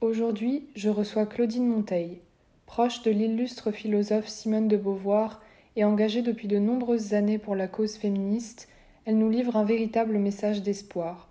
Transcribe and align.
Aujourd'hui, 0.00 0.68
je 0.76 0.90
reçois 0.90 1.26
Claudine 1.26 1.66
Monteil. 1.66 2.20
Proche 2.66 3.02
de 3.02 3.10
l'illustre 3.10 3.72
philosophe 3.72 4.28
Simone 4.28 4.68
de 4.68 4.76
Beauvoir 4.76 5.42
et 5.74 5.82
engagée 5.82 6.22
depuis 6.22 6.46
de 6.46 6.60
nombreuses 6.60 7.14
années 7.14 7.38
pour 7.38 7.56
la 7.56 7.66
cause 7.66 7.96
féministe, 7.96 8.68
elle 9.06 9.18
nous 9.18 9.28
livre 9.28 9.56
un 9.56 9.64
véritable 9.64 10.18
message 10.18 10.62
d'espoir. 10.62 11.28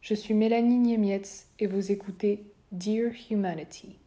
Je 0.00 0.14
suis 0.14 0.32
Mélanie 0.32 0.78
Niemietz 0.78 1.48
et 1.58 1.66
vous 1.66 1.92
écoutez 1.92 2.46
Dear 2.72 3.12
Humanity. 3.30 3.98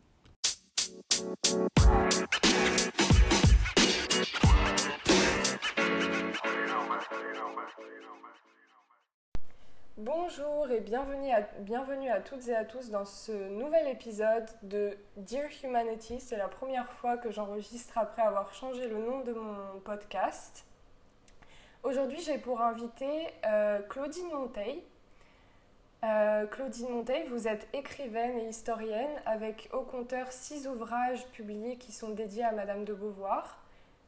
Bonjour 10.01 10.71
et 10.71 10.79
bienvenue 10.79 11.29
à, 12.09 12.21
toutes 12.21 12.47
et 12.47 12.55
à 12.55 12.63
tous 12.63 12.89
dans 12.89 13.03
ce 13.03 13.33
nouvel 13.49 13.85
épisode 13.89 14.47
de 14.63 14.97
Dear 15.17 15.49
Humanity. 15.61 16.21
C'est 16.21 16.37
la 16.37 16.47
première 16.47 16.89
fois 16.93 17.17
que 17.17 17.31
j'enregistre 17.31 17.97
après 17.97 18.21
avoir 18.21 18.53
changé 18.53 18.87
le 18.87 18.97
nom 18.97 19.19
de 19.25 19.33
mon 19.33 19.81
podcast. 19.83 20.65
Aujourd'hui, 21.83 22.17
j'ai 22.21 22.37
pour 22.37 22.61
inviter 22.61 23.27
euh, 23.45 23.81
Claudine 23.89 24.29
Monteil. 24.31 24.81
Euh, 26.05 26.47
Claudine 26.47 26.87
Monteil, 26.87 27.27
vous 27.27 27.49
êtes 27.49 27.67
écrivaine 27.73 28.39
et 28.39 28.47
historienne 28.47 29.21
avec 29.25 29.69
au 29.73 29.81
compteur 29.81 30.31
six 30.31 30.65
ouvrages 30.65 31.27
publiés 31.33 31.75
qui 31.75 31.91
sont 31.91 32.11
dédiés 32.11 32.45
à 32.45 32.53
Madame 32.53 32.85
de 32.85 32.93
Beauvoir. 32.93 33.61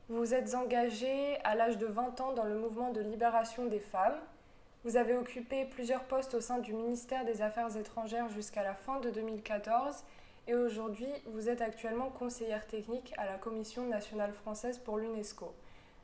Vous 0.07 0.33
êtes 0.33 0.55
engagée 0.55 1.37
à 1.43 1.53
l'âge 1.53 1.77
de 1.77 1.87
20 1.87 2.21
ans 2.21 2.31
dans 2.31 2.45
le 2.45 2.55
mouvement 2.55 2.91
de 2.91 3.01
libération 3.01 3.65
des 3.65 3.81
femmes 3.81 4.21
vous 4.83 4.97
avez 4.97 5.15
occupé 5.15 5.65
plusieurs 5.65 6.03
postes 6.05 6.33
au 6.33 6.41
sein 6.41 6.57
du 6.57 6.73
ministère 6.73 7.23
des 7.23 7.41
Affaires 7.41 7.75
étrangères 7.77 8.29
jusqu'à 8.29 8.63
la 8.63 8.73
fin 8.73 8.99
de 8.99 9.11
2014 9.11 10.03
et 10.47 10.55
aujourd'hui 10.55 11.09
vous 11.27 11.49
êtes 11.49 11.61
actuellement 11.61 12.09
conseillère 12.09 12.65
technique 12.65 13.13
à 13.17 13.25
la 13.25 13.37
Commission 13.37 13.85
nationale 13.85 14.33
française 14.33 14.79
pour 14.79 14.97
l'UNESCO. 14.97 15.53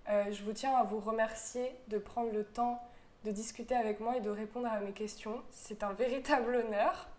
Euh, 0.10 0.32
je 0.32 0.44
vous 0.44 0.54
tiens 0.54 0.76
à 0.76 0.84
vous 0.84 1.00
remercier 1.00 1.72
de 1.88 1.98
prendre 1.98 2.32
le 2.32 2.44
temps 2.44 2.80
de 3.26 3.32
discuter 3.32 3.76
avec 3.76 4.00
moi 4.00 4.16
et 4.18 4.22
de 4.22 4.30
répondre 4.30 4.68
à 4.68 4.80
mes 4.80 4.92
questions. 4.92 5.42
C'est 5.50 5.84
un 5.84 5.94
véritable 5.94 6.56
honneur. 6.68 7.10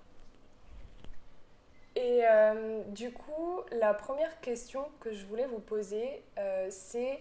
Et 1.96 2.20
euh, 2.22 2.82
du 2.90 3.10
coup, 3.10 3.62
la 3.72 3.92
première 3.94 4.40
question 4.40 4.86
que 5.00 5.12
je 5.12 5.26
voulais 5.26 5.46
vous 5.46 5.58
poser, 5.58 6.22
euh, 6.38 6.68
c'est 6.70 7.18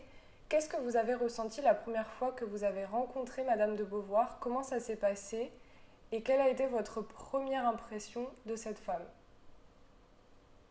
Qu'est-ce 0.49 0.69
que 0.69 0.77
vous 0.77 0.95
avez 0.95 1.13
ressenti 1.13 1.61
la 1.61 1.73
première 1.73 2.09
fois 2.13 2.31
que 2.31 2.45
vous 2.45 2.63
avez 2.63 2.85
rencontré 2.85 3.43
Madame 3.43 3.75
de 3.75 3.83
Beauvoir? 3.83 4.39
Comment 4.39 4.63
ça 4.63 4.79
s'est 4.79 4.95
passé? 4.95 5.51
Et 6.13 6.21
quelle 6.21 6.39
a 6.39 6.47
été 6.47 6.65
votre 6.67 7.01
première 7.01 7.67
impression 7.67 8.29
de 8.45 8.55
cette 8.55 8.79
femme? 8.79 9.03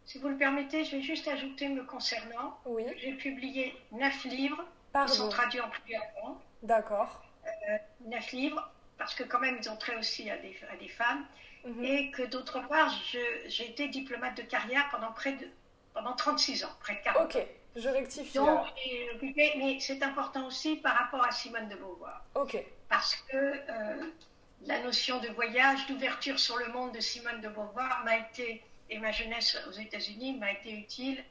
Si 0.07 0.19
vous 0.19 0.29
le 0.29 0.37
permettez, 0.37 0.85
je 0.85 0.97
vais 0.97 1.03
juste 1.03 1.29
ajouter 1.29 1.69
me 1.69 1.85
concernant. 1.85 2.57
Oui. 2.65 2.87
J'ai 2.97 3.13
publié 3.13 3.75
neuf 3.93 4.25
livres 4.25 4.65
Pardon. 4.93 5.13
qui 5.13 5.19
sont 5.19 5.29
traduits 5.29 5.61
en 5.61 5.69
plusieurs 5.69 6.03
langues. 6.23 6.39
D'accord. 6.63 7.23
Euh, 7.45 7.77
neuf 8.07 8.33
livres, 8.33 8.71
parce 8.97 9.15
que 9.15 9.25
quand 9.25 9.41
même 9.41 9.59
ils 9.61 9.69
ont 9.69 9.77
trait 9.77 9.97
aussi 9.97 10.31
à 10.31 10.39
des, 10.39 10.57
à 10.73 10.77
des 10.77 10.89
femmes. 10.89 11.27
Mhm. 11.67 11.85
Et 11.85 12.11
que 12.13 12.23
d'autre 12.23 12.67
part, 12.69 12.91
j'ai 13.47 13.69
été 13.69 13.89
diplomate 13.89 14.37
de 14.37 14.43
carrière 14.43 14.89
pendant 14.91 15.13
près 15.13 15.33
de 15.33 15.47
pendant 15.93 16.15
36 16.15 16.65
ans, 16.65 16.71
près 16.81 16.95
de 16.95 17.01
40 17.01 17.25
Ok, 17.25 17.47
je 17.77 17.89
rectifie. 17.89 18.39
Donc, 18.39 18.67
occupé, 19.15 19.53
mais 19.59 19.79
c'est 19.81 20.03
important 20.03 20.47
aussi 20.47 20.77
par 20.77 20.97
rapport 20.97 21.25
à 21.25 21.31
Simone 21.31 21.69
de 21.69 21.77
Beauvoir. 21.77 22.23
Ok, 22.35 22.63
parce 22.89 23.15
que 23.17 23.37
euh, 23.37 24.11
la 24.63 24.81
notion 24.81 25.21
de 25.21 25.29
voyage, 25.29 25.87
d'ouverture 25.87 26.39
sur 26.39 26.57
le 26.57 26.69
monde 26.69 26.93
de 26.93 27.01
Simone 27.01 27.41
de 27.41 27.49
Beauvoir 27.49 28.03
m'a 28.05 28.19
été, 28.19 28.63
et 28.89 28.99
ma 28.99 29.13
jeunesse 29.13 29.59
aux 29.69 29.73
États-Unis 29.73 30.37
m'a 30.39 30.53
été 30.53 30.73
utile 30.73 31.23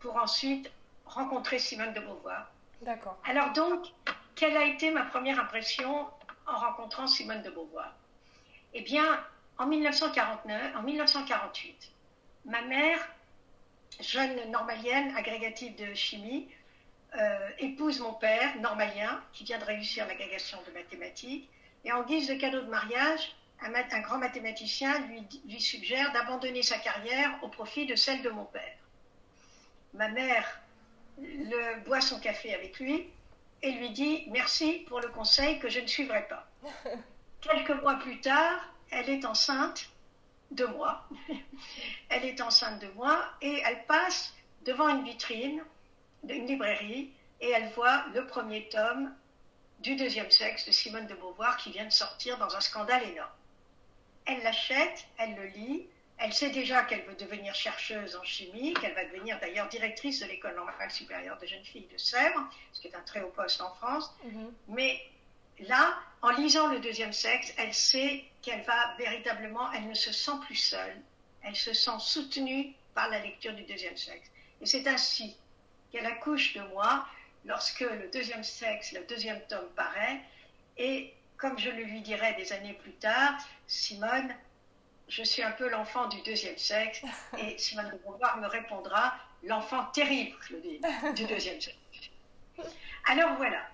pour 0.00 0.16
ensuite 0.16 0.70
rencontrer 1.04 1.58
Simone 1.58 1.92
de 1.92 2.00
Beauvoir. 2.00 2.50
d'accord. 2.80 3.18
Alors 3.24 3.52
donc, 3.52 3.86
quelle 4.34 4.56
a 4.56 4.64
été 4.64 4.90
ma 4.90 5.02
première 5.02 5.38
impression 5.38 6.06
en 6.46 6.56
rencontrant 6.58 7.06
Simone 7.06 7.42
de 7.42 7.50
Beauvoir? 7.50 7.92
Eh 8.74 8.82
bien, 8.82 9.04
en 9.58 9.66
1949, 9.66 10.76
en 10.76 10.82
1948, 10.82 11.92
ma 12.46 12.62
mère, 12.62 12.98
jeune 14.02 14.50
normalienne 14.50 15.14
agrégative 15.16 15.74
de 15.76 15.94
chimie, 15.94 16.48
euh, 17.16 17.50
épouse 17.58 18.00
mon 18.00 18.14
père, 18.14 18.56
normalien, 18.60 19.22
qui 19.32 19.44
vient 19.44 19.58
de 19.58 19.64
réussir 19.64 20.06
l'agrégation 20.06 20.58
de 20.66 20.72
mathématiques, 20.72 21.48
et 21.84 21.92
en 21.92 22.04
guise 22.04 22.28
de 22.28 22.34
cadeau 22.34 22.60
de 22.60 22.70
mariage, 22.70 23.34
un, 23.60 24.00
grand 24.00 24.18
mathématicien 24.18 24.98
lui, 25.06 25.26
lui 25.46 25.60
suggère 25.60 26.12
d'abandonner 26.12 26.62
sa 26.62 26.78
carrière 26.78 27.38
au 27.42 27.48
profit 27.48 27.86
de 27.86 27.94
celle 27.94 28.22
de 28.22 28.30
mon 28.30 28.44
père. 28.44 28.76
Ma 29.94 30.08
mère 30.08 30.60
le, 31.18 31.80
boit 31.84 32.00
son 32.00 32.18
café 32.18 32.54
avec 32.54 32.78
lui 32.80 33.08
et 33.62 33.72
lui 33.72 33.90
dit 33.90 34.24
merci 34.30 34.84
pour 34.88 35.00
le 35.00 35.08
conseil 35.08 35.58
que 35.58 35.68
je 35.68 35.80
ne 35.80 35.86
suivrai 35.86 36.26
pas. 36.28 36.48
Quelques 37.40 37.82
mois 37.82 37.96
plus 37.96 38.20
tard, 38.20 38.74
elle 38.90 39.08
est 39.08 39.24
enceinte 39.24 39.88
de 40.54 40.66
moi. 40.66 41.06
elle 42.08 42.24
est 42.24 42.40
enceinte 42.40 42.80
de 42.80 42.88
moi 42.88 43.24
et 43.40 43.62
elle 43.64 43.84
passe 43.86 44.34
devant 44.64 44.88
une 44.88 45.04
vitrine 45.04 45.62
d'une 46.22 46.46
librairie 46.46 47.10
et 47.40 47.50
elle 47.50 47.68
voit 47.70 48.04
le 48.14 48.26
premier 48.26 48.68
tome 48.68 49.12
du 49.80 49.96
deuxième 49.96 50.30
sexe 50.30 50.66
de 50.66 50.72
Simone 50.72 51.06
de 51.06 51.14
Beauvoir 51.14 51.56
qui 51.56 51.72
vient 51.72 51.84
de 51.84 51.90
sortir 51.90 52.38
dans 52.38 52.54
un 52.54 52.60
scandale 52.60 53.02
énorme. 53.08 53.30
Elle 54.26 54.42
l'achète, 54.42 55.06
elle 55.18 55.34
le 55.34 55.46
lit, 55.46 55.86
elle 56.18 56.32
sait 56.32 56.50
déjà 56.50 56.84
qu'elle 56.84 57.02
veut 57.02 57.16
devenir 57.16 57.52
chercheuse 57.54 58.14
en 58.14 58.22
chimie, 58.22 58.74
qu'elle 58.74 58.94
va 58.94 59.04
devenir 59.06 59.40
d'ailleurs 59.40 59.68
directrice 59.68 60.20
de 60.20 60.26
l'école 60.26 60.54
normale 60.54 60.90
supérieure 60.90 61.36
de 61.40 61.46
jeunes 61.46 61.64
filles 61.64 61.88
de 61.92 61.98
Sèvres, 61.98 62.48
ce 62.72 62.80
qui 62.80 62.86
est 62.86 62.94
un 62.94 63.00
très 63.00 63.22
haut 63.22 63.32
poste 63.34 63.60
en 63.60 63.74
France. 63.74 64.14
Mhm. 64.24 64.52
Mais 64.68 65.02
là, 65.60 65.98
en 66.22 66.30
lisant 66.30 66.68
le 66.68 66.78
deuxième 66.80 67.12
sexe, 67.12 67.52
elle 67.56 67.74
sait 67.74 68.24
qu'elle 68.42 68.62
va 68.62 68.94
véritablement, 68.96 69.70
elle 69.72 69.88
ne 69.88 69.94
se 69.94 70.12
sent 70.12 70.38
plus 70.46 70.56
seule, 70.56 70.96
elle 71.42 71.56
se 71.56 71.72
sent 71.72 71.98
soutenue 71.98 72.74
par 72.94 73.08
la 73.08 73.18
lecture 73.18 73.52
du 73.54 73.62
deuxième 73.64 73.96
sexe. 73.96 74.30
Et 74.60 74.66
c'est 74.66 74.86
ainsi 74.86 75.36
qu'elle 75.90 76.06
accouche 76.06 76.54
de 76.54 76.62
moi 76.68 77.06
lorsque 77.44 77.80
le 77.80 78.08
deuxième 78.12 78.44
sexe, 78.44 78.92
le 78.92 79.04
deuxième 79.04 79.40
tome 79.48 79.68
paraît. 79.74 80.20
Et 80.78 81.12
comme 81.36 81.58
je 81.58 81.70
le 81.70 81.82
lui 81.82 82.00
dirai 82.00 82.34
des 82.34 82.52
années 82.52 82.74
plus 82.74 82.92
tard, 82.92 83.34
Simone, 83.66 84.34
je 85.08 85.22
suis 85.22 85.42
un 85.42 85.50
peu 85.50 85.68
l'enfant 85.68 86.06
du 86.08 86.20
deuxième 86.22 86.58
sexe. 86.58 87.02
Et 87.38 87.58
Simone 87.58 87.90
de 87.90 87.96
Beauvoir 87.98 88.38
me 88.38 88.46
répondra, 88.46 89.14
l'enfant 89.42 89.84
terrible, 89.86 90.36
Claudine, 90.38 90.86
du 91.14 91.24
deuxième 91.24 91.60
sexe. 91.60 91.76
Alors 93.06 93.34
voilà. 93.36 93.66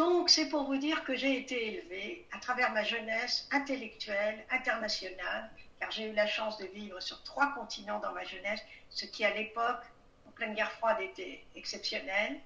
Donc 0.00 0.30
c'est 0.30 0.48
pour 0.48 0.64
vous 0.64 0.78
dire 0.78 1.04
que 1.04 1.14
j'ai 1.14 1.36
été 1.36 1.74
élevée 1.74 2.26
à 2.32 2.38
travers 2.38 2.72
ma 2.72 2.82
jeunesse 2.82 3.46
intellectuelle, 3.50 4.42
internationale, 4.50 5.50
car 5.78 5.90
j'ai 5.90 6.08
eu 6.08 6.14
la 6.14 6.26
chance 6.26 6.56
de 6.56 6.64
vivre 6.64 6.98
sur 7.00 7.22
trois 7.22 7.52
continents 7.52 7.98
dans 7.98 8.12
ma 8.12 8.24
jeunesse, 8.24 8.62
ce 8.88 9.04
qui 9.04 9.26
à 9.26 9.34
l'époque, 9.34 9.82
en 10.26 10.30
pleine 10.30 10.54
guerre 10.54 10.72
froide, 10.72 11.02
était 11.02 11.44
exceptionnel. 11.54 12.40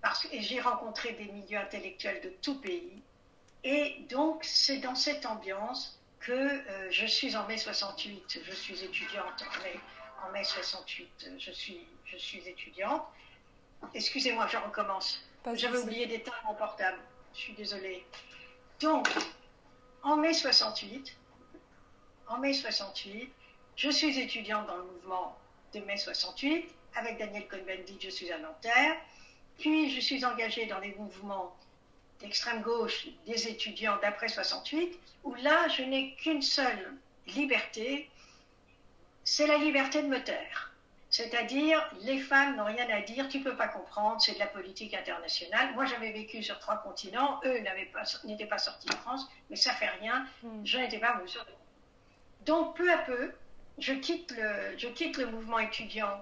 Parce, 0.00 0.26
et 0.32 0.42
j'ai 0.42 0.60
rencontré 0.60 1.12
des 1.12 1.26
milieux 1.26 1.58
intellectuels 1.58 2.20
de 2.20 2.30
tout 2.42 2.60
pays. 2.60 3.00
Et 3.62 3.98
donc 4.10 4.42
c'est 4.42 4.78
dans 4.78 4.96
cette 4.96 5.24
ambiance 5.24 6.00
que 6.18 6.32
euh, 6.32 6.90
je 6.90 7.06
suis 7.06 7.36
en 7.36 7.46
mai 7.46 7.58
68, 7.58 8.40
je 8.44 8.52
suis 8.52 8.82
étudiante 8.82 9.44
en 9.48 9.62
mai, 9.62 9.78
en 10.26 10.32
mai 10.32 10.42
68, 10.42 11.08
euh, 11.28 11.36
je 11.38 11.52
suis, 11.52 11.86
je 12.06 12.16
suis 12.16 12.48
étudiante. 12.48 13.04
Excusez-moi, 13.94 14.48
je 14.48 14.56
recommence. 14.56 15.22
J'avais 15.54 15.78
oublié 15.78 16.06
d'éteindre 16.06 16.42
mon 16.46 16.54
portable. 16.54 16.98
Je 17.34 17.38
suis 17.40 17.52
désolée. 17.54 18.06
Donc, 18.80 19.08
en 20.02 20.16
mai 20.16 20.32
68, 20.32 21.16
en 22.28 22.38
mai 22.38 22.52
68, 22.52 23.32
je 23.76 23.90
suis 23.90 24.18
étudiante 24.18 24.66
dans 24.66 24.76
le 24.76 24.84
mouvement 24.84 25.36
de 25.74 25.80
mai 25.80 25.96
68. 25.96 26.68
Avec 26.94 27.18
Daniel 27.18 27.48
Cohn-Bendit, 27.48 27.98
je 28.00 28.10
suis 28.10 28.30
à 28.30 28.38
Nanterre. 28.38 28.96
Puis, 29.58 29.90
je 29.90 30.00
suis 30.00 30.24
engagée 30.24 30.66
dans 30.66 30.78
les 30.78 30.94
mouvements 30.94 31.56
d'extrême 32.20 32.62
gauche 32.62 33.08
des 33.26 33.48
étudiants 33.48 33.98
d'après 34.00 34.28
68, 34.28 34.98
où 35.24 35.34
là, 35.34 35.68
je 35.68 35.82
n'ai 35.82 36.14
qu'une 36.14 36.42
seule 36.42 36.94
liberté, 37.26 38.08
c'est 39.24 39.46
la 39.46 39.58
liberté 39.58 40.02
de 40.02 40.08
me 40.08 40.22
taire. 40.22 40.71
C'est-à-dire, 41.12 41.78
les 42.00 42.18
femmes 42.18 42.56
n'ont 42.56 42.64
rien 42.64 42.88
à 42.88 43.02
dire, 43.02 43.28
tu 43.28 43.40
peux 43.40 43.54
pas 43.54 43.68
comprendre, 43.68 44.18
c'est 44.22 44.32
de 44.32 44.38
la 44.38 44.46
politique 44.46 44.94
internationale. 44.94 45.74
Moi, 45.74 45.84
j'avais 45.84 46.10
vécu 46.10 46.42
sur 46.42 46.58
trois 46.58 46.76
continents, 46.78 47.38
eux 47.44 47.62
pas- 47.92 48.04
n'étaient 48.24 48.46
pas, 48.46 48.56
sortis 48.58 48.88
de 48.88 48.94
France, 48.94 49.28
mais 49.50 49.56
ça 49.56 49.72
fait 49.74 49.90
rien, 50.00 50.26
Mm. 50.42 50.64
je 50.64 50.78
n'étais 50.78 50.96
pas 50.98 51.14
en 51.14 51.22
mesure 51.22 51.44
de 51.44 51.52
Donc, 52.46 52.74
peu 52.78 52.90
à 52.90 52.96
peu, 52.96 53.30
je 53.76 53.92
quitte 53.92 54.30
le, 54.30 54.78
je 54.78 54.88
quitte 54.88 55.18
le 55.18 55.26
mouvement 55.26 55.58
étudiant 55.58 56.18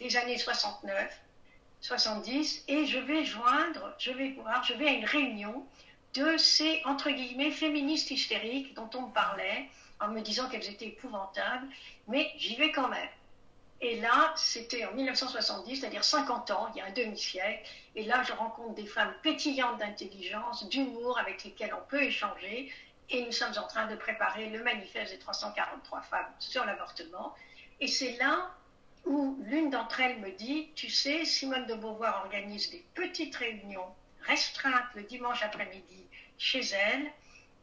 des 0.00 0.16
années 0.16 0.36
69, 0.36 1.16
70, 1.80 2.64
et 2.66 2.86
je 2.86 2.98
vais 2.98 3.24
joindre, 3.24 3.94
je 4.00 4.10
vais 4.10 4.30
voir, 4.32 4.64
je 4.64 4.74
vais 4.74 4.88
à 4.88 4.92
une 4.94 5.04
réunion 5.04 5.64
de 6.14 6.36
ces, 6.38 6.82
entre 6.86 7.10
guillemets, 7.10 7.52
féministes 7.52 8.10
hystériques 8.10 8.74
dont 8.74 8.90
on 8.94 9.02
me 9.02 9.12
parlait, 9.12 9.68
en 10.00 10.08
me 10.08 10.20
disant 10.22 10.48
qu'elles 10.48 10.68
étaient 10.68 10.88
épouvantables, 10.88 11.68
mais 12.08 12.32
j'y 12.36 12.56
vais 12.56 12.72
quand 12.72 12.88
même. 12.88 13.08
Et 13.80 14.00
là, 14.00 14.32
c'était 14.36 14.84
en 14.86 14.92
1970, 14.92 15.76
c'est-à-dire 15.76 16.02
50 16.02 16.50
ans, 16.50 16.68
il 16.74 16.78
y 16.78 16.80
a 16.80 16.86
un 16.86 16.92
demi-siècle. 16.92 17.62
Et 17.94 18.04
là, 18.04 18.22
je 18.24 18.32
rencontre 18.32 18.74
des 18.74 18.86
femmes 18.86 19.14
pétillantes 19.22 19.78
d'intelligence, 19.78 20.68
d'humour, 20.68 21.18
avec 21.18 21.44
lesquelles 21.44 21.74
on 21.74 21.88
peut 21.88 22.02
échanger. 22.02 22.72
Et 23.10 23.24
nous 23.24 23.32
sommes 23.32 23.56
en 23.56 23.66
train 23.68 23.86
de 23.86 23.94
préparer 23.94 24.48
le 24.50 24.62
manifeste 24.64 25.12
des 25.12 25.18
343 25.18 26.02
femmes 26.02 26.32
sur 26.40 26.64
l'avortement. 26.64 27.34
Et 27.80 27.86
c'est 27.86 28.16
là 28.16 28.50
où 29.06 29.38
l'une 29.44 29.70
d'entre 29.70 30.00
elles 30.00 30.18
me 30.18 30.32
dit, 30.32 30.70
tu 30.74 30.90
sais, 30.90 31.24
Simone 31.24 31.66
de 31.66 31.74
Beauvoir 31.74 32.24
organise 32.24 32.70
des 32.70 32.84
petites 32.94 33.36
réunions 33.36 33.94
restreintes 34.22 34.92
le 34.94 35.04
dimanche 35.04 35.42
après-midi 35.42 36.04
chez 36.36 36.60
elle. 36.60 37.12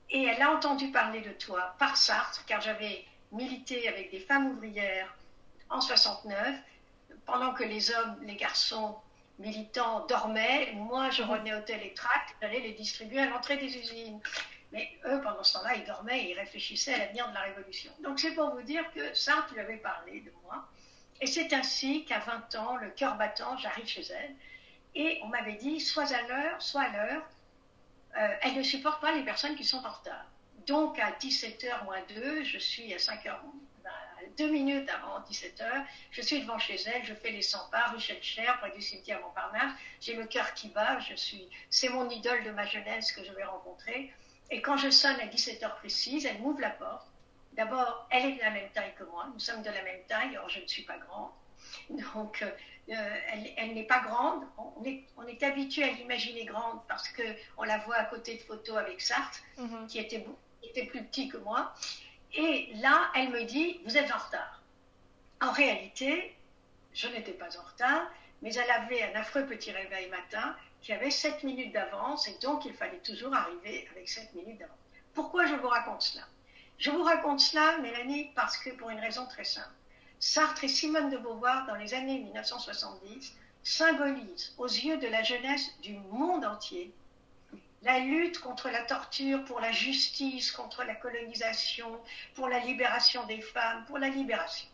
Et 0.10 0.24
elle 0.24 0.42
a 0.42 0.52
entendu 0.52 0.92
parler 0.92 1.22
de 1.22 1.32
toi 1.32 1.76
par 1.78 1.98
Sartre, 1.98 2.46
car 2.46 2.62
j'avais 2.62 3.04
milité 3.32 3.90
avec 3.90 4.12
des 4.12 4.20
femmes 4.20 4.52
ouvrières 4.52 5.14
en 5.76 5.82
69, 5.82 6.56
pendant 7.26 7.54
que 7.54 7.64
les 7.64 7.92
hommes, 7.92 8.18
les 8.24 8.36
garçons 8.36 8.96
militants 9.40 10.06
dormaient, 10.08 10.72
moi 10.76 11.10
je 11.10 11.22
revenais 11.22 11.52
les 11.68 11.94
tracts, 11.94 12.36
j'allais 12.42 12.62
les 12.62 12.72
distribuer 12.74 13.20
à 13.20 13.26
l'entrée 13.28 13.58
des 13.58 13.78
usines. 13.78 14.20
Mais 14.72 14.90
eux, 15.06 15.22
pendant 15.22 15.44
ce 15.44 15.54
temps-là, 15.54 15.76
ils 15.76 15.86
dormaient 15.86 16.26
et 16.26 16.32
ils 16.32 16.40
réfléchissaient 16.40 16.94
à 16.94 16.98
l'avenir 16.98 17.30
de 17.30 17.34
la 17.34 17.42
Révolution. 17.42 17.92
Donc 18.04 18.20
c'est 18.20 18.34
pour 18.34 18.52
vous 18.52 18.62
dire 18.62 18.84
que 18.94 19.14
Sartre 19.14 19.54
lui 19.54 19.60
avait 19.60 19.78
parlé 19.78 20.22
de 20.22 20.32
moi. 20.44 20.68
Et 21.22 21.28
c'est 21.28 21.54
ainsi 21.54 22.04
qu'à 22.06 22.20
20 22.20 22.56
ans, 22.56 22.76
le 22.78 22.90
cœur 22.90 23.16
battant, 23.16 23.58
j'arrive 23.58 23.88
chez 23.88 24.06
elle. 24.12 24.36
Et 24.96 25.20
on 25.24 25.28
m'avait 25.28 25.56
dit, 25.56 25.80
soit 25.80 26.12
à 26.12 26.22
l'heure, 26.24 26.62
soit 26.62 26.82
à 26.82 26.90
l'heure. 26.90 27.24
Euh, 28.18 28.36
elle 28.42 28.56
ne 28.56 28.64
supporte 28.64 29.02
pas 29.02 29.12
les 29.12 29.24
personnes 29.24 29.56
qui 29.56 29.64
sont 29.64 29.86
en 29.86 29.92
retard. 29.92 30.26
Donc 30.68 31.00
à 31.00 31.12
17h 31.12 31.84
moins 31.86 32.02
2, 32.16 32.44
je 32.44 32.58
suis 32.58 32.94
à 32.94 32.98
5h 32.98 33.36
deux 34.38 34.50
minutes 34.50 34.90
avant 34.90 35.20
17h, 35.22 35.86
je 36.12 36.22
suis 36.22 36.42
devant 36.42 36.58
chez 36.58 36.76
elle, 36.86 37.04
je 37.06 37.14
fais 37.14 37.32
les 37.32 37.42
100 37.42 37.70
pas, 37.72 37.88
rue 37.90 38.00
Cher, 38.00 38.60
près 38.60 38.72
du 38.72 38.82
cimetière 38.82 39.22
Montparnasse, 39.22 39.74
j'ai 40.02 40.16
le 40.16 40.26
cœur 40.26 40.54
qui 40.54 40.70
bat, 40.70 41.00
je 41.00 41.16
suis, 41.16 41.50
c'est 41.70 41.90
mon 41.90 42.10
idole 42.10 42.44
de 42.44 42.52
ma 42.52 42.66
jeunesse 42.66 43.12
que 43.12 43.24
je 43.24 43.32
vais 43.32 43.44
rencontrer. 43.44 44.12
Et 44.52 44.62
quand 44.62 44.78
je 44.78 44.90
sonne 44.90 45.20
à 45.20 45.26
17h 45.26 45.76
précise, 45.78 46.26
elle 46.26 46.40
m'ouvre 46.40 46.62
la 46.62 46.70
porte. 46.70 47.08
D'abord, 47.54 48.08
elle 48.12 48.26
est 48.26 48.36
de 48.36 48.42
la 48.42 48.52
même 48.52 48.70
taille 48.72 48.94
que 48.98 49.04
moi, 49.06 49.28
nous 49.34 49.40
sommes 49.40 49.62
de 49.62 49.70
la 49.70 49.82
même 49.82 50.04
taille, 50.08 50.36
alors 50.36 50.50
je 50.50 50.60
ne 50.60 50.68
suis 50.68 50.84
pas 50.84 50.98
grande. 50.98 51.32
Donc, 51.90 52.44
euh, 52.44 53.18
elle, 53.58 53.74
n'est 53.74 53.88
pas 53.88 54.00
grande. 54.00 54.44
On 54.58 54.84
est, 54.84 55.04
on 55.18 55.26
est 55.26 55.42
habitué 55.42 55.84
à 55.84 55.92
l'imaginer 55.92 56.46
grande 56.46 56.80
parce 56.88 57.10
qu'on 57.10 57.64
la 57.64 57.78
voit 57.80 57.96
à 57.96 58.06
côté 58.06 58.36
de 58.36 58.42
photos 58.42 58.78
avec 58.78 59.02
Sartre, 59.02 59.40
mm-hmm. 59.58 59.88
qui 59.88 60.00
était, 60.00 60.26
était 60.64 60.86
plus 60.86 61.04
petit 61.04 61.30
que 61.30 61.38
moi. 61.38 61.74
Et 62.36 62.70
là, 62.76 63.12
elle 63.16 63.30
me 63.30 63.44
dit, 63.44 63.80
vous 63.86 63.98
êtes 63.98 64.12
en 64.12 64.18
retard. 64.18 64.62
En 65.42 65.52
réalité, 65.52 66.36
je 66.94 67.08
n'étais 67.08 67.32
pas 67.32 67.58
en 67.58 67.64
retard, 67.64 68.12
mais 68.42 68.54
elle 68.54 68.72
avait 68.72 69.04
un 69.04 69.20
affreux 69.20 69.46
petit 69.46 69.72
réveil 69.72 70.10
matin 70.10 70.56
qui 70.82 70.94
avait 70.94 71.12
7 71.12 71.44
minutes 71.44 71.74
d'avance, 71.74 72.28
et 72.28 72.38
donc 72.42 72.66
il 72.66 72.74
fallait 72.74 73.00
toujours 73.00 73.34
arriver 73.34 73.88
avec 73.92 74.08
7 74.08 74.34
minutes 74.36 74.60
d'avance. 74.60 74.78
Pourquoi 75.14 75.46
je 75.46 75.56
vous 75.56 75.68
raconte 75.68 76.02
cela? 76.02 76.24
Je 76.78 76.92
vous 76.92 77.04
raconte 77.04 77.40
cela, 77.40 77.78
Mélanie, 77.80 78.32
parce 78.36 78.58
que 78.58 78.70
pour 78.72 78.90
une 78.90 79.00
raison 79.00 79.26
très 79.28 79.46
simple. 79.46 79.70
Sartre 80.20 80.64
et 80.66 80.68
Simone 80.68 81.10
de 81.10 81.18
Beauvoir, 81.18 81.66
dans 81.68 81.76
les 81.76 81.94
années 81.94 82.20
1970, 82.20 83.34
symbolisent 83.64 84.54
aux 84.58 84.68
yeux 84.68 84.98
de 84.98 85.08
la 85.08 85.24
jeunesse 85.24 85.72
du 85.82 85.94
monde 85.94 86.46
entier 86.46 86.94
la 87.86 88.00
lutte 88.00 88.40
contre 88.40 88.70
la 88.70 88.82
torture, 88.82 89.46
pour 89.46 89.60
la 89.60 89.72
justice, 89.72 90.52
contre 90.52 90.84
la 90.84 90.96
colonisation, 90.96 92.02
pour 92.34 92.50
la 92.50 92.60
libération 92.60 93.26
des 93.28 93.42
femmes, 93.42 93.86
pour 93.86 94.00
la 94.00 94.10
libération. 94.10 94.68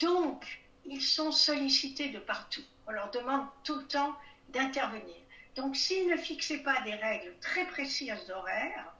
Donc, 0.00 0.62
ils 0.86 1.02
sont 1.02 1.32
sollicités 1.32 2.08
de 2.08 2.18
partout. 2.18 2.64
On 2.86 2.92
leur 2.92 3.10
demande 3.10 3.46
tout 3.62 3.76
le 3.76 3.84
temps 3.84 4.16
d'intervenir. 4.48 5.16
Donc, 5.54 5.76
s'ils 5.76 6.08
ne 6.08 6.16
fixaient 6.16 6.62
pas 6.62 6.80
des 6.80 6.94
règles 6.94 7.34
très 7.40 7.66
précises 7.66 8.26
d'horaire, 8.26 8.94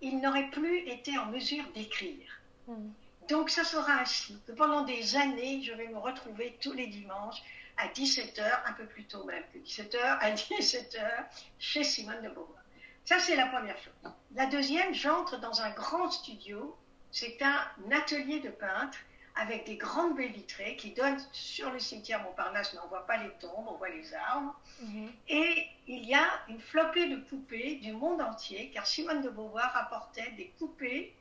ils 0.00 0.20
n'auraient 0.20 0.50
plus 0.50 0.78
été 0.88 1.16
en 1.16 1.26
mesure 1.26 1.64
d'écrire. 1.74 2.40
Hmm. 2.66 2.90
Donc, 3.28 3.50
ça 3.50 3.62
sera 3.62 4.00
ainsi 4.00 4.36
que 4.46 4.52
pendant 4.52 4.82
des 4.82 5.16
années, 5.16 5.62
je 5.62 5.72
vais 5.72 5.86
me 5.86 5.98
retrouver 5.98 6.58
tous 6.60 6.72
les 6.72 6.88
dimanches 6.88 7.42
à 7.76 7.86
17h, 7.88 8.42
un 8.66 8.72
peu 8.72 8.86
plus 8.86 9.04
tôt 9.04 9.24
même 9.24 9.44
que 9.52 9.58
17h, 9.58 10.18
à 10.20 10.32
17h, 10.32 11.24
chez 11.58 11.84
Simone 11.84 12.20
de 12.22 12.28
Beauvoir. 12.28 12.63
Ça, 13.04 13.18
c'est 13.18 13.36
la 13.36 13.46
première 13.46 13.76
chose. 13.78 14.12
La 14.34 14.46
deuxième, 14.46 14.94
j'entre 14.94 15.38
dans 15.38 15.60
un 15.60 15.70
grand 15.70 16.10
studio. 16.10 16.76
C'est 17.10 17.40
un 17.42 17.90
atelier 17.92 18.40
de 18.40 18.50
peintre 18.50 18.98
avec 19.36 19.66
des 19.66 19.76
grandes 19.76 20.16
baies 20.16 20.28
vitrées 20.28 20.76
qui 20.76 20.92
donnent 20.92 21.20
sur 21.32 21.70
le 21.70 21.78
cimetière 21.78 22.22
Montparnasse, 22.22 22.72
mais 22.72 22.78
on 22.80 22.84
ne 22.84 22.88
voit 22.88 23.06
pas 23.06 23.16
les 23.16 23.30
tombes, 23.40 23.66
on 23.68 23.76
voit 23.76 23.88
les 23.88 24.14
arbres. 24.14 24.54
Mhm. 24.80 25.12
Et 25.28 25.66
il 25.86 26.04
y 26.04 26.14
a 26.14 26.26
une 26.48 26.60
flopée 26.60 27.08
de 27.08 27.16
poupées 27.16 27.76
du 27.76 27.92
monde 27.92 28.22
entier, 28.22 28.70
car 28.72 28.86
Simone 28.86 29.22
de 29.22 29.28
Beauvoir 29.28 29.76
apportait 29.76 30.30
des 30.32 30.52
poupées, 30.58 31.14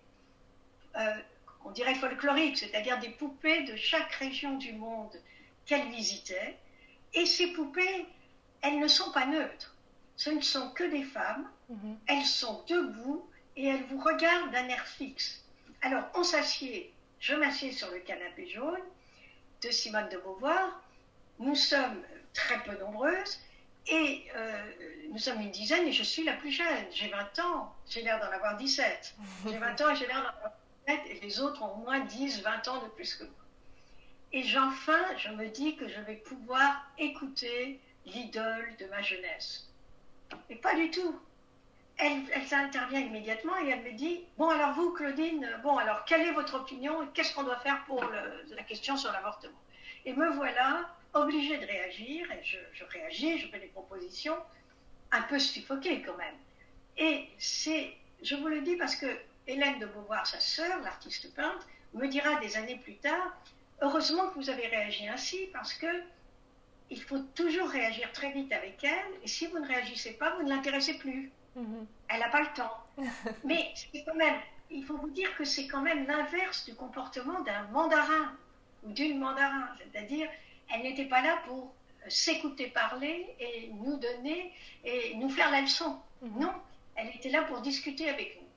euh, 0.95 1.13
on 1.65 1.71
dirait 1.71 1.95
folkloriques, 1.95 2.57
c'est-à-dire 2.57 2.99
des 2.99 3.09
poupées 3.09 3.63
de 3.63 3.75
chaque 3.75 4.11
région 4.13 4.57
du 4.57 4.73
monde 4.73 5.19
qu'elle 5.65 5.89
visitait. 5.89 6.57
Et 7.13 7.25
ces 7.25 7.47
poupées, 7.53 8.05
elles 8.61 8.79
ne 8.79 8.87
sont 8.87 9.11
pas 9.11 9.25
neutres. 9.25 9.75
Ce 10.15 10.29
ne 10.29 10.41
sont 10.41 10.69
que 10.71 10.83
des 10.83 11.03
femmes 11.03 11.49
Mhm. 11.73 11.97
Elles 12.07 12.25
sont 12.25 12.63
debout 12.67 13.27
et 13.55 13.67
elles 13.67 13.83
vous 13.85 13.99
regardent 13.99 14.51
d'un 14.51 14.67
air 14.67 14.85
fixe. 14.85 15.43
Alors, 15.81 16.03
on 16.13 16.23
s'assied, 16.23 16.93
je 17.19 17.33
m'assieds 17.33 17.71
sur 17.71 17.89
le 17.89 17.99
canapé 17.99 18.47
jaune 18.47 18.81
de 19.63 19.71
Simone 19.71 20.07
de 20.09 20.17
Beauvoir. 20.17 20.81
Nous 21.39 21.55
sommes 21.55 22.03
très 22.33 22.61
peu 22.63 22.77
nombreuses 22.77 23.39
et 23.87 24.25
euh, 24.35 24.71
nous 25.09 25.17
sommes 25.17 25.41
une 25.41 25.51
dizaine 25.51 25.87
et 25.87 25.91
je 25.91 26.03
suis 26.03 26.23
la 26.23 26.33
plus 26.33 26.51
jeune. 26.51 26.85
J'ai 26.91 27.09
20 27.09 27.39
ans, 27.39 27.73
j'ai 27.89 28.03
l'air 28.03 28.19
d'en 28.19 28.31
avoir 28.31 28.55
17. 28.57 29.15
J'ai 29.47 29.57
20 29.57 29.81
ans 29.81 29.89
et 29.89 29.95
j'ai 29.95 30.07
l'air 30.07 30.21
d'en 30.21 30.29
avoir 30.29 30.51
17 30.87 31.01
et 31.07 31.19
les 31.21 31.39
autres 31.39 31.63
ont 31.63 31.73
au 31.73 31.77
moins 31.77 31.99
10, 32.01 32.43
20 32.43 32.67
ans 32.67 32.83
de 32.83 32.89
plus 32.89 33.15
que 33.15 33.23
moi. 33.23 33.33
Et 34.31 34.43
enfin, 34.57 35.17
je 35.17 35.29
me 35.29 35.47
dis 35.47 35.75
que 35.75 35.87
je 35.87 35.99
vais 36.01 36.15
pouvoir 36.15 36.87
écouter 36.97 37.79
l'idole 38.05 38.75
de 38.79 38.85
ma 38.87 39.01
jeunesse. 39.01 39.69
Et 40.49 40.55
pas 40.55 40.75
du 40.75 40.89
tout 40.89 41.19
elle, 41.97 42.23
intervient 42.51 42.99
immédiatement 42.99 43.57
et 43.57 43.69
elle 43.69 43.83
me 43.83 43.91
dit 43.93 44.21
Bon, 44.37 44.49
alors 44.49 44.73
vous, 44.73 44.91
Claudine, 44.91 45.47
bon, 45.63 45.77
alors 45.77 46.05
quelle 46.05 46.21
est 46.21 46.31
votre 46.31 46.55
opinion 46.55 47.07
Qu'est-ce 47.13 47.33
qu'on 47.33 47.43
doit 47.43 47.59
faire 47.59 47.83
pour 47.85 48.03
la 48.03 48.63
question 48.63 48.97
sur 48.97 49.11
l'avortement? 49.11 49.59
Et 50.05 50.13
me 50.13 50.29
voilà 50.31 50.89
obligée 51.13 51.57
de 51.57 51.65
réagir, 51.65 52.29
et 52.31 52.43
je, 52.43 52.83
réagis, 52.85 53.37
je 53.37 53.47
fais 53.47 53.59
des 53.59 53.67
propositions, 53.67 54.35
un 55.11 55.21
peu 55.23 55.39
suffoquées 55.39 56.01
quand 56.01 56.17
même. 56.17 56.35
Et 56.97 57.27
c'est, 57.37 57.95
je 58.23 58.35
vous 58.35 58.47
le 58.47 58.61
dis 58.61 58.75
parce 58.75 58.95
que 58.95 59.05
Hélène 59.47 59.79
de 59.79 59.85
Beauvoir, 59.85 60.25
sa 60.25 60.39
sœur, 60.39 60.81
l'artiste 60.81 61.33
peintre, 61.35 61.67
me 61.93 62.07
dira 62.07 62.39
des 62.39 62.57
années 62.57 62.77
plus 62.77 62.95
tard 62.95 63.37
Heureusement 63.81 64.29
que 64.29 64.35
vous 64.35 64.49
avez 64.49 64.67
réagi 64.67 65.07
ainsi 65.07 65.49
parce 65.51 65.73
que 65.73 65.87
il 66.89 67.01
faut 67.01 67.19
toujours 67.35 67.69
réagir 67.69 68.11
très 68.11 68.31
vite 68.31 68.51
avec 68.51 68.83
elle, 68.83 69.13
et 69.23 69.27
si 69.27 69.47
vous 69.47 69.59
ne 69.59 69.67
réagissez 69.67 70.13
pas, 70.13 70.35
vous 70.35 70.43
ne 70.43 70.49
l'intéressez 70.49 70.97
plus. 70.97 71.31
Mhm. 71.55 71.85
Elle 72.09 72.19
n'a 72.19 72.29
pas 72.29 72.41
le 72.41 72.53
temps. 72.55 72.77
Mais 73.43 73.73
quand 74.05 74.15
même, 74.15 74.39
il 74.69 74.83
faut 74.83 74.97
vous 74.97 75.09
dire 75.09 75.35
que 75.37 75.45
c'est 75.45 75.67
quand 75.67 75.81
même 75.81 76.07
l'inverse 76.07 76.65
du 76.65 76.75
comportement 76.75 77.41
d'un 77.41 77.63
mandarin 77.67 78.35
ou 78.83 78.91
d'une 78.91 79.19
mandarin. 79.19 79.69
C'est-à-dire, 79.79 80.29
elle 80.73 80.83
n'était 80.83 81.05
pas 81.05 81.21
là 81.21 81.37
pour 81.45 81.73
euh, 82.05 82.09
s'écouter 82.09 82.67
parler 82.67 83.35
et 83.39 83.69
nous 83.73 83.97
donner 83.97 84.53
et 84.83 85.15
nous 85.15 85.29
faire 85.29 85.51
la 85.51 85.61
leçon. 85.61 85.99
Mhm. 86.21 86.39
Non, 86.39 86.53
elle 86.95 87.09
était 87.09 87.29
là 87.29 87.43
pour 87.43 87.61
discuter 87.61 88.09
avec 88.09 88.37
nous. 88.41 88.47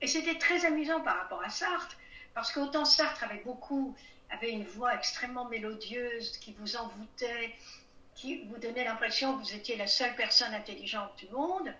Et 0.00 0.06
c'était 0.06 0.38
très 0.38 0.64
amusant 0.64 1.00
par 1.00 1.16
rapport 1.16 1.42
à 1.42 1.48
Sartre, 1.48 1.96
parce 2.34 2.52
qu'autant 2.52 2.84
Sartre 2.84 3.24
avait 3.24 3.42
beaucoup, 3.44 3.94
avait 4.30 4.50
une 4.50 4.64
voix 4.64 4.94
extrêmement 4.94 5.48
mélodieuse 5.48 6.36
qui 6.38 6.52
vous 6.58 6.76
envoûtait, 6.76 7.54
qui 8.14 8.44
vous 8.44 8.58
donnait 8.58 8.84
l'impression 8.84 9.36
que 9.36 9.44
vous 9.44 9.54
étiez 9.54 9.76
la 9.76 9.86
seule 9.86 10.14
personne 10.14 10.52
intelligente 10.54 11.10
du 11.18 11.28
monde, 11.28 11.72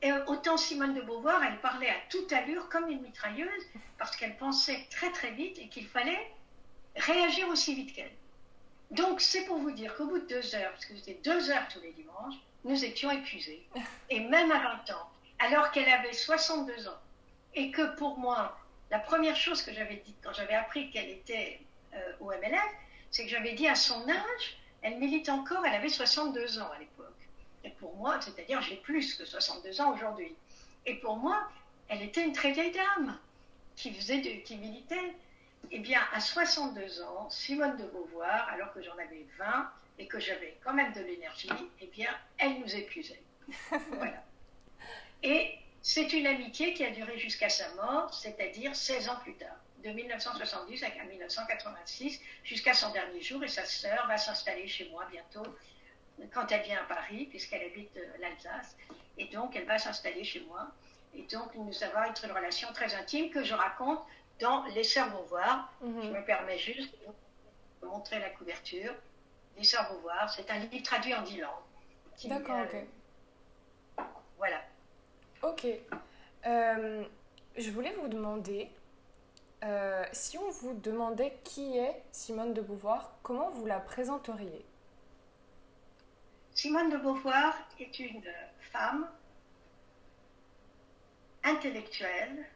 et 0.00 0.12
autant 0.26 0.56
Simone 0.56 0.94
de 0.94 1.00
Beauvoir, 1.00 1.42
elle 1.42 1.60
parlait 1.60 1.88
à 1.88 1.96
toute 2.08 2.32
allure 2.32 2.68
comme 2.68 2.88
une 2.88 3.02
mitrailleuse 3.02 3.66
parce 3.98 4.16
qu'elle 4.16 4.36
pensait 4.36 4.86
très 4.90 5.10
très 5.10 5.32
vite 5.32 5.58
et 5.58 5.68
qu'il 5.68 5.88
fallait 5.88 6.30
réagir 6.94 7.48
aussi 7.48 7.74
vite 7.74 7.94
qu'elle. 7.94 8.12
Donc 8.90 9.20
c'est 9.20 9.44
pour 9.44 9.58
vous 9.58 9.72
dire 9.72 9.94
qu'au 9.96 10.06
bout 10.06 10.20
de 10.20 10.26
deux 10.26 10.54
heures, 10.54 10.70
parce 10.70 10.86
que 10.86 10.96
c'était 10.96 11.20
deux 11.24 11.50
heures 11.50 11.66
tous 11.68 11.80
les 11.80 11.92
dimanches, 11.92 12.36
nous 12.64 12.84
étions 12.84 13.10
épuisés. 13.10 13.66
Et 14.10 14.20
même 14.20 14.50
à 14.52 14.82
20 14.86 14.94
ans, 14.94 15.10
alors 15.40 15.70
qu'elle 15.72 15.88
avait 15.88 16.12
62 16.12 16.88
ans, 16.88 16.98
et 17.54 17.70
que 17.70 17.96
pour 17.96 18.18
moi, 18.18 18.58
la 18.90 18.98
première 18.98 19.36
chose 19.36 19.62
que 19.62 19.72
j'avais 19.72 19.96
dit 19.96 20.14
quand 20.22 20.32
j'avais 20.32 20.54
appris 20.54 20.90
qu'elle 20.90 21.10
était 21.10 21.60
euh, 21.94 22.12
au 22.20 22.26
MLF, 22.26 22.60
c'est 23.10 23.24
que 23.24 23.30
j'avais 23.30 23.52
dit 23.52 23.68
à 23.68 23.74
son 23.74 24.08
âge, 24.08 24.58
elle 24.82 24.98
milite 24.98 25.28
encore, 25.28 25.64
elle 25.66 25.74
avait 25.74 25.88
62 25.88 26.60
ans 26.60 26.70
à 26.74 26.78
l'époque. 26.78 26.97
Et 27.68 27.72
pour 27.72 27.94
moi, 27.96 28.18
c'est-à-dire 28.22 28.62
j'ai 28.62 28.76
plus 28.76 29.14
que 29.14 29.26
62 29.26 29.82
ans 29.82 29.92
aujourd'hui. 29.92 30.34
Et 30.86 30.94
pour 30.94 31.16
moi, 31.16 31.46
elle 31.88 32.00
était 32.00 32.24
une 32.24 32.32
très 32.32 32.52
vieille 32.52 32.72
dame. 32.72 33.18
qui, 33.76 33.92
faisait 33.92 34.22
de, 34.22 34.42
qui 34.42 34.56
militait. 34.56 35.14
Eh 35.70 35.78
bien, 35.80 36.00
à 36.14 36.20
62 36.20 37.02
ans, 37.02 37.28
Simone 37.28 37.76
de 37.76 37.84
Beauvoir, 37.84 38.48
alors 38.48 38.72
que 38.72 38.82
j'en 38.82 38.94
avais 38.94 39.26
20 39.38 39.70
et 39.98 40.06
que 40.06 40.18
j'avais 40.18 40.56
quand 40.64 40.72
même 40.72 40.94
de 40.94 41.00
l'énergie, 41.00 41.50
eh 41.82 41.86
bien, 41.88 42.08
elle 42.38 42.58
nous 42.58 42.74
épuisait. 42.74 43.22
voilà. 43.90 44.24
Et 45.22 45.54
c'est 45.82 46.10
une 46.14 46.26
amitié 46.26 46.72
qui 46.72 46.84
a 46.84 46.90
duré 46.90 47.18
jusqu'à 47.18 47.50
sa 47.50 47.68
mort, 47.74 48.14
c'est-à-dire 48.14 48.74
16 48.74 49.10
ans 49.10 49.16
plus 49.22 49.34
tard, 49.34 49.56
de 49.84 49.90
1970 49.90 50.84
à 50.84 51.04
1986, 51.04 52.18
jusqu'à 52.44 52.72
son 52.72 52.90
dernier 52.92 53.20
jour. 53.20 53.44
Et 53.44 53.48
sa 53.48 53.66
sœur 53.66 54.06
va 54.06 54.16
s'installer 54.16 54.66
chez 54.66 54.88
moi 54.88 55.06
bientôt, 55.10 55.44
quand 56.32 56.50
elle 56.50 56.62
vient 56.62 56.80
à 56.80 56.84
Paris, 56.84 57.26
puisqu'elle 57.26 57.62
habite 57.62 57.96
euh, 57.96 58.06
l'Alsace. 58.20 58.76
Et 59.16 59.26
donc, 59.26 59.56
elle 59.56 59.66
va 59.66 59.78
s'installer 59.78 60.24
chez 60.24 60.40
moi. 60.40 60.68
Et 61.14 61.22
donc, 61.22 61.54
nous 61.54 61.82
avons 61.82 62.12
une 62.22 62.32
relation 62.32 62.68
très 62.72 62.94
intime 62.94 63.30
que 63.30 63.42
je 63.42 63.54
raconte 63.54 64.00
dans 64.40 64.64
Les 64.74 64.84
Sœurs 64.84 65.10
Beauvoir. 65.10 65.72
Mhm. 65.80 66.02
Je 66.02 66.08
me 66.08 66.24
permets 66.24 66.58
juste 66.58 66.92
de 66.92 67.06
vous 67.82 67.88
montrer 67.88 68.18
la 68.20 68.30
couverture. 68.30 68.94
Les 69.56 69.64
Sœurs 69.64 69.90
Beauvoir, 69.92 70.30
c'est 70.30 70.50
un 70.50 70.58
livre 70.58 70.82
traduit 70.84 71.14
en 71.14 71.22
dix 71.22 71.38
langues. 71.38 71.50
D'accord, 72.24 72.60
ok. 72.64 74.04
Voilà. 74.36 74.60
Ok. 75.42 75.66
Euh, 76.46 77.04
je 77.56 77.70
voulais 77.70 77.92
vous 78.00 78.08
demander, 78.08 78.70
euh, 79.64 80.04
si 80.12 80.38
on 80.38 80.50
vous 80.50 80.74
demandait 80.74 81.36
qui 81.44 81.78
est 81.78 82.02
Simone 82.12 82.54
de 82.54 82.60
Beauvoir, 82.60 83.12
comment 83.22 83.50
vous 83.50 83.66
la 83.66 83.80
présenteriez? 83.80 84.64
Simone 86.60 86.90
de 86.90 86.96
Beauvoir 86.96 87.56
est 87.78 88.00
une 88.00 88.20
femme 88.72 89.08
intellectuelle, 91.44 92.48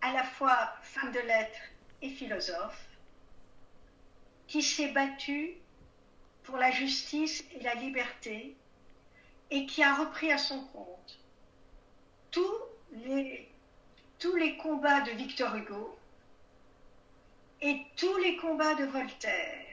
à 0.00 0.12
la 0.12 0.24
fois 0.24 0.74
femme 0.82 1.12
de 1.12 1.20
lettres 1.20 1.62
et 2.02 2.10
philosophe, 2.10 2.84
qui 4.48 4.60
s'est 4.60 4.90
battue 4.90 5.54
pour 6.42 6.56
la 6.56 6.72
justice 6.72 7.44
et 7.54 7.60
la 7.60 7.76
liberté 7.76 8.56
et 9.52 9.66
qui 9.66 9.80
a 9.84 9.94
repris 9.94 10.32
à 10.32 10.38
son 10.38 10.64
compte 10.64 11.20
tous 12.32 12.58
les, 12.90 13.48
tous 14.18 14.34
les 14.34 14.56
combats 14.56 15.02
de 15.02 15.12
Victor 15.12 15.54
Hugo 15.54 15.96
et 17.60 17.86
tous 17.94 18.16
les 18.16 18.36
combats 18.36 18.74
de 18.74 18.86
Voltaire 18.86 19.70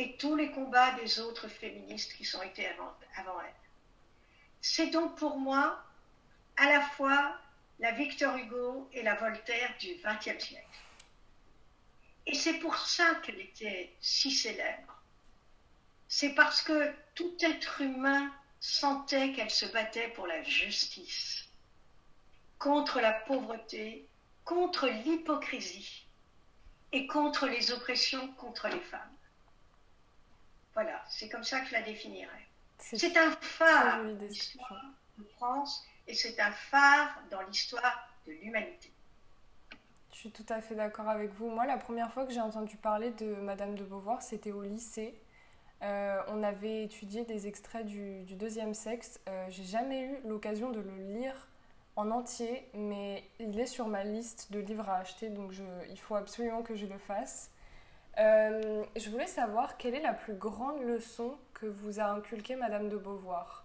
et 0.00 0.16
tous 0.16 0.34
les 0.34 0.50
combats 0.50 0.92
des 0.92 1.20
autres 1.20 1.46
féministes 1.46 2.14
qui 2.14 2.24
sont 2.24 2.42
été 2.42 2.66
avant, 2.66 2.96
elle. 3.42 3.54
C'est 4.62 4.86
donc 4.86 5.18
pour 5.18 5.36
moi 5.36 5.84
à 6.56 6.70
la 6.70 6.80
fois 6.80 7.36
la 7.80 7.92
Victor 7.92 8.34
Hugo 8.36 8.88
et 8.94 9.02
la 9.02 9.14
Voltaire 9.16 9.74
du 9.78 9.88
XXe 10.02 10.42
siècle. 10.42 10.66
Et 12.24 12.34
c'est 12.34 12.60
pour 12.60 12.78
ça 12.78 13.14
qu'elle 13.16 13.40
était 13.40 13.92
si 14.00 14.30
célèbre. 14.30 15.02
C'est 16.08 16.34
parce 16.34 16.62
que 16.62 16.94
tout 17.14 17.36
être 17.40 17.82
humain 17.82 18.32
sentait 18.58 19.32
qu'elle 19.34 19.50
se 19.50 19.66
battait 19.66 20.08
pour 20.08 20.26
la 20.26 20.42
justice, 20.42 21.46
contre 22.58 23.00
la 23.00 23.12
pauvreté, 23.12 24.06
contre 24.46 24.88
l'hypocrisie 24.88 26.06
et 26.92 27.06
contre 27.06 27.46
les 27.46 27.70
oppressions 27.70 28.28
contre 28.32 28.68
les 28.68 28.80
femmes. 28.80 29.16
Voilà, 30.74 31.02
c'est 31.08 31.28
comme 31.28 31.44
ça 31.44 31.60
que 31.60 31.68
je 31.68 31.72
la 31.72 31.82
définirais. 31.82 32.46
C'est 32.78 33.16
un 33.16 33.30
phare 33.32 34.04
de 34.04 34.26
l'histoire 34.26 34.84
de 35.18 35.24
France 35.36 35.84
et 36.06 36.14
c'est 36.14 36.40
un 36.40 36.52
phare 36.52 37.22
dans 37.30 37.42
l'histoire 37.42 38.08
de 38.26 38.32
l'humanité. 38.32 38.92
Je 40.12 40.18
suis 40.18 40.30
tout 40.30 40.46
à 40.48 40.60
fait 40.60 40.74
d'accord 40.74 41.08
avec 41.08 41.32
vous. 41.32 41.48
Moi, 41.48 41.66
la 41.66 41.76
première 41.76 42.12
fois 42.12 42.26
que 42.26 42.32
j'ai 42.32 42.40
entendu 42.40 42.76
parler 42.76 43.10
de 43.12 43.34
Madame 43.36 43.74
de 43.74 43.84
Beauvoir, 43.84 44.22
c'était 44.22 44.52
au 44.52 44.62
lycée. 44.62 45.14
Euh, 45.82 46.20
on 46.28 46.42
avait 46.42 46.84
étudié 46.84 47.24
des 47.24 47.46
extraits 47.46 47.86
du, 47.86 48.24
deuxième 48.34 48.74
sexe. 48.74 49.20
Euh, 49.28 49.46
j'ai 49.48 49.64
jamais 49.64 50.02
eu 50.02 50.28
l'occasion 50.28 50.70
de 50.70 50.80
le 50.80 50.94
lire 51.14 51.48
en 51.96 52.10
entier, 52.10 52.68
mais 52.74 53.24
il 53.38 53.58
est 53.58 53.66
sur 53.66 53.86
ma 53.86 54.04
liste 54.04 54.52
de 54.52 54.60
livres 54.60 54.88
à 54.88 54.96
acheter, 54.96 55.30
donc 55.30 55.52
il 55.88 55.98
faut 55.98 56.14
absolument 56.14 56.62
que 56.62 56.74
je 56.74 56.86
le 56.86 56.98
fasse. 56.98 57.50
Euh, 58.18 58.84
je 58.96 59.08
voulais 59.10 59.26
savoir 59.26 59.76
quelle 59.76 59.94
est 59.94 60.02
la 60.02 60.12
plus 60.12 60.34
grande 60.34 60.82
leçon 60.82 61.38
que 61.54 61.66
vous 61.66 62.00
a 62.00 62.04
inculquée 62.04 62.56
Madame 62.56 62.88
de 62.88 62.96
Beauvoir 62.96 63.64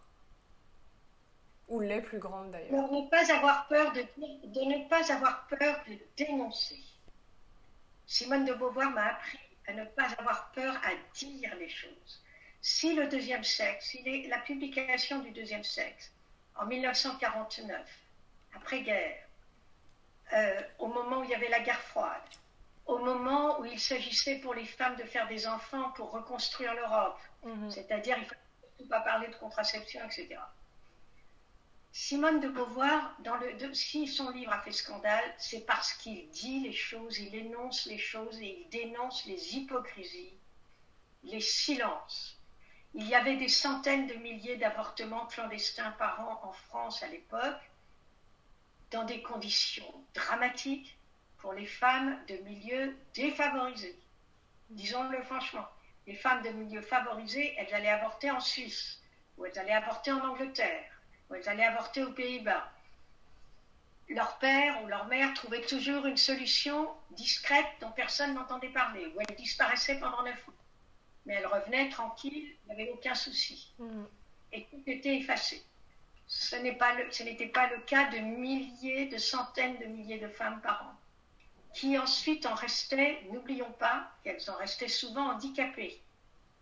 ou 1.67 1.79
les 1.79 2.01
plus 2.01 2.19
grandes 2.19 2.51
d'ailleurs. 2.51 2.91
Ne 2.91 3.09
pas 3.09 3.33
avoir 3.33 3.67
peur 3.67 3.91
de, 3.93 4.01
de 4.01 4.61
ne 4.61 4.87
pas 4.87 5.11
avoir 5.11 5.47
peur 5.47 5.83
de 5.87 5.97
dénoncer. 6.15 6.79
Simone 8.05 8.45
de 8.45 8.53
Beauvoir 8.53 8.91
m'a 8.91 9.07
appris 9.07 9.39
à 9.67 9.73
ne 9.73 9.83
pas 9.83 10.07
avoir 10.19 10.51
peur 10.51 10.75
à 10.83 10.91
dire 11.15 11.55
les 11.55 11.69
choses. 11.69 12.21
Si 12.61 12.93
le 12.93 13.07
deuxième 13.07 13.43
sexe, 13.43 13.85
si 13.89 14.27
la 14.27 14.39
publication 14.39 15.19
du 15.19 15.31
deuxième 15.31 15.63
sexe 15.63 16.11
en 16.55 16.65
1949, 16.65 17.79
après-guerre, 18.55 19.17
euh, 20.33 20.61
au 20.79 20.87
moment 20.87 21.19
où 21.19 21.23
il 21.23 21.29
y 21.29 21.35
avait 21.35 21.49
la 21.49 21.59
guerre 21.59 21.81
froide, 21.81 22.21
au 22.86 23.00
moment 23.00 23.60
où 23.60 23.65
il 23.65 23.80
s'agissait 23.80 24.39
pour 24.39 24.54
les 24.54 24.65
femmes 24.65 24.96
de 24.96 25.04
faire 25.04 25.27
des 25.27 25.48
enfants 25.48 25.92
pour 25.92 26.12
reconstruire 26.12 26.74
l'Europe, 26.75 27.20
mhm. 27.44 27.72
c'est-à-dire 27.72 28.18
il 28.18 28.22
ne 28.22 28.27
faut 28.27 28.89
pas 28.89 29.01
parler 29.01 29.27
de 29.27 29.36
contraception, 29.36 30.01
etc. 30.06 30.38
Simone 31.92 32.42
de 32.42 32.50
Beauvoir, 32.50 33.15
dans 33.20 33.38
le, 33.38 33.74
si 33.74 34.06
son 34.06 34.30
livre 34.30 34.51
a 34.51 34.62
fait 34.62 34.74
scandale, 34.74 35.34
c'est 35.38 35.65
parce 35.65 35.94
qu'il 35.94 36.30
dit 36.30 36.60
les 36.60 36.74
choses, 36.74 37.18
il 37.20 37.34
énonce 37.34 37.86
les 37.86 37.98
choses 37.98 38.38
et 38.42 38.63
il 38.63 38.70
dénonce 38.70 39.25
les 39.25 39.56
hypocrisies, 39.56 40.34
les 41.24 41.39
silences. 41.39 42.38
Il 42.96 43.08
y 43.08 43.15
avait 43.15 43.38
des 43.38 43.48
centaines 43.48 44.08
de 44.08 44.15
milliers 44.15 44.58
d'avortements 44.58 45.25
clandestins 45.27 45.92
par 45.92 46.20
an 46.20 46.42
en 46.44 46.51
France 46.51 47.01
à 47.01 47.08
l'époque, 47.08 47.72
dans 48.92 49.06
des 49.06 49.22
conditions 49.22 50.06
dramatiques 50.13 50.94
pour 51.45 51.53
les 51.53 51.67
femmes 51.67 52.17
de 52.27 52.37
milieux 52.37 52.97
défavorisés. 53.13 53.95
Disons-le 54.71 55.21
franchement, 55.21 55.67
les 56.07 56.15
femmes 56.15 56.41
de 56.41 56.49
milieux 56.49 56.81
favorisés, 56.81 57.53
elles 57.59 57.71
allaient 57.71 57.87
avorter 57.87 58.31
en 58.31 58.39
Suisse 58.39 58.99
ou 59.37 59.45
elles 59.45 59.59
allaient 59.59 59.73
avorter 59.73 60.11
en 60.11 60.27
Angleterre 60.27 60.89
où 61.29 61.35
elles 61.35 61.47
allaient 61.47 61.65
avorter 61.65 62.03
aux 62.03 62.13
Pays-Bas. 62.13 62.67
Leur 64.09 64.39
père 64.39 64.83
ou 64.83 64.87
leur 64.87 65.05
mère 65.05 65.35
trouvait 65.35 65.61
toujours 65.61 66.07
une 66.07 66.17
solution 66.17 66.89
discrète 67.11 67.67
dont 67.79 67.91
personne 67.91 68.33
n'entendait 68.33 68.69
parler, 68.69 69.05
où 69.15 69.21
elles 69.21 69.35
disparaissaient 69.35 69.99
pendant 69.99 70.23
neuf 70.23 70.47
mois. 70.47 70.57
Mais 71.27 71.35
elles 71.35 71.45
revenaient 71.45 71.89
tranquilles, 71.89 72.55
il 72.63 72.65
n'y 72.65 72.71
avait 72.71 72.91
aucun 72.91 73.13
souci. 73.13 73.71
Mm. 73.77 74.05
Et 74.51 74.63
tout 74.63 74.81
était 74.87 75.17
effacé. 75.17 75.63
Ce 76.25 76.55
n'était 76.55 76.75
pas, 76.77 77.67
pas, 77.67 77.75
le 77.75 77.81
cas 77.81 78.09
de 78.09 78.17
milliers, 78.17 79.05
de 79.05 79.19
centaines 79.19 79.77
de 79.77 79.85
milliers 79.85 80.17
de 80.17 80.27
femmes 80.27 80.59
par 80.61 80.81
an, 80.81 81.04
qui 81.75 81.98
ensuite 81.98 82.46
en 82.46 82.55
restaient, 82.55 83.22
n'oublions 83.32 83.72
pas 83.74 84.10
qu'elles 84.24 84.50
en 84.50 84.55
restaient 84.55 84.88
souvent 84.88 85.32
handicapées. 85.32 86.01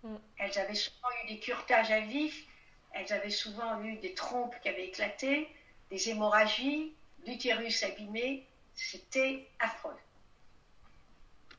Mm. 0.02 0.16
Elles 0.40 0.60
avaient 0.60 0.76
souvent 0.76 1.08
eu 1.24 1.28
des 1.28 1.40
curetages 1.40 1.92
à 1.92 2.00
vif, 2.02 2.46
elles 2.94 3.14
avaient 3.14 3.30
souvent 3.30 3.82
eu 3.84 3.96
des 3.98 4.16
trompes 4.16 4.56
qui 4.62 4.70
avaient 4.70 4.88
éclaté, 4.88 5.48
des 5.92 6.10
hémorragies, 6.10 6.94
l'utérus 7.26 7.84
abîmé. 7.84 8.46
C'était 8.76 9.48
affreux. 9.60 9.96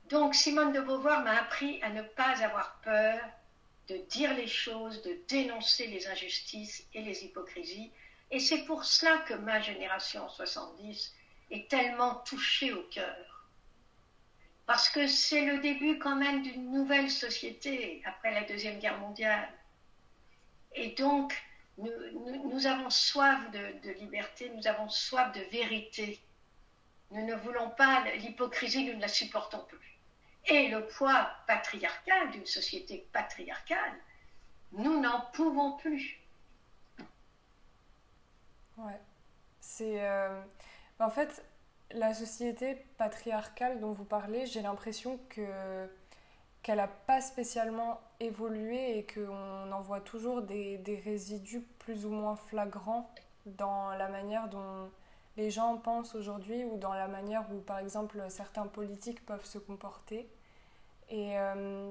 Donc 0.08 0.34
Simone 0.34 0.72
de 0.72 0.80
Beauvoir 0.80 1.22
m'a 1.22 1.38
appris 1.38 1.80
à 1.82 1.90
ne 1.90 2.02
pas 2.02 2.42
avoir 2.42 2.80
peur 2.82 3.20
de 3.88 3.96
dire 4.08 4.34
les 4.34 4.48
choses, 4.48 5.00
de 5.02 5.16
dénoncer 5.28 5.86
les 5.86 6.08
injustices 6.08 6.84
et 6.92 7.02
les 7.02 7.24
hypocrisies. 7.24 7.92
Et 8.32 8.40
c'est 8.40 8.64
pour 8.64 8.84
cela 8.84 9.18
que 9.18 9.34
ma 9.34 9.60
génération 9.60 10.28
70 10.28 11.14
est 11.52 11.70
tellement 11.70 12.16
touchée 12.26 12.72
au 12.72 12.82
cœur. 12.84 13.33
Parce 14.66 14.88
que 14.88 15.06
c'est 15.06 15.44
le 15.44 15.58
début 15.58 15.98
quand 15.98 16.16
même 16.16 16.42
d'une 16.42 16.70
nouvelle 16.72 17.10
société 17.10 18.02
après 18.06 18.32
la 18.32 18.44
Deuxième 18.44 18.78
Guerre 18.78 18.98
mondiale. 18.98 19.48
Et 20.74 20.90
donc, 20.90 21.34
nous, 21.78 22.66
avons 22.66 22.90
soif 22.90 23.50
de, 23.50 23.90
liberté, 23.98 24.50
nous 24.54 24.66
avons 24.66 24.88
soif 24.88 25.32
de 25.32 25.40
vérité. 25.50 26.20
Nous 27.10 27.26
ne 27.26 27.34
voulons 27.34 27.70
pas 27.70 28.04
l'hypocrisie, 28.16 28.86
nous 28.86 28.96
ne 28.96 29.00
la 29.00 29.08
supportons 29.08 29.64
plus. 29.64 29.98
Et 30.46 30.68
le 30.68 30.86
poids 30.86 31.30
patriarcal 31.46 32.30
d'une 32.30 32.46
société 32.46 33.06
patriarcale, 33.12 33.94
nous 34.72 35.00
n'en 35.00 35.20
pouvons 35.32 35.72
plus. 35.76 36.20
Ouais. 38.76 39.00
C'est. 39.60 40.02
Euh, 40.02 40.42
en 40.98 41.10
fait, 41.10 41.44
la 41.94 42.12
société 42.12 42.76
patriarcale 42.98 43.80
dont 43.80 43.92
vous 43.92 44.04
parlez, 44.04 44.46
j'ai 44.46 44.62
l'impression 44.62 45.18
que 45.28 45.88
qu'elle 46.64 46.78
n'a 46.78 46.88
pas 46.88 47.20
spécialement 47.20 48.00
évolué 48.20 48.98
et 48.98 49.06
qu'on 49.06 49.70
en 49.70 49.80
voit 49.82 50.00
toujours 50.00 50.40
des, 50.40 50.80
résidus 51.04 51.60
plus 51.78 52.06
ou 52.06 52.10
moins 52.10 52.36
flagrants 52.36 53.10
dans 53.44 53.90
la 53.90 54.08
manière 54.08 54.48
dont 54.48 54.90
les 55.36 55.50
gens 55.50 55.76
pensent 55.76 56.14
aujourd'hui 56.14 56.64
ou 56.64 56.78
dans 56.78 56.94
la 56.94 57.06
manière 57.06 57.44
où, 57.52 57.60
par 57.60 57.80
exemple, 57.80 58.18
certains 58.30 58.66
politiques 58.66 59.26
peuvent 59.26 59.44
se 59.44 59.58
comporter. 59.58 60.26
Et 61.10 61.38
euh, 61.38 61.90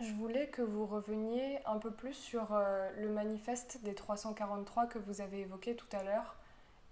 je 0.00 0.12
voulais 0.14 0.48
que 0.48 0.62
vous 0.62 0.86
reveniez 0.86 1.58
un 1.66 1.76
peu 1.76 1.90
plus 1.90 2.14
sur 2.14 2.54
euh, 2.54 2.88
le 2.96 3.10
manifeste 3.10 3.82
des 3.82 3.94
343 3.94 4.86
que 4.86 4.98
vous 4.98 5.20
avez 5.20 5.40
évoqué 5.40 5.76
tout 5.76 5.94
à 5.94 6.02
l'heure. 6.02 6.39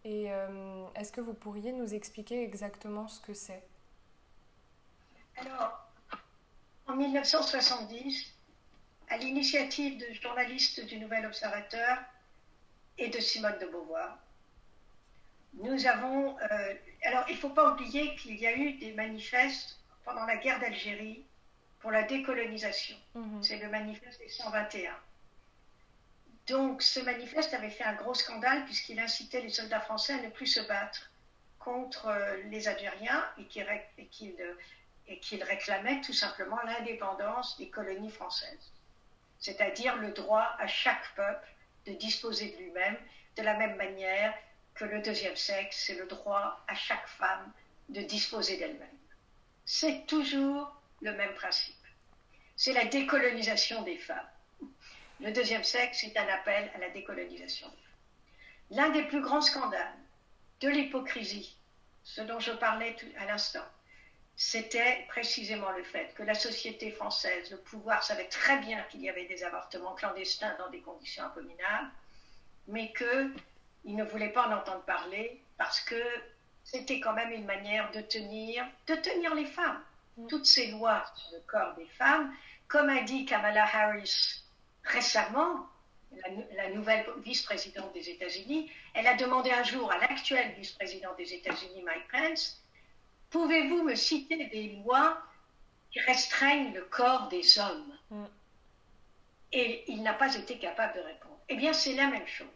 Et 0.05 0.33
euh, 0.33 0.87
est-ce 0.95 1.13
que 1.13 1.21
vous 1.21 1.35
pourriez 1.35 1.73
nous 1.73 1.95
expliquer 1.95 2.43
exactement 2.43 3.09
ce 3.09 3.21
que 3.21 3.35
c'est? 3.35 3.63
Alors, 5.37 5.89
en 6.87 6.97
1970, 6.97 8.33
à 9.09 9.17
l'initiative 9.19 9.99
de 9.99 10.13
journalistes 10.15 10.85
du 10.87 10.99
Nouvel 10.99 11.27
Observateur 11.27 11.99
et 12.97 13.09
de 13.09 13.19
Simone 13.19 13.59
de 13.61 13.67
Beauvoir, 13.67 14.19
nous 15.55 15.87
avons. 15.87 16.39
Euh, 16.39 16.75
alors, 17.03 17.25
il 17.29 17.35
ne 17.35 17.41
faut 17.41 17.51
pas 17.51 17.73
oublier 17.73 18.15
qu'il 18.17 18.37
y 18.37 18.47
a 18.47 18.57
eu 18.57 18.75
des 18.75 18.93
manifestes 18.93 19.81
pendant 20.05 20.25
la 20.25 20.37
guerre 20.37 20.61
d'Algérie 20.61 21.25
pour 21.81 21.91
la 21.91 22.03
décolonisation. 22.03 22.97
Mhm. 23.15 23.43
C'est 23.43 23.59
le 23.59 23.69
manifeste 23.69 24.21
des 24.21 24.29
121. 24.29 24.93
Donc, 26.49 26.83
ce 26.83 27.01
manifeste 27.01 27.53
avait 27.53 27.71
fait 27.71 27.85
un 27.85 27.95
gros 27.95 28.15
scandale 28.15 28.65
puisqu'il 28.65 28.99
incitait 28.99 29.43
les 29.43 29.51
soldats 29.51 29.81
français 29.81 30.15
à 30.15 30.23
ne 30.23 30.31
plus 30.31 30.47
se 30.47 30.61
battre 30.61 31.11
contre 31.59 32.07
euh, 32.07 32.43
les 32.45 32.69
Algériens 32.69 33.25
et 33.39 33.45
qu'il 33.45 33.67
qu 35.21 35.43
réclamait 35.43 36.01
tout 36.01 36.13
simplement 36.13 36.61
l'indépendance 36.65 37.59
des 37.59 37.69
colonies 37.69 38.11
françaises, 38.11 38.73
c'est-à-dire 39.39 39.97
le 39.97 40.13
droit 40.13 40.57
à 40.59 40.67
chaque 40.67 41.15
peuple 41.15 41.49
de 41.87 41.93
disposer 41.93 42.53
de 42.53 42.57
lui-même 42.57 42.97
de 43.37 43.43
la 43.43 43.55
même 43.55 43.77
manière 43.77 44.35
que 44.75 44.85
le 44.85 45.01
deuxième 45.01 45.37
sexe, 45.37 45.85
c'est 45.87 45.95
le 45.95 46.07
droit 46.07 46.61
à 46.67 46.75
chaque 46.75 47.07
femme 47.09 47.53
de 47.89 48.03
disposer 48.03 48.57
d'elle-même. 48.59 48.89
C'est 49.65 50.07
toujours 50.07 50.75
le 51.03 51.13
même 51.13 51.35
principe. 51.35 51.75
C'est 52.57 52.73
la 52.73 52.85
décolonisation 52.85 53.83
des 53.83 53.99
femmes. 53.99 54.29
Le 55.21 55.33
deuxième 55.33 55.65
sexe 55.65 56.05
est 56.05 56.17
un 56.17 56.29
appel 56.29 56.71
à 56.75 56.79
la 56.79 56.91
décolonisation. 56.91 57.67
L'un 58.71 58.91
des 58.91 59.03
plus 59.03 59.21
grands 59.21 59.41
scandales 59.41 59.97
de 60.61 60.69
l'hypocrisie, 60.69 61.57
ce 62.05 62.21
dont 62.21 62.39
je 62.39 62.53
parlais 62.53 62.95
à 63.19 63.27
l'instant, 63.27 63.65
c'était 64.37 65.05
précisément 65.09 65.73
le 65.73 65.83
fait 65.83 66.15
que 66.15 66.23
la 66.23 66.35
société 66.35 66.93
française, 66.93 67.51
le 67.51 67.57
pouvoir 67.57 68.05
savait 68.05 68.29
très 68.29 68.59
bien 68.59 68.81
qu'il 68.85 69.01
y 69.01 69.09
avait 69.09 69.27
des 69.27 69.43
avortements 69.43 69.95
clandestins 69.95 70.55
dans 70.59 70.71
des 70.71 70.81
conditions 70.81 71.25
abominables, 71.25 71.91
mais 72.69 72.93
qu'il 72.93 73.97
ne 73.97 74.05
voulait 74.05 74.33
pas 74.33 74.47
en 74.47 74.53
entendre 74.53 74.85
parler 74.85 75.43
parce 75.57 75.81
que 75.81 76.01
c'était 76.63 77.01
quand 77.01 77.15
même 77.15 77.33
une 77.33 77.47
manière 77.47 77.91
de 77.91 78.01
tenir, 78.03 78.65
de 78.87 78.95
tenir 78.95 79.35
les 79.35 79.47
femmes. 79.47 79.83
Mm. 80.17 80.29
Toutes 80.29 80.47
ces 80.47 80.69
lois 80.69 81.05
sur 81.17 81.33
le 81.33 81.41
corps 81.41 81.75
des 81.75 81.87
femmes, 81.87 82.33
comme 82.69 82.91
a 82.91 83.01
dit 83.03 83.25
Kamala 83.25 83.65
Harris 83.65 84.45
récemment, 84.85 85.69
la, 86.57 86.71
nouvelle 86.71 87.07
vice-présidente 87.23 87.93
des 87.93 88.11
États-Unis, 88.11 88.71
elle 88.95 89.07
a 89.07 89.15
demandé 89.15 89.51
un 89.51 89.63
jour 89.63 89.91
à 89.93 89.99
l'actuel 89.99 90.55
vice-président 90.55 91.15
des 91.17 91.35
États-Unis, 91.35 91.83
Mike 91.83 92.09
Pence, 92.11 92.63
pouvez-vous 93.31 93.83
me 93.83 93.95
citer 93.95 94.47
des 94.47 94.81
lois 94.85 95.23
qui 95.91 96.01
restreignent 96.01 96.73
le 96.75 96.83
corps 96.85 97.29
des 97.29 97.59
hommes? 97.59 97.99
Mm. 98.11 98.25
Et 99.53 99.85
il 99.91 100.03
n'a 100.03 100.15
pas 100.15 100.35
été 100.35 100.59
capable 100.59 100.95
de 100.95 101.01
répondre. 101.01 101.39
Eh 101.49 101.57
bien, 101.57 101.73
c'est 101.73 101.95
la 101.95 102.09
même 102.09 102.27
chose. 102.27 102.47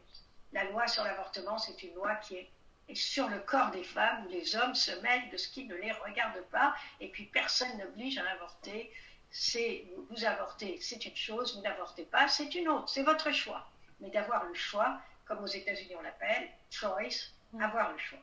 La 0.52 0.64
loi 0.64 0.87
sur 0.87 1.05
l'avortement, 1.05 1.59
c'est 1.59 1.83
une 1.83 1.95
loi 1.95 2.14
qui 2.17 2.37
est, 2.37 2.50
sur 2.95 3.29
le 3.29 3.38
corps 3.38 3.71
des 3.71 3.85
femmes, 3.85 4.26
où 4.26 4.29
les 4.29 4.55
hommes 4.55 4.75
se 4.75 4.91
mêlent 5.00 5.31
de 5.31 5.38
ce 5.38 5.49
qui 5.49 5.64
ne 5.64 5.75
les 5.76 5.93
regarde 5.93 6.43
pas, 6.50 6.75
et 7.00 7.09
puis 7.09 7.25
personne 7.25 7.79
n'oblige 7.79 8.19
à 8.19 8.31
avorter 8.33 8.93
c'est 9.33 9.87
vous 10.11 10.25
avortez, 10.25 10.79
c'est 10.81 11.05
une 11.07 11.17
chose, 11.17 11.57
vous 11.57 11.62
n'avortez 11.62 12.05
pas, 12.05 12.29
c'est 12.29 12.55
une 12.55 12.68
autre, 12.68 12.88
c'est 12.88 13.03
votre 13.03 13.33
choix. 13.33 13.66
Mais 14.01 14.11
d'avoir 14.11 14.45
le 14.45 14.55
choix, 14.55 15.01
comme 15.25 15.42
aux 15.42 15.47
États-Unis 15.47 15.97
on 15.99 16.03
l'appelle, 16.03 16.49
choice, 16.71 17.33
mm. 17.53 17.62
avoir 17.62 17.92
le 17.92 17.99
choix. 17.99 18.18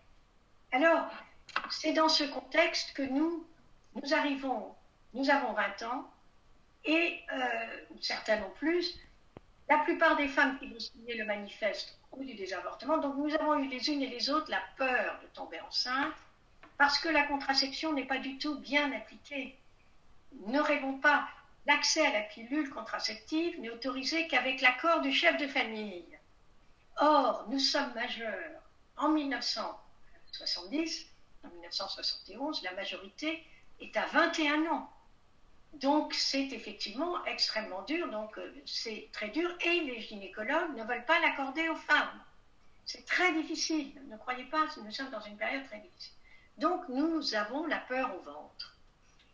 Alors, 0.71 1.09
c'est 1.71 1.93
dans 1.93 2.09
ce 2.09 2.23
contexte 2.25 2.93
que 2.93 3.01
nous, 3.01 3.45
nous 3.95 4.13
arrivons, 4.13 4.75
nous 5.13 5.29
avons 5.31 5.53
20 5.53 5.81
ans, 5.83 6.09
et 6.85 7.19
euh, 7.33 7.85
certains 8.01 8.37
non 8.37 8.51
plus, 8.51 8.95
la 9.67 9.79
plupart 9.79 10.15
des 10.15 10.27
femmes 10.27 10.59
qui 10.59 10.67
vont 10.67 10.79
signer 10.79 11.15
le 11.15 11.25
manifeste 11.25 11.97
ont 12.11 12.21
eu 12.21 12.35
des 12.35 12.53
avortements, 12.53 12.99
donc 12.99 13.17
nous 13.17 13.33
avons 13.33 13.55
eu 13.55 13.67
les 13.67 13.89
unes 13.89 14.03
et 14.03 14.09
les 14.09 14.29
autres 14.29 14.49
la 14.51 14.61
peur 14.77 15.19
de 15.23 15.27
tomber 15.27 15.59
enceinte, 15.61 16.13
parce 16.77 16.99
que 16.99 17.09
la 17.09 17.23
contraception 17.23 17.93
n'est 17.93 18.05
pas 18.05 18.19
du 18.19 18.37
tout 18.37 18.59
bien 18.59 18.91
appliquée 18.91 19.57
ne 20.47 20.59
rêvons 20.59 20.97
pas. 20.99 21.27
L'accès 21.65 22.05
à 22.05 22.13
la 22.13 22.21
pilule 22.21 22.69
contraceptive 22.69 23.59
n'est 23.59 23.69
autorisé 23.69 24.27
qu'avec 24.27 24.61
l'accord 24.61 25.01
du 25.01 25.11
chef 25.11 25.37
de 25.37 25.47
famille? 25.47 26.05
Or, 26.97 27.45
nous 27.49 27.59
sommes 27.59 27.93
majeurs. 27.93 28.61
En 28.97 29.09
1970, 29.09 31.05
en 31.43 31.49
1971, 31.49 32.63
la 32.63 32.73
majorité 32.73 33.45
est 33.79 33.95
à 33.95 34.05
21 34.07 34.65
ans. 34.67 34.89
Donc, 35.73 36.13
c'est 36.13 36.47
effectivement 36.47 37.23
extrêmement 37.25 37.83
dur. 37.83 38.09
Donc, 38.09 38.37
euh, 38.37 38.53
c'est 38.65 39.07
très 39.13 39.29
dur. 39.29 39.49
Et 39.61 39.81
les 39.81 40.01
gynécologues 40.01 40.75
ne 40.75 40.83
veulent 40.83 41.05
pas 41.05 41.19
l'accorder 41.19 41.69
aux 41.69 41.75
femmes. 41.75 42.19
C'est 42.85 43.05
très 43.05 43.31
difficile. 43.33 43.93
Ne 44.09 44.17
croyez 44.17 44.45
pas, 44.45 44.65
nous 44.83 44.91
sommes 44.91 45.11
dans 45.11 45.21
une 45.21 45.37
période 45.37 45.65
très 45.67 45.79
difficile. 45.79 46.15
Donc, 46.57 46.89
nous 46.89 47.35
avons 47.35 47.67
la 47.67 47.77
peur 47.77 48.13
au 48.15 48.19
ventre. 48.21 48.68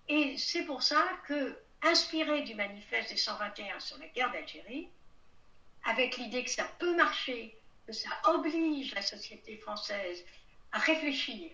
Et 0.07 0.37
c'est 0.37 0.63
pour 0.63 0.83
ça 0.83 1.03
que, 1.27 1.57
inspiré 1.81 2.41
du 2.41 2.55
manifeste 2.55 3.09
des 3.09 3.17
121 3.17 3.79
sur 3.79 3.97
la 3.97 4.07
guerre 4.07 4.31
d'Algérie, 4.31 4.89
avec 5.83 6.17
l'idée 6.17 6.43
que 6.43 6.49
ça 6.49 6.65
peut 6.79 6.95
marcher, 6.95 7.57
que 7.85 7.93
ça 7.93 8.09
oblige 8.25 8.93
la 8.95 9.01
société 9.01 9.57
française 9.57 10.23
à 10.71 10.79
réfléchir, 10.79 11.51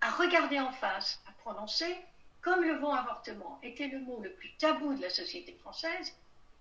à 0.00 0.10
regarder 0.10 0.60
en 0.60 0.72
face, 0.72 1.22
à 1.28 1.32
prononcer, 1.32 1.96
comme 2.42 2.64
le 2.64 2.78
mot 2.80 2.92
avortement 2.92 3.58
était 3.62 3.86
le 3.86 4.00
mot 4.00 4.20
le 4.20 4.32
plus 4.32 4.52
tabou 4.56 4.94
de 4.94 5.02
la 5.02 5.10
société 5.10 5.54
française, 5.54 6.14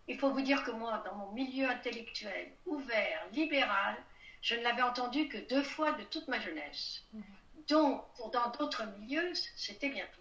il 0.07 0.17
faut 0.17 0.31
vous 0.31 0.41
dire 0.41 0.63
que 0.63 0.71
moi, 0.71 1.01
dans 1.05 1.15
mon 1.15 1.31
milieu 1.31 1.69
intellectuel, 1.69 2.51
ouvert, 2.65 3.25
libéral, 3.33 3.95
je 4.41 4.55
ne 4.55 4.61
l'avais 4.61 4.81
entendu 4.81 5.27
que 5.27 5.37
deux 5.37 5.63
fois 5.63 5.91
de 5.93 6.03
toute 6.05 6.27
ma 6.27 6.39
jeunesse. 6.39 7.03
Mmh. 7.13 7.21
Donc, 7.67 8.03
dans 8.31 8.49
d'autres 8.49 8.85
milieux, 8.99 9.31
c'était 9.55 9.89
bien 9.89 10.05
tout. 10.13 10.20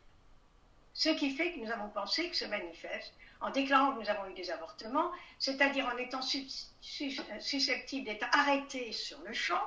Ce 0.92 1.09
qui 1.11 1.31
fait 1.31 1.53
que 1.53 1.61
nous 1.61 1.70
avons 1.70 1.88
pensé 1.88 2.29
que 2.29 2.37
ce 2.37 2.44
manifeste, 2.44 3.12
en 3.40 3.50
déclarant 3.50 3.94
que 3.94 4.00
nous 4.00 4.11
avons 4.11 4.29
eu 4.29 4.35
des 4.35 4.50
avortements, 4.50 5.12
c'est-à-dire 5.38 5.87
en 5.87 5.96
étant 5.96 6.20
susceptibles 6.20 8.05
d'être 8.05 8.26
arrêtés 8.33 8.92
sur 8.92 9.20
le 9.22 9.33
champ, 9.33 9.62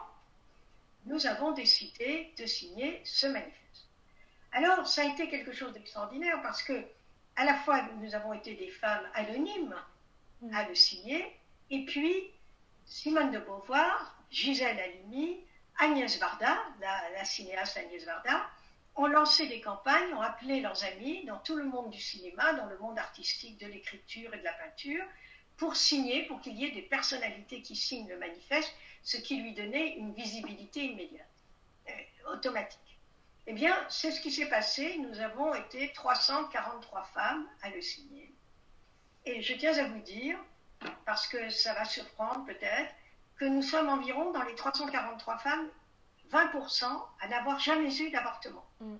nous 1.05 1.25
avons 1.25 1.51
décidé 1.51 2.33
de 2.37 2.45
signer 2.45 3.01
ce 3.03 3.27
manifeste. 3.27 3.87
Alors, 4.51 4.87
ça 4.87 5.01
a 5.01 5.05
été 5.05 5.27
quelque 5.27 5.51
chose 5.51 5.73
d'extraordinaire 5.73 6.41
parce 6.41 6.61
que, 6.61 6.85
à 7.35 7.45
la 7.45 7.55
fois, 7.55 7.81
nous 7.99 8.13
avons 8.13 8.33
été 8.33 8.53
des 8.53 8.69
femmes 8.69 9.09
anonymes 9.15 9.75
à 10.53 10.67
le 10.67 10.75
signer, 10.75 11.35
et 11.71 11.85
puis 11.85 12.31
Simone 12.85 13.31
de 13.31 13.39
Beauvoir, 13.39 14.15
Gisèle 14.29 14.79
Halimi, 14.79 15.39
Agnès 15.79 16.19
Varda, 16.19 16.57
la, 16.79 17.09
la 17.11 17.25
cinéaste 17.25 17.77
Agnès 17.77 18.05
Varda, 18.05 18.47
ont 18.95 19.07
lancé 19.07 19.47
des 19.47 19.61
campagnes, 19.61 20.13
ont 20.13 20.21
appelé 20.21 20.61
leurs 20.61 20.83
amis 20.83 21.25
dans 21.25 21.39
tout 21.39 21.55
le 21.55 21.63
monde 21.63 21.89
du 21.89 21.99
cinéma, 21.99 22.53
dans 22.53 22.67
le 22.67 22.77
monde 22.77 22.99
artistique, 22.99 23.59
de 23.59 23.67
l'écriture 23.67 24.33
et 24.33 24.37
de 24.37 24.43
la 24.43 24.53
peinture, 24.53 25.03
pour 25.57 25.75
signer, 25.75 26.23
pour 26.27 26.41
qu'il 26.41 26.55
y 26.55 26.65
ait 26.65 26.71
des 26.71 26.81
personnalités 26.81 27.61
qui 27.61 27.75
signent 27.75 28.09
le 28.09 28.17
manifeste, 28.17 28.73
ce 29.03 29.17
qui 29.17 29.37
lui 29.37 29.53
donnait 29.53 29.95
une 29.95 30.13
visibilité 30.13 30.85
immédiate, 30.85 31.27
euh, 31.89 32.33
automatique. 32.33 32.79
Eh 33.45 33.53
bien, 33.53 33.75
c'est 33.89 34.11
ce 34.11 34.21
qui 34.21 34.31
s'est 34.31 34.47
passé. 34.47 34.97
Nous 34.99 35.19
avons 35.19 35.53
été 35.53 35.91
343 35.93 37.03
femmes 37.13 37.47
à 37.61 37.69
le 37.69 37.81
signer. 37.81 38.31
Et 39.25 39.41
je 39.41 39.53
tiens 39.55 39.77
à 39.77 39.87
vous 39.87 39.99
dire, 39.99 40.37
parce 41.05 41.27
que 41.27 41.49
ça 41.49 41.73
va 41.73 41.85
surprendre 41.85 42.45
peut-être, 42.45 42.93
que 43.37 43.45
nous 43.45 43.61
sommes 43.61 43.89
environ 43.89 44.31
dans 44.31 44.43
les 44.43 44.55
343 44.55 45.37
femmes 45.39 45.69
20% 46.33 46.85
à 47.21 47.27
n'avoir 47.27 47.59
jamais 47.59 47.95
eu 48.01 48.09
d'avortement. 48.09 48.65
Mm. 48.79 48.95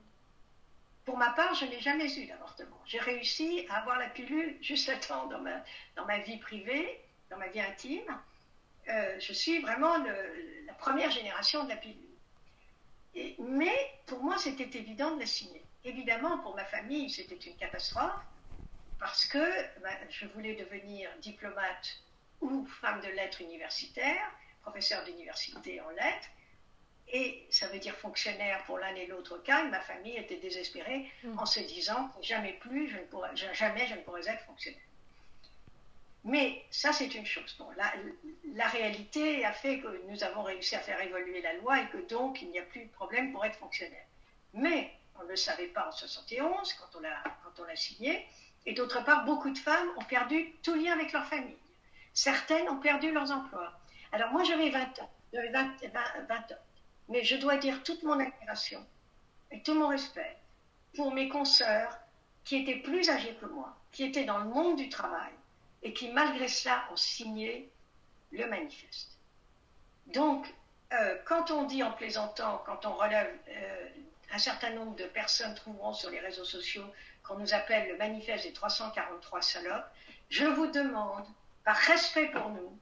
Pour 1.05 1.17
ma 1.17 1.31
part, 1.31 1.53
je 1.55 1.65
n'ai 1.65 1.81
jamais 1.81 2.11
eu 2.17 2.27
d'avortement. 2.27 2.79
J'ai 2.85 2.99
réussi 2.99 3.65
à 3.69 3.79
avoir 3.79 3.99
la 3.99 4.07
pilule 4.07 4.57
juste 4.61 4.87
à 4.87 4.95
temps 4.95 5.27
dans 5.27 5.39
ma, 5.39 5.63
dans 5.95 6.05
ma 6.05 6.19
vie 6.19 6.37
privée, 6.37 7.01
dans 7.29 7.37
ma 7.37 7.47
vie 7.47 7.59
intime. 7.59 8.17
Euh, 8.87 9.19
je 9.19 9.33
suis 9.33 9.59
vraiment 9.59 9.97
la 9.97 10.73
première 10.73 11.11
génération 11.11 11.63
de 11.63 11.69
la 11.69 11.77
pilule. 11.77 11.97
mais 13.39 13.75
pour 14.05 14.23
moi, 14.23 14.37
c'était 14.37 14.77
évident 14.77 15.15
de 15.15 15.21
la 15.21 15.25
signer. 15.25 15.63
Évidemment, 15.83 16.37
pour 16.39 16.55
ma 16.55 16.65
famille, 16.65 17.09
c'était 17.09 17.35
une 17.35 17.55
catastrophe 17.57 18.21
parce 18.99 19.25
que 19.25 19.45
ben, 19.81 19.97
je 20.09 20.25
voulais 20.27 20.55
devenir 20.55 21.09
diplomate 21.19 21.97
ou 22.39 22.65
femme 22.81 23.01
de 23.01 23.07
lettres 23.07 23.41
universitaire, 23.41 24.31
professeur 24.61 25.03
d'université 25.03 25.81
en 25.81 25.89
lettres. 25.89 26.29
Et 27.11 27.45
ça 27.49 27.67
veut 27.67 27.79
dire 27.79 27.95
fonctionnaire 27.95 28.63
pour 28.65 28.79
l'un 28.79 28.95
et 28.95 29.05
l'autre 29.05 29.37
cas. 29.43 29.65
Et 29.65 29.69
ma 29.69 29.81
famille 29.81 30.17
était 30.17 30.37
désespérée 30.37 31.11
mm. 31.23 31.37
en 31.37 31.45
se 31.45 31.59
disant 31.59 32.11
jamais 32.21 32.53
plus, 32.53 32.89
je 32.89 32.97
ne 32.97 33.03
pourrais, 33.03 33.35
jamais 33.35 33.85
je 33.87 33.95
ne 33.95 34.01
pourrais 34.01 34.27
être 34.27 34.43
fonctionnaire. 34.45 34.81
Mais 36.23 36.63
ça, 36.71 36.93
c'est 36.93 37.13
une 37.13 37.25
chose. 37.25 37.53
Bon, 37.59 37.69
la, 37.75 37.91
la, 38.55 38.67
réalité 38.67 39.43
a 39.43 39.51
fait 39.51 39.79
que 39.79 40.01
nous 40.07 40.23
avons 40.23 40.41
réussi 40.41 40.75
à 40.75 40.79
faire 40.79 41.01
évoluer 41.01 41.41
la 41.41 41.53
loi 41.53 41.81
et 41.81 41.87
que 41.87 41.97
donc 42.07 42.41
il 42.41 42.49
n'y 42.49 42.59
a 42.59 42.63
plus 42.63 42.85
de 42.85 42.91
problème 42.91 43.33
pour 43.33 43.43
être 43.43 43.57
fonctionnaire. 43.57 44.05
Mais 44.53 44.93
on 45.19 45.23
ne 45.23 45.29
le 45.29 45.35
savait 45.35 45.67
pas 45.67 45.89
en 45.89 45.91
71 45.91 46.73
quand 46.73 46.99
on 47.59 47.63
l'a 47.65 47.75
signé. 47.75 48.25
Et 48.65 48.73
d'autre 48.73 49.03
part, 49.03 49.25
beaucoup 49.25 49.49
de 49.49 49.57
femmes 49.57 49.89
ont 49.97 50.05
perdu 50.05 50.53
tout 50.63 50.75
lien 50.75 50.93
avec 50.93 51.11
leur 51.11 51.25
famille. 51.25 51.57
Certaines 52.13 52.69
ont 52.69 52.79
perdu 52.79 53.11
leurs 53.11 53.31
emplois. 53.31 53.73
Alors 54.11 54.31
moi, 54.31 54.43
j'avais 54.43 54.69
20 54.69 54.99
ans. 54.99 55.09
J'avais 55.33 55.49
20, 55.49 55.73
20, 56.27 56.35
ans. 56.35 56.63
Mais 57.09 57.23
je 57.23 57.35
dois 57.35 57.57
dire 57.57 57.83
toute 57.83 58.03
mon 58.03 58.19
admiration 58.19 58.85
et 59.51 59.61
tout 59.61 59.75
mon 59.75 59.89
respect 59.89 60.37
pour 60.95 61.13
mes 61.13 61.29
consoeurs 61.29 61.97
qui 62.43 62.57
étaient 62.57 62.79
plus 62.79 63.09
âgées 63.09 63.35
que 63.39 63.45
moi, 63.45 63.75
qui 63.91 64.03
étaient 64.03 64.25
dans 64.25 64.39
le 64.39 64.49
monde 64.49 64.77
du 64.77 64.89
travail 64.89 65.31
et 65.81 65.93
qui, 65.93 66.09
malgré 66.09 66.47
cela, 66.47 66.83
ont 66.91 66.95
signé 66.95 67.69
le 68.31 68.47
manifeste. 68.47 69.17
Donc, 70.07 70.53
euh, 70.93 71.17
quand 71.25 71.51
on 71.51 71.63
dit 71.63 71.83
en 71.83 71.91
plaisantant, 71.91 72.63
quand 72.65 72.85
on 72.85 72.93
relève, 72.95 73.31
euh, 73.49 73.89
un 74.31 74.37
certain 74.37 74.71
nombre 74.71 74.95
de 74.95 75.05
personnes 75.05 75.53
trouveront 75.55 75.93
sur 75.93 76.09
les 76.09 76.19
réseaux 76.19 76.45
sociaux 76.45 76.85
qu'on 77.23 77.37
nous 77.37 77.53
appelle 77.53 77.89
le 77.89 77.97
manifeste 77.97 78.45
des 78.45 78.53
343 78.53 79.41
salopes, 79.41 79.85
je 80.29 80.45
vous 80.45 80.67
demande, 80.67 81.25
par 81.63 81.75
respect 81.75 82.27
pour 82.27 82.49
nous, 82.49 82.77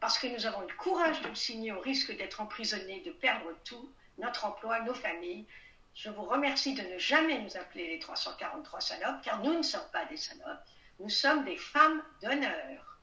parce 0.00 0.18
que 0.18 0.26
nous 0.26 0.46
avons 0.46 0.62
le 0.62 0.74
courage 0.76 1.20
de 1.22 1.28
le 1.28 1.34
signer 1.34 1.72
au 1.72 1.80
risque 1.80 2.16
d'être 2.16 2.40
emprisonnés, 2.40 3.02
de 3.04 3.12
perdre 3.12 3.52
tout, 3.64 3.92
notre 4.18 4.46
emploi, 4.46 4.80
nos 4.80 4.94
familles, 4.94 5.46
je 5.94 6.08
vous 6.08 6.24
remercie 6.24 6.74
de 6.74 6.82
ne 6.82 6.98
jamais 6.98 7.40
nous 7.40 7.56
appeler 7.56 7.88
les 7.88 7.98
343 7.98 8.80
salopes, 8.80 9.22
car 9.22 9.42
nous 9.42 9.54
ne 9.54 9.62
sommes 9.62 9.88
pas 9.92 10.04
des 10.06 10.16
salopes, 10.16 10.64
nous 10.98 11.08
sommes 11.08 11.44
des 11.44 11.56
femmes 11.56 12.02
d'honneur. 12.22 12.98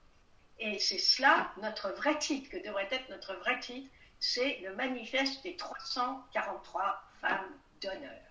Et 0.60 0.80
c'est 0.80 0.98
cela 0.98 1.52
notre 1.62 1.90
vrai 1.90 2.18
titre, 2.18 2.50
que 2.50 2.58
devrait 2.58 2.88
être 2.92 3.10
notre 3.10 3.36
vrai 3.36 3.60
titre, 3.60 3.90
c'est 4.20 4.60
le 4.64 4.76
manifeste 4.76 5.44
des 5.44 5.56
343 5.56 7.04
femmes 7.22 7.54
d'honneur. 7.82 8.28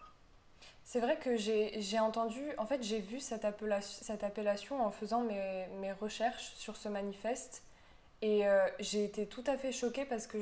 C'est 0.84 1.00
vrai 1.00 1.18
que 1.18 1.36
j'ai 1.36 1.98
entendu, 1.98 2.42
en 2.58 2.66
fait 2.66 2.82
j'ai 2.82 3.00
vu 3.00 3.20
cette 3.20 3.44
appellation, 3.44 4.84
en 4.84 4.90
faisant 4.90 5.22
mes, 5.22 5.92
recherches 6.00 6.52
sur 6.54 6.76
ce 6.76 6.88
manifeste 6.88 7.62
et 8.22 8.46
euh, 8.46 8.66
j'ai 8.78 9.04
été 9.04 9.26
tout 9.26 9.44
à 9.46 9.56
fait 9.56 9.72
choquée 9.72 10.04
parce 10.04 10.26
que 10.26 10.38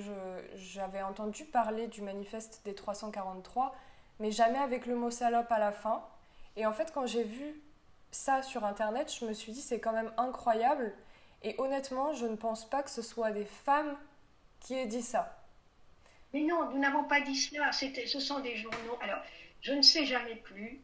j'avais 0.57 1.03
entendu 1.03 1.45
parler 1.45 1.87
du 1.89 2.03
manifeste 2.03 2.63
des 2.65 2.75
343 2.75 3.75
mais 4.21 4.31
jamais 4.31 4.59
avec 4.59 4.87
le 4.87 4.95
mot 4.95 5.11
salope 5.11 5.51
à 5.51 5.59
la 5.59 5.73
fin. 5.73 6.05
Et 6.57 6.67
en 6.67 6.73
fait 6.73 6.93
quand 6.93 7.07
j'ai 7.07 7.25
vu 7.25 7.61
ça 8.11 8.43
sur 8.43 8.65
internet, 8.65 9.13
je 9.19 9.27
me 9.27 9.33
suis 9.33 9.53
dit 9.53 9.61
c'est 9.61 9.81
quand 9.81 9.93
même 9.93 10.13
incroyable 10.17 10.95
et 11.43 11.55
honnêtement 11.59 12.13
je 12.13 12.27
ne 12.27 12.37
pense 12.37 12.69
pas 12.69 12.83
que 12.83 12.91
ce 12.91 13.03
soit 13.03 13.33
des 13.33 13.45
femmes 13.45 13.97
qui 14.61 14.75
aient 14.75 14.87
dit 14.87 15.03
ça. 15.03 15.37
Mais 16.35 16.43
non, 16.43 16.69
nous 16.71 16.81
n'avons 16.81 17.05
pas 17.05 17.21
dit 17.21 17.37
cela. 17.37 17.71
Ce 17.73 18.19
sont 18.19 18.41
des 18.41 18.57
journaux. 18.57 18.99
Alors, 19.01 19.21
je 19.61 19.73
ne 19.73 19.83
sais 19.83 20.05
jamais 20.05 20.35
plus, 20.35 20.81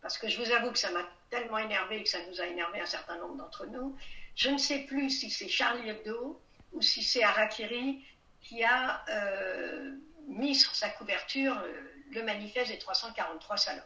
parce 0.00 0.16
que 0.16 0.26
je 0.26 0.42
vous 0.42 0.50
avoue 0.52 0.72
que 0.72 0.78
ça 0.78 0.90
m'a 0.90 1.04
tellement 1.28 1.58
énervé 1.58 2.02
que 2.02 2.08
ça 2.08 2.18
nous 2.30 2.40
a 2.40 2.46
énervé 2.46 2.80
un 2.80 2.86
certain 2.86 3.18
nombre 3.18 3.36
d'entre 3.36 3.66
nous. 3.66 3.94
Je 4.36 4.50
ne 4.50 4.58
sais 4.58 4.80
plus 4.80 5.10
si 5.10 5.30
c'est 5.30 5.48
Charlie 5.48 5.88
Hebdo 5.88 6.40
ou 6.72 6.82
si 6.82 7.02
c'est 7.02 7.24
Arakiri 7.24 8.04
qui 8.42 8.62
a 8.62 9.02
euh, 9.08 9.96
mis 10.28 10.54
sur 10.54 10.74
sa 10.74 10.90
couverture 10.90 11.58
euh, 11.58 11.72
le 12.12 12.22
manifeste 12.22 12.70
des 12.70 12.78
343 12.78 13.56
salopes. 13.56 13.84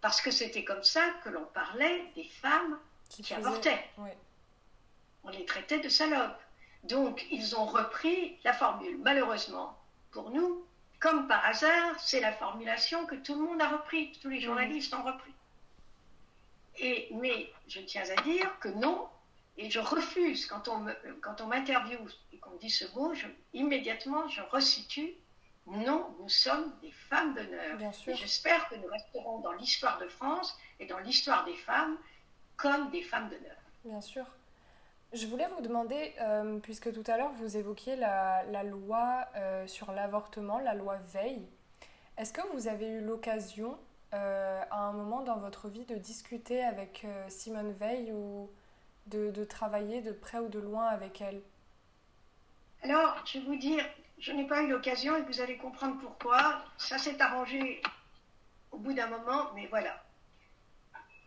Parce 0.00 0.20
que 0.20 0.30
c'était 0.30 0.64
comme 0.64 0.82
ça 0.84 1.02
que 1.24 1.28
l'on 1.28 1.44
parlait 1.46 2.04
des 2.14 2.24
femmes 2.24 2.78
qui, 3.08 3.34
avortaient. 3.34 3.90
On 5.24 5.30
les 5.30 5.44
traitait 5.44 5.80
de 5.80 5.88
salopes. 5.88 6.40
Donc, 6.84 7.26
ils 7.30 7.54
ont 7.54 7.66
repris 7.66 8.36
la 8.44 8.52
formule. 8.52 8.98
Malheureusement, 8.98 9.78
pour 10.10 10.30
nous, 10.30 10.64
comme 10.98 11.28
par 11.28 11.44
hasard, 11.44 11.98
c'est 11.98 12.20
la 12.20 12.32
formulation 12.32 13.06
que 13.06 13.16
tout 13.16 13.34
le 13.34 13.46
monde 13.46 13.60
a 13.60 13.68
repris, 13.68 14.12
tous 14.20 14.28
les 14.28 14.38
mhm. 14.38 14.44
journalistes 14.44 14.94
ont 14.94 15.02
repris. 15.02 15.32
Et, 16.78 17.08
mais 17.12 17.52
je 17.68 17.80
tiens 17.80 18.04
à 18.16 18.22
dire 18.22 18.58
que 18.60 18.68
non, 18.68 19.08
et 19.56 19.70
je 19.70 19.80
refuse, 19.80 20.46
quand 20.46 20.68
on, 20.68 20.86
quand 21.20 21.40
on 21.40 21.46
m'interviewe 21.46 22.08
et 22.32 22.38
qu'on 22.38 22.56
dit 22.56 22.70
ce 22.70 22.84
mot, 22.94 23.12
immédiatement 23.52 24.26
je 24.28 24.40
resitue, 24.42 25.14
non, 25.66 26.14
nous 26.18 26.28
sommes 26.28 26.72
des 26.82 26.90
femmes 26.90 27.34
d'honneur. 27.34 27.80
Et 28.06 28.14
j'espère 28.14 28.68
que 28.68 28.74
nous 28.76 28.88
resterons 28.88 29.40
dans 29.40 29.52
l'histoire 29.52 29.98
de 29.98 30.08
France 30.08 30.56
et 30.80 30.86
dans 30.86 30.98
l'histoire 30.98 31.44
des 31.44 31.54
femmes 31.54 31.96
comme 32.56 32.90
des 32.90 33.02
femmes 33.02 33.28
d'honneur. 33.28 33.56
Bien 33.84 34.00
sûr. 34.00 34.24
Je 35.12 35.26
voulais 35.26 35.46
vous 35.54 35.60
demander, 35.60 36.14
euh, 36.20 36.58
puisque 36.58 36.92
tout 36.92 37.04
à 37.06 37.18
l'heure 37.18 37.32
vous 37.32 37.56
évoquiez 37.56 37.96
la, 37.96 38.62
loi 38.64 39.26
euh, 39.36 39.66
sur 39.66 39.92
l'avortement, 39.92 40.58
la 40.58 40.74
loi 40.74 40.96
Veil, 41.12 41.46
est-ce 42.16 42.32
que 42.32 42.40
vous 42.52 42.66
avez 42.66 42.86
eu 42.88 43.00
l'occasion 43.00 43.78
euh, 44.14 44.62
à 44.70 44.78
un 44.78 44.92
moment 44.92 45.22
dans 45.22 45.36
votre 45.36 45.68
vie 45.68 45.84
de 45.84 45.96
discuter 45.96 46.62
avec 46.62 47.06
Simone 47.28 47.72
Veil 47.72 48.12
ou 48.12 48.50
de, 49.06 49.44
travailler 49.44 50.00
de 50.00 50.12
près 50.12 50.38
ou 50.38 50.48
de 50.48 50.58
loin 50.58 50.86
avec 50.86 51.20
elle 51.20 51.42
Alors, 52.82 53.16
je 53.26 53.38
vais 53.38 53.44
vous 53.44 53.56
dire, 53.56 53.84
je 54.18 54.32
n'ai 54.32 54.46
pas 54.46 54.62
eu 54.62 54.68
l'occasion 54.68 55.16
et 55.16 55.22
vous 55.22 55.40
allez 55.40 55.56
comprendre 55.56 55.98
pourquoi. 56.00 56.64
Ça 56.78 56.98
s'est 56.98 57.20
arrangé 57.20 57.82
au 58.70 58.78
bout 58.78 58.92
d'un 58.94 59.08
moment, 59.08 59.52
mais 59.54 59.66
voilà. 59.66 60.02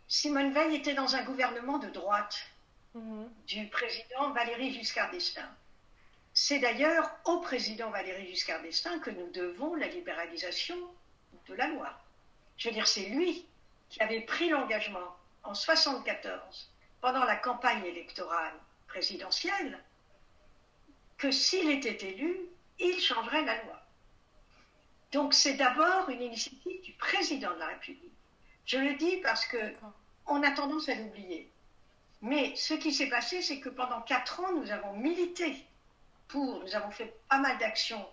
Simone 0.07 0.51
Veil 0.53 0.75
était 0.75 0.93
dans 0.93 1.15
un 1.15 1.23
gouvernement 1.23 1.77
de 1.79 1.89
droite 1.89 2.47
Mhm. 2.95 3.29
du 3.45 3.67
président 3.67 4.29
Valéry 4.31 4.71
Giscard 4.73 5.11
d'Estaing. 5.11 5.49
C'est 6.33 6.59
d'ailleurs 6.59 7.11
au 7.25 7.39
président 7.41 7.89
Valéry 7.89 8.27
Giscard 8.27 8.61
d'Estaing 8.61 8.99
que 8.99 9.09
nous 9.09 9.29
devons 9.31 9.75
la 9.75 9.87
libéralisation 9.87 10.77
de 11.47 11.53
la 11.55 11.67
loi. 11.67 11.93
Je 12.57 12.69
veux 12.69 12.73
dire, 12.73 12.87
c'est 12.87 13.09
lui 13.09 13.45
qui 13.89 14.01
avait 14.01 14.21
pris 14.21 14.47
l'engagement 14.49 15.13
en 15.43 15.51
1974, 15.51 16.71
pendant 17.05 17.25
la 17.25 17.35
campagne 17.35 17.85
électorale 17.85 18.55
présidentielle, 18.87 19.77
que 21.19 21.29
s'il 21.29 21.69
était 21.69 22.03
élu, 22.03 22.35
il 22.79 22.99
changerait 22.99 23.45
la 23.45 23.61
loi. 23.61 23.79
Donc 25.11 25.35
c'est 25.35 25.53
d'abord 25.53 26.09
une 26.09 26.23
initiative 26.23 26.81
du 26.81 26.93
président 26.93 27.53
de 27.53 27.59
la 27.59 27.67
République. 27.67 28.17
Je 28.65 28.79
le 28.79 28.95
dis 28.95 29.17
parce 29.17 29.45
que 29.45 29.75
on 30.25 30.41
a 30.41 30.49
tendance 30.49 30.89
à 30.89 30.95
l'oublier. 30.95 31.47
Mais 32.23 32.55
ce 32.55 32.73
qui 32.73 32.91
s'est 32.91 33.09
passé, 33.09 33.43
c'est 33.43 33.59
que 33.59 33.69
pendant 33.69 34.01
quatre 34.01 34.39
ans, 34.39 34.53
nous 34.53 34.71
avons 34.71 34.93
milité 34.93 35.63
pour, 36.27 36.63
nous 36.63 36.73
avons 36.73 36.89
fait 36.89 37.13
pas 37.29 37.37
mal 37.37 37.55
d'actions 37.59 38.03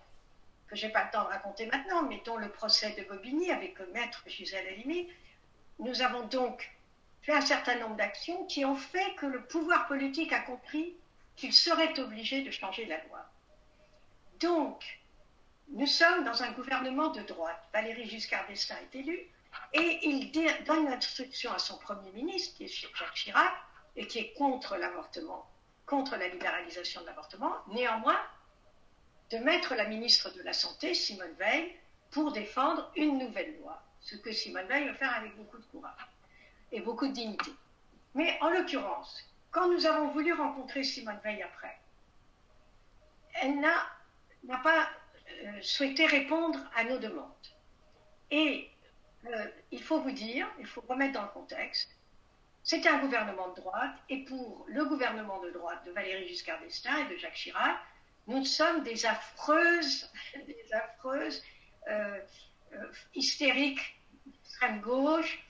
que 0.68 0.76
je 0.76 0.84
n'ai 0.84 0.92
pas 0.92 1.04
le 1.04 1.10
temps 1.12 1.24
de 1.24 1.28
raconter 1.28 1.64
maintenant, 1.64 2.02
mettons 2.02 2.36
le 2.36 2.50
procès 2.50 2.90
de 2.90 3.04
Bobigny 3.04 3.52
avec 3.52 3.78
le 3.78 3.86
maître 3.86 4.22
Gisèle 4.26 4.66
Halimi. 4.66 5.08
Nous 5.78 6.02
avons 6.02 6.26
donc 6.26 6.70
fait 7.22 7.32
un 7.32 7.40
certain 7.40 7.76
nombre 7.76 7.96
d'actions 7.96 8.44
qui 8.46 8.64
ont 8.64 8.74
fait 8.74 9.14
que 9.14 9.26
le 9.26 9.42
pouvoir 9.44 9.86
politique 9.86 10.32
a 10.32 10.40
compris 10.40 10.96
qu'il 11.36 11.52
serait 11.52 11.98
obligé 11.98 12.42
de 12.42 12.50
changer 12.50 12.84
la 12.86 13.02
loi. 13.04 13.24
Donc, 14.40 15.00
nous 15.68 15.86
sommes 15.86 16.24
dans 16.24 16.42
un 16.42 16.50
gouvernement 16.52 17.08
de 17.08 17.22
droite. 17.22 17.62
Valéry 17.72 18.08
Giscard 18.08 18.46
d'Estaing 18.48 18.76
est 18.92 18.96
élu 18.96 19.18
et 19.72 20.00
il 20.02 20.32
donne 20.66 20.84
l'instruction 20.86 21.52
à 21.52 21.58
son 21.58 21.78
Premier 21.78 22.10
ministre, 22.10 22.56
qui 22.56 22.64
est 22.64 22.68
Jacques 22.68 23.14
Chirac, 23.14 23.52
et 23.96 24.06
qui 24.06 24.18
est 24.18 24.32
contre 24.32 24.76
l'avortement, 24.76 25.46
contre 25.86 26.16
la 26.16 26.28
libéralisation 26.28 27.02
de 27.02 27.06
l'avortement, 27.06 27.54
néanmoins, 27.68 28.20
de 29.30 29.38
mettre 29.38 29.74
la 29.74 29.84
ministre 29.84 30.30
de 30.30 30.42
la 30.42 30.52
Santé, 30.52 30.94
Simone 30.94 31.34
Veil, 31.38 31.74
pour 32.10 32.32
défendre 32.32 32.90
une 32.96 33.18
nouvelle 33.18 33.58
loi, 33.58 33.82
ce 34.00 34.16
que 34.16 34.32
Simone 34.32 34.66
Veil 34.66 34.86
va 34.88 34.94
faire 34.94 35.14
avec 35.14 35.36
beaucoup 35.36 35.58
de 35.58 35.64
courage 35.64 36.11
et 36.72 36.80
beaucoup 36.80 37.06
de 37.06 37.12
dignité. 37.12 37.52
Mais 38.14 38.38
en 38.40 38.50
l'occurrence, 38.50 39.24
quand 39.50 39.70
nous 39.70 39.86
avons 39.86 40.08
voulu 40.08 40.32
rencontrer 40.32 40.82
Simone 40.82 41.20
Veil 41.22 41.42
après, 41.42 41.78
elle 43.34 43.60
n'a 43.60 44.58
pas 44.62 44.88
euh, 45.44 45.62
souhaité 45.62 46.06
répondre 46.06 46.58
à 46.74 46.84
nos 46.84 46.98
demandes. 46.98 47.28
Et 48.30 48.68
euh, 49.26 49.46
il 49.70 49.82
faut 49.82 50.00
vous 50.00 50.10
dire, 50.10 50.48
il 50.58 50.66
faut 50.66 50.82
remettre 50.88 51.14
dans 51.14 51.22
le 51.22 51.28
contexte, 51.28 51.90
c'était 52.64 52.88
un 52.88 52.98
gouvernement 52.98 53.48
de 53.50 53.56
droite, 53.60 53.96
et 54.08 54.24
pour 54.24 54.64
le 54.68 54.84
gouvernement 54.84 55.40
de 55.42 55.50
droite 55.50 55.84
de 55.84 55.90
Valéry 55.90 56.28
Giscard 56.28 56.60
d'Estaing 56.60 57.06
et 57.06 57.12
de 57.12 57.16
Jacques 57.16 57.34
Chirac, 57.34 57.76
nous 58.28 58.44
sommes 58.44 58.84
des 58.84 59.04
affreuses, 59.04 60.10
des 60.46 60.72
affreuses, 60.72 61.42
euh, 61.88 62.20
hystériques, 63.14 64.00
extrême 64.44 64.80
gauche, 64.80 65.44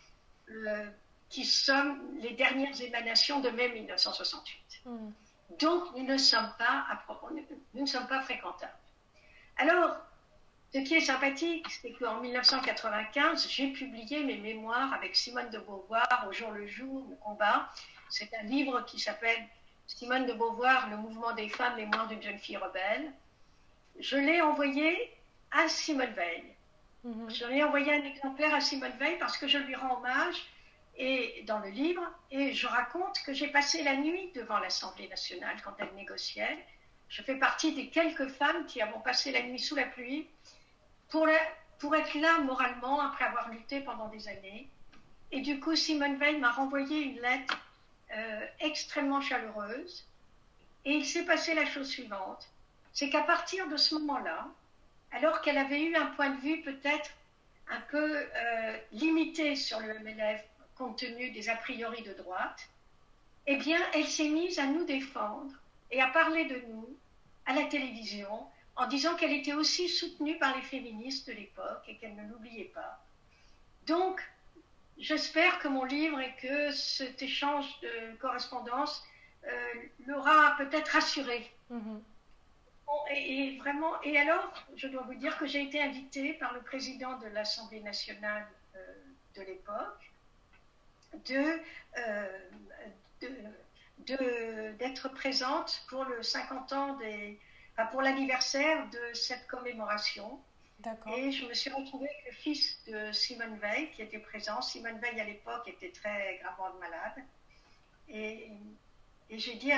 qui 1.32 1.46
sommes 1.46 1.98
les 2.20 2.34
dernières 2.34 2.78
émanations 2.80 3.40
de 3.40 3.48
mai 3.48 3.70
1968. 3.70 4.82
Hmm. 4.84 5.10
Donc, 5.58 5.84
nous 5.96 6.04
ne 6.04 6.18
sommes 6.18 6.52
pas, 6.58 6.84
à, 6.90 7.02
nous 7.74 7.80
ne 7.80 7.86
sommes 7.86 8.06
pas 8.06 8.20
fréquentables. 8.20 8.78
Alors, 9.56 9.96
Ce 10.74 10.78
qui 10.78 10.94
est 10.94 11.00
sympathique, 11.00 11.66
c'est 11.68 11.92
qu'en 11.92 12.20
1995, 12.20 13.46
j'ai 13.50 13.72
publié 13.72 14.24
mes 14.24 14.38
mémoires 14.38 14.90
avec 14.94 15.14
Simone 15.14 15.50
de 15.50 15.58
Beauvoir, 15.58 16.26
Au 16.26 16.32
jour 16.32 16.50
le 16.50 16.66
jour, 16.66 17.06
le 17.10 17.16
combat. 17.16 17.68
C'est 18.08 18.32
un 18.40 18.44
livre 18.44 18.82
qui 18.86 18.98
s'appelle 18.98 19.42
Simone 19.86 20.24
de 20.26 20.32
Beauvoir, 20.32 20.88
Le 20.88 20.96
mouvement 20.96 21.32
des 21.32 21.50
femmes, 21.50 21.76
mémoire 21.76 22.08
d'une 22.08 22.22
jeune 22.22 22.38
fille 22.38 22.56
rebelle. 22.56 23.12
Je 23.98 24.16
l'ai 24.16 24.40
envoyé 24.40 25.12
à 25.50 25.68
Simone 25.68 26.14
Veil. 26.14 26.44
Mhm. 27.04 27.30
Je 27.30 27.44
lui 27.46 27.58
ai 27.58 27.64
envoyé 27.64 27.92
un 27.92 28.04
exemplaire 28.04 28.54
à 28.54 28.60
Simone 28.60 28.96
Veil 28.98 29.18
parce 29.18 29.36
que 29.36 29.48
je 29.48 29.58
lui 29.58 29.74
rends 29.74 29.98
hommage 29.98 30.38
et, 31.02 31.42
dans 31.48 31.58
le 31.58 31.68
livre 31.68 32.02
et 32.30 32.52
je 32.52 32.66
raconte 32.68 33.18
que 33.26 33.32
j'ai 33.32 33.48
passé 33.48 33.82
la 33.82 33.96
nuit 33.96 34.30
devant 34.34 34.58
l'Assemblée 34.58 35.08
nationale 35.08 35.56
quand 35.64 35.74
elle 35.78 35.92
négociait. 35.94 36.64
Je 37.08 37.22
fais 37.22 37.34
partie 37.34 37.74
des 37.74 37.88
quelques 37.88 38.28
femmes 38.28 38.64
qui 38.66 38.80
avons 38.80 39.00
passé 39.00 39.32
la 39.32 39.42
nuit 39.42 39.58
sous 39.58 39.74
la 39.74 39.84
pluie 39.84 40.28
pour, 41.08 41.28
être 41.28 42.14
là 42.14 42.38
moralement 42.38 43.00
après 43.00 43.24
avoir 43.24 43.50
lutté 43.50 43.80
pendant 43.80 44.08
des 44.08 44.28
années. 44.28 44.68
Et 45.32 45.40
du 45.40 45.58
coup, 45.58 45.74
Simone 45.74 46.16
Veil 46.18 46.38
m'a 46.38 46.52
renvoyé 46.52 47.00
une 47.00 47.20
lettre 47.20 47.58
euh, 48.14 48.46
extrêmement 48.60 49.20
chaleureuse. 49.20 50.06
Et 50.84 50.92
il 50.92 51.04
s'est 51.04 51.24
passé 51.24 51.54
la 51.54 51.66
chose 51.66 51.88
suivante, 51.88 52.48
c'est 52.92 53.10
qu'à 53.10 53.22
partir 53.22 53.68
de 53.68 53.76
ce 53.76 53.94
moment-là, 53.96 54.48
alors 55.12 55.40
qu'elle 55.40 55.58
avait 55.58 55.82
eu 55.82 55.94
un 55.96 56.06
point 56.06 56.30
de 56.30 56.40
vue 56.40 56.60
peut-être 56.62 57.10
un 57.68 57.80
peu 57.90 58.16
euh, 58.16 58.76
limité 58.92 59.56
sur 59.56 59.80
le 59.80 59.98
MLF 60.00 60.42
compte 60.76 60.98
tenu 60.98 61.30
des 61.30 61.48
a 61.48 61.56
priori 61.56 62.02
de 62.02 62.12
droite, 62.14 62.68
eh 63.46 63.56
bien, 63.56 63.80
elle 63.94 64.06
s'est 64.06 64.28
mise 64.28 64.58
à 64.58 64.66
nous 64.66 64.84
défendre 64.84 65.52
et 65.90 66.00
à 66.00 66.08
parler 66.08 66.44
de 66.44 66.60
nous 66.68 66.96
à 67.46 67.54
la 67.54 67.64
télévision 67.64 68.46
en 68.76 68.86
disant 68.86 69.14
qu'elle 69.16 69.32
était 69.32 69.52
aussi 69.52 69.88
soutenue 69.88 70.38
par 70.38 70.56
les 70.56 70.62
féministes 70.62 71.28
de 71.28 71.34
l'époque 71.34 71.84
et 71.88 71.96
qu'elle 71.96 72.14
ne 72.14 72.28
l'oubliait 72.28 72.72
pas. 72.74 73.04
Donc, 73.86 74.22
j'espère 74.98 75.58
que 75.58 75.68
mon 75.68 75.84
livre 75.84 76.20
et 76.20 76.34
que 76.40 76.70
cet 76.70 77.22
échange 77.22 77.66
de 77.80 78.16
correspondance 78.16 79.04
euh, 79.44 79.74
l'aura 80.06 80.54
peut-être 80.56 80.88
rassuré. 80.88 81.50
Mm-hmm 81.70 82.00
et, 83.10 83.58
vraiment, 83.58 84.00
et 84.02 84.16
alors, 84.18 84.52
je 84.76 84.88
dois 84.88 85.02
vous 85.02 85.14
dire 85.14 85.36
que 85.38 85.46
j'ai 85.46 85.62
été 85.62 85.80
invitée 85.82 86.34
par 86.34 86.52
le 86.52 86.60
président 86.60 87.18
de 87.18 87.26
l'Assemblée 87.28 87.80
nationale 87.80 88.46
euh, 88.76 88.94
de 89.36 89.42
l'époque 89.42 90.11
de, 91.26 91.60
euh, 91.98 92.38
d'être 94.78 95.08
présente 95.10 95.84
pour 95.88 96.04
le 96.04 96.22
50 96.22 96.72
ans 96.72 96.96
des, 96.96 97.38
pour 97.90 98.02
l'anniversaire 98.02 98.88
de 98.90 99.14
cette 99.14 99.46
commémoration. 99.46 100.40
Et 101.14 101.30
je 101.30 101.46
me 101.46 101.54
suis 101.54 101.70
retrouvée 101.70 102.08
avec 102.08 102.26
le 102.26 102.32
fils 102.32 102.82
de 102.88 103.12
Simone 103.12 103.56
Veil 103.58 103.90
qui 103.92 104.02
était 104.02 104.18
présent. 104.18 104.60
Simone 104.60 104.98
Veil 104.98 105.20
à 105.20 105.24
l'époque 105.24 105.68
était 105.68 105.92
très 105.92 106.40
gravement 106.42 106.74
malade. 106.80 107.24
Et 108.08 108.50
et 109.32 109.38
j'ai 109.38 109.54
dit, 109.54 109.72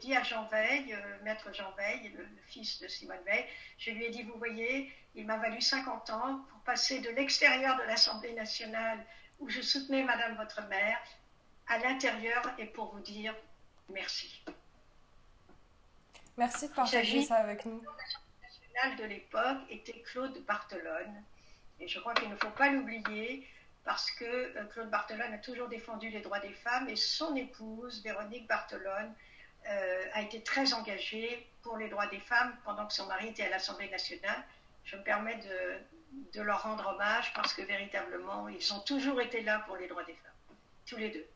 dit 0.00 0.14
à 0.14 0.22
Jean 0.22 0.46
Veil, 0.46 0.94
euh, 0.94 1.18
maître 1.24 1.52
Jean 1.52 1.72
Veil, 1.72 2.12
le, 2.16 2.24
fils 2.46 2.80
de 2.80 2.86
Simone 2.86 3.18
Veil, 3.26 3.44
je 3.76 3.90
lui 3.90 4.04
ai 4.04 4.10
dit, 4.10 4.22
vous 4.22 4.38
voyez, 4.38 4.88
il 5.16 5.26
m'a 5.26 5.36
valu 5.36 5.60
50 5.60 6.10
ans 6.10 6.44
pour 6.48 6.60
passer 6.60 7.00
de 7.00 7.10
l'extérieur 7.10 7.76
de 7.78 7.82
l'Assemblée 7.82 8.32
nationale 8.34 9.04
où 9.40 9.48
je 9.48 9.60
soutenais 9.60 10.04
Madame 10.04 10.36
votre 10.36 10.62
mère 10.68 10.98
à 11.66 11.78
l'intérieur 11.78 12.42
et 12.58 12.66
pour 12.66 12.92
vous 12.92 13.00
dire 13.00 13.34
merci. 13.88 14.42
Merci 16.36 16.68
de 16.68 16.74
partager 16.74 17.22
ça 17.22 17.36
avec 17.36 17.64
nous. 17.64 17.82
L'Assemblée 17.82 18.40
nationale 18.42 18.96
de 18.98 19.04
l'époque 19.04 19.58
était 19.68 20.00
Claude 20.02 20.44
Barthelone. 20.46 21.22
Et 21.80 21.88
je 21.88 21.98
crois 21.98 22.14
qu'il 22.14 22.28
ne 22.28 22.36
faut 22.36 22.50
pas 22.50 22.70
l'oublier 22.70 23.46
parce 23.84 24.10
que 24.10 24.24
euh, 24.24 24.64
Claude 24.66 24.90
Barthelone 24.90 25.32
a 25.32 25.38
toujours 25.38 25.68
défendu 25.68 26.10
les 26.10 26.20
droits 26.20 26.40
des 26.40 26.52
femmes 26.52 26.88
et 26.88 26.96
son 26.96 27.34
épouse, 27.34 28.02
Véronique 28.02 28.46
Barthelone, 28.46 29.14
euh, 29.66 30.04
a 30.12 30.22
été 30.22 30.42
très 30.42 30.72
engagée 30.72 31.50
pour 31.62 31.76
les 31.76 31.88
droits 31.88 32.06
des 32.06 32.20
femmes 32.20 32.54
pendant 32.64 32.86
que 32.86 32.92
son 32.92 33.06
mari 33.06 33.28
était 33.28 33.44
à 33.44 33.50
l'Assemblée 33.50 33.90
nationale. 33.90 34.44
Je 34.84 34.96
me 34.96 35.02
permets 35.02 35.36
de, 35.36 35.78
de, 36.32 36.42
leur 36.42 36.62
rendre 36.62 36.86
hommage 36.94 37.32
parce 37.34 37.54
que 37.54 37.62
véritablement, 37.62 38.48
ils 38.48 38.72
ont 38.72 38.80
toujours 38.80 39.20
été 39.20 39.42
là 39.42 39.62
pour 39.66 39.76
les 39.76 39.88
droits 39.88 40.04
des 40.04 40.14
femmes, 40.14 40.56
tous 40.86 40.96
les 40.96 41.10
deux. 41.10 41.26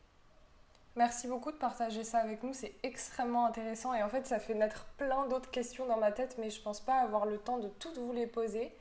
Merci 0.95 1.27
beaucoup 1.27 1.51
de 1.51 1.57
partager 1.57 2.05
ça 2.05 2.19
avec 2.19 2.41
nous, 2.43 2.53
c'est 2.53 2.73
extrêmement 2.83 3.45
intéressant 3.45 3.93
et 3.93 4.01
en 4.01 4.07
fait 4.07 4.25
ça 4.25 4.39
fait 4.39 4.53
naître 4.53 4.85
plein 4.97 5.27
d'autres 5.27 5.51
questions 5.51 5.85
dans 5.85 5.97
ma 5.97 6.13
tête 6.13 6.37
mais 6.39 6.49
je 6.49 6.61
pense 6.61 6.79
pas 6.79 6.99
avoir 7.01 7.25
le 7.25 7.37
temps 7.37 7.57
de 7.57 7.67
toutes 7.67 7.97
vous 7.97 8.13
les 8.13 8.27
poser. 8.27 8.73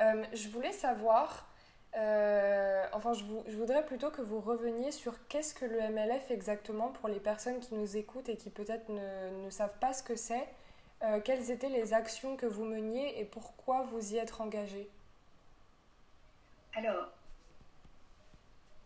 Euh, 0.00 0.24
je 0.32 0.48
voulais 0.48 0.72
savoir, 0.72 1.48
euh, 1.96 2.84
enfin, 2.92 3.12
je, 3.12 3.24
voudrais 3.56 3.84
plutôt 3.84 4.10
que 4.10 4.22
vous 4.22 4.40
reveniez 4.40 4.92
sur 4.92 5.26
qu'est-ce 5.28 5.54
que 5.54 5.64
le 5.64 5.80
MLF 5.90 6.30
exactement 6.30 6.88
pour 6.88 7.08
les 7.08 7.18
personnes 7.18 7.58
qui 7.58 7.74
nous 7.74 7.96
écoutent 7.96 8.28
et 8.28 8.36
qui 8.36 8.50
peut-être 8.50 8.88
ne, 8.90 9.50
savent 9.50 9.78
pas 9.80 9.92
ce 9.92 10.02
que 10.02 10.14
c'est. 10.14 10.46
Euh, 11.02 11.20
quelles 11.20 11.50
étaient 11.50 11.68
les 11.68 11.92
actions 11.92 12.36
que 12.36 12.46
vous 12.46 12.64
meniez 12.64 13.20
et 13.20 13.24
pourquoi 13.24 13.82
vous 13.82 14.14
y 14.14 14.18
êtes 14.18 14.40
engagé 14.40 14.88
Alors, 16.74 17.08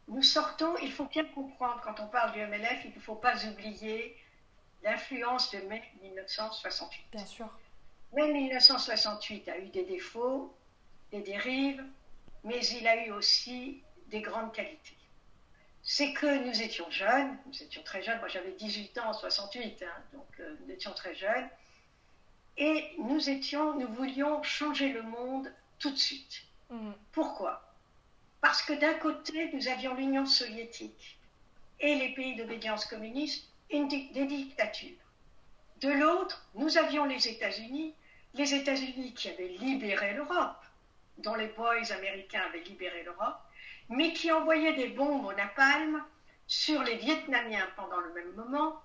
nous 0.09 0.23
sortons, 0.23 0.77
il 0.83 0.93
faut 0.93 1.07
bien 1.07 1.25
comprendre, 1.25 1.81
quand 1.83 2.01
on 2.01 2.09
parle 2.09 2.33
du 2.33 2.41
MLF, 2.41 2.85
il 2.85 2.95
ne 2.95 3.01
faut 3.01 3.15
pas 3.15 3.45
oublier 3.47 4.17
l'influence 4.83 5.51
de 5.53 5.59
mai 5.61 5.83
1968. 6.03 7.05
Bien 7.13 7.27
sûr. 7.27 7.49
Mai 8.13 8.33
1968 8.33 9.49
a 9.49 9.59
eu 9.59 9.69
des 9.69 9.85
défauts, 9.85 10.55
des 11.13 11.23
dérives, 11.23 11.85
mais 12.45 12.61
il 12.67 12.87
a 12.87 13.07
eu 13.07 13.13
aussi 13.13 13.83
des 14.09 14.21
grandes 14.21 14.53
qualités. 14.53 14.97
C'est 15.83 16.13
que 16.13 16.45
nous 16.47 16.63
étions 16.63 16.91
jeunes, 16.91 17.37
nous 17.47 17.63
étions 17.63 17.83
très 17.83 18.03
jeunes, 18.03 18.19
moi 18.19 18.29
j'avais 18.29 18.53
18 18.53 18.99
ans 18.99 19.09
en 19.09 19.13
68, 19.13 19.83
hein, 19.83 19.87
donc 20.13 20.27
euh, 20.41 20.57
nous 20.61 20.73
étions 20.73 20.93
très 20.93 21.15
jeunes, 21.15 21.49
et 22.57 22.95
nous 22.99 23.31
étions, 23.31 23.79
nous 23.79 23.89
voulions 23.89 24.43
changer 24.43 24.93
le 24.93 25.03
monde 25.03 25.53
tout 25.79 25.91
de 25.91 25.97
suite. 25.97 26.43
Mm. 26.71 26.93
Pourquoi? 27.13 27.72
Parce 28.43 28.61
que 28.61 28.73
d'un 28.73 28.95
côté, 28.95 29.51
nous 29.55 29.69
avions 29.69 29.95
l'Union 29.95 30.27
soviétique 30.27 31.17
et 31.79 31.95
les 31.95 32.13
pays 32.13 32.35
d'obédience 32.35 32.85
communiste, 32.85 33.49
une 33.71 33.89
des 33.89 34.27
dictatures. 34.27 34.99
De 35.81 35.89
l'autre, 35.89 36.45
nous 36.57 36.77
avions 36.77 37.05
les 37.05 37.29
États-Unis, 37.29 37.95
les 38.35 38.55
États-Unis 38.55 39.15
qui 39.15 39.31
avaient 39.31 39.49
libéré 39.49 40.15
l'Europe, 40.15 40.61
dont 41.19 41.37
les 41.37 41.47
boys 41.47 41.93
américains 41.93 42.43
avaient 42.49 42.65
libéré 42.65 43.05
l'Europe, 43.05 43.39
mais 43.89 44.13
qui 44.13 44.33
envoyaient 44.33 44.75
des 44.75 44.89
bombes 44.89 45.25
au 45.25 45.33
napalm 45.33 46.05
sur 46.49 46.83
les 46.83 46.97
Vietnamiens 46.97 47.69
pendant 47.77 48.01
le 48.01 48.13
même 48.13 48.33
moment. 48.33 48.83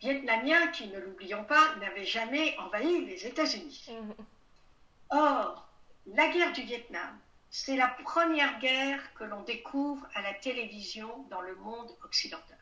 Vietnamiens 0.00 0.68
qui, 0.68 0.86
ne 0.88 1.00
l'oublions 1.00 1.44
pas, 1.44 1.74
n'avaient 1.76 2.04
jamais 2.04 2.56
envahi 2.58 3.04
les 3.04 3.26
États-Unis. 3.26 3.86
Mhm. 3.90 4.14
Or, 5.10 5.68
la 6.06 6.28
guerre 6.28 6.52
du 6.52 6.62
Vietnam, 6.62 7.18
c'est 7.56 7.76
la 7.76 7.86
première 7.86 8.58
guerre 8.58 9.14
que 9.14 9.22
l'on 9.22 9.42
découvre 9.42 10.04
à 10.16 10.22
la 10.22 10.34
télévision 10.34 11.24
dans 11.30 11.40
le 11.40 11.54
monde 11.54 11.88
occidental. 12.02 12.58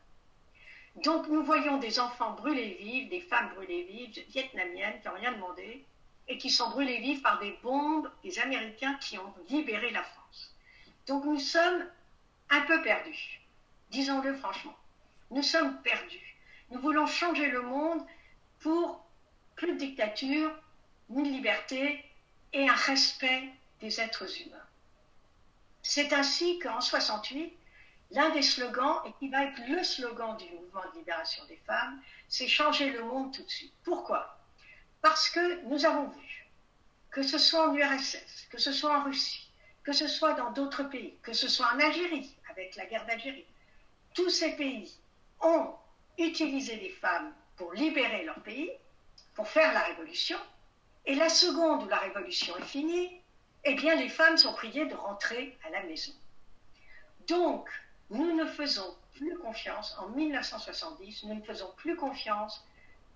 Donc 0.97 1.29
nous 1.29 1.43
voyons 1.43 1.79
des 1.79 1.99
enfants 1.99 2.35
brûlés 2.35 2.75
vifs, 2.75 3.09
des 3.09 3.23
femmes 3.23 3.55
brûlées 3.55 3.85
vives, 3.85 4.23
vietnamiennes 4.29 5.01
qui 5.01 5.09
n'ont 5.09 5.15
rien 5.15 5.33
demandé, 5.33 5.83
et 6.29 6.37
qui 6.37 6.51
sont 6.51 6.69
brûlés 6.69 6.99
vifs 6.99 7.23
par 7.23 7.39
des 7.39 7.53
bombes 7.63 8.11
des 8.23 8.39
Américains 8.39 8.93
qui 9.01 9.17
ont 9.17 9.35
libéré 9.49 9.91
la 9.93 10.03
France. 10.03 10.55
Donc 11.07 11.25
nous 11.25 11.41
sommes 11.41 11.87
un 12.51 12.61
peu 12.61 12.83
perdus, 12.83 13.41
disons-le 13.93 14.37
franchement. 14.37 14.77
Nous 15.31 15.43
sommes 15.43 15.81
perdus. 15.81 16.37
Nous 16.71 16.81
voulons 16.81 17.07
changer 17.07 17.47
le 17.47 17.63
monde 17.63 18.05
pour 18.61 19.03
plus 19.57 19.73
de 19.73 19.79
dictature, 19.79 20.55
une 21.09 21.33
liberté 21.33 22.05
et 22.53 22.69
un 22.69 22.75
respect 22.75 23.49
des 23.81 23.99
êtres 23.99 24.29
humains. 24.43 24.67
C'est 25.83 26.13
ainsi 26.13 26.59
qu'en 26.59 26.81
68, 26.81 27.53
l'un 28.13 28.31
des 28.31 28.43
slogans, 28.43 29.01
et 29.07 29.13
qui 29.19 29.29
va 29.29 29.45
être 29.45 29.61
le 29.69 29.83
slogan 29.83 30.37
du 30.37 30.45
mouvement 30.55 30.83
de 30.93 30.99
libération 30.99 31.45
des 31.47 31.61
femmes, 31.67 32.01
c'est 32.29 32.47
changer 32.47 32.91
le 32.91 33.05
monde 33.05 33.35
tout 33.35 33.43
de 33.43 33.51
suite. 33.51 33.75
Pourquoi? 33.83 34.39
Parce 35.01 35.29
que 35.31 35.65
nous 35.65 35.85
avons 35.85 36.09
vu, 36.09 36.51
que 37.11 37.23
ce 37.23 37.39
soit 37.39 37.69
en 37.69 37.75
URSS, 37.75 38.47
que 38.51 38.59
ce 38.59 38.73
soit 38.73 38.99
en 38.99 39.05
Russie, 39.05 39.51
que 39.83 39.93
ce 39.93 40.07
soit 40.07 40.35
dans 40.35 40.53
d'autres 40.53 40.85
pays, 40.85 41.19
que 41.23 41.33
ce 41.33 41.49
soit 41.49 41.67
en 41.75 41.81
Algérie, 41.81 42.35
avec 42.51 42.77
la 42.77 42.87
guerre 42.87 43.07
d'Algérie, 43.07 43.47
tous 44.15 44.31
ces 44.31 44.55
pays 44.57 44.95
ont 45.41 45.75
utilisé 46.19 46.77
les 46.77 46.91
femmes 46.91 47.35
pour 47.57 47.73
libérer 47.73 48.25
leur 48.25 48.41
pays, 48.43 48.71
pour 49.35 49.49
faire 49.49 49.73
la 49.73 49.81
révolution. 49.81 50.39
Et 51.05 51.15
la 51.15 51.29
seconde 51.29 51.85
où 51.85 51.89
la 51.89 51.99
révolution 51.99 52.57
est 52.59 52.65
finie, 52.65 53.22
eh 53.65 53.75
bien 53.75 53.95
les 53.95 54.09
femmes 54.09 54.37
sont 54.37 54.53
priées 54.55 54.87
de 54.87 54.95
rentrer 54.95 55.57
à 55.65 55.71
la 55.71 55.83
maison. 55.85 56.13
Donc, 57.29 57.69
nous 58.11 58.35
ne 58.37 58.45
faisons 58.45 58.97
plus 59.15 59.37
confiance, 59.39 59.97
en 59.99 60.09
1970, 60.09 61.25
nous 61.25 61.35
ne 61.35 61.43
faisons 61.43 61.73
plus 61.77 61.97
confiance 61.97 62.65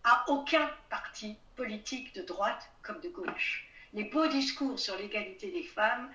à 0.05 0.25
aucun 0.29 0.71
parti 0.89 1.37
politique 1.57 2.15
de 2.15 2.23
droite 2.23 2.71
comme 2.83 3.01
de 3.01 3.09
gauche. 3.09 3.69
les 3.93 4.05
beaux 4.05 4.27
discours 4.27 4.79
sur 4.79 4.97
l'égalité 4.97 5.51
des 5.51 5.65
femmes, 5.65 6.13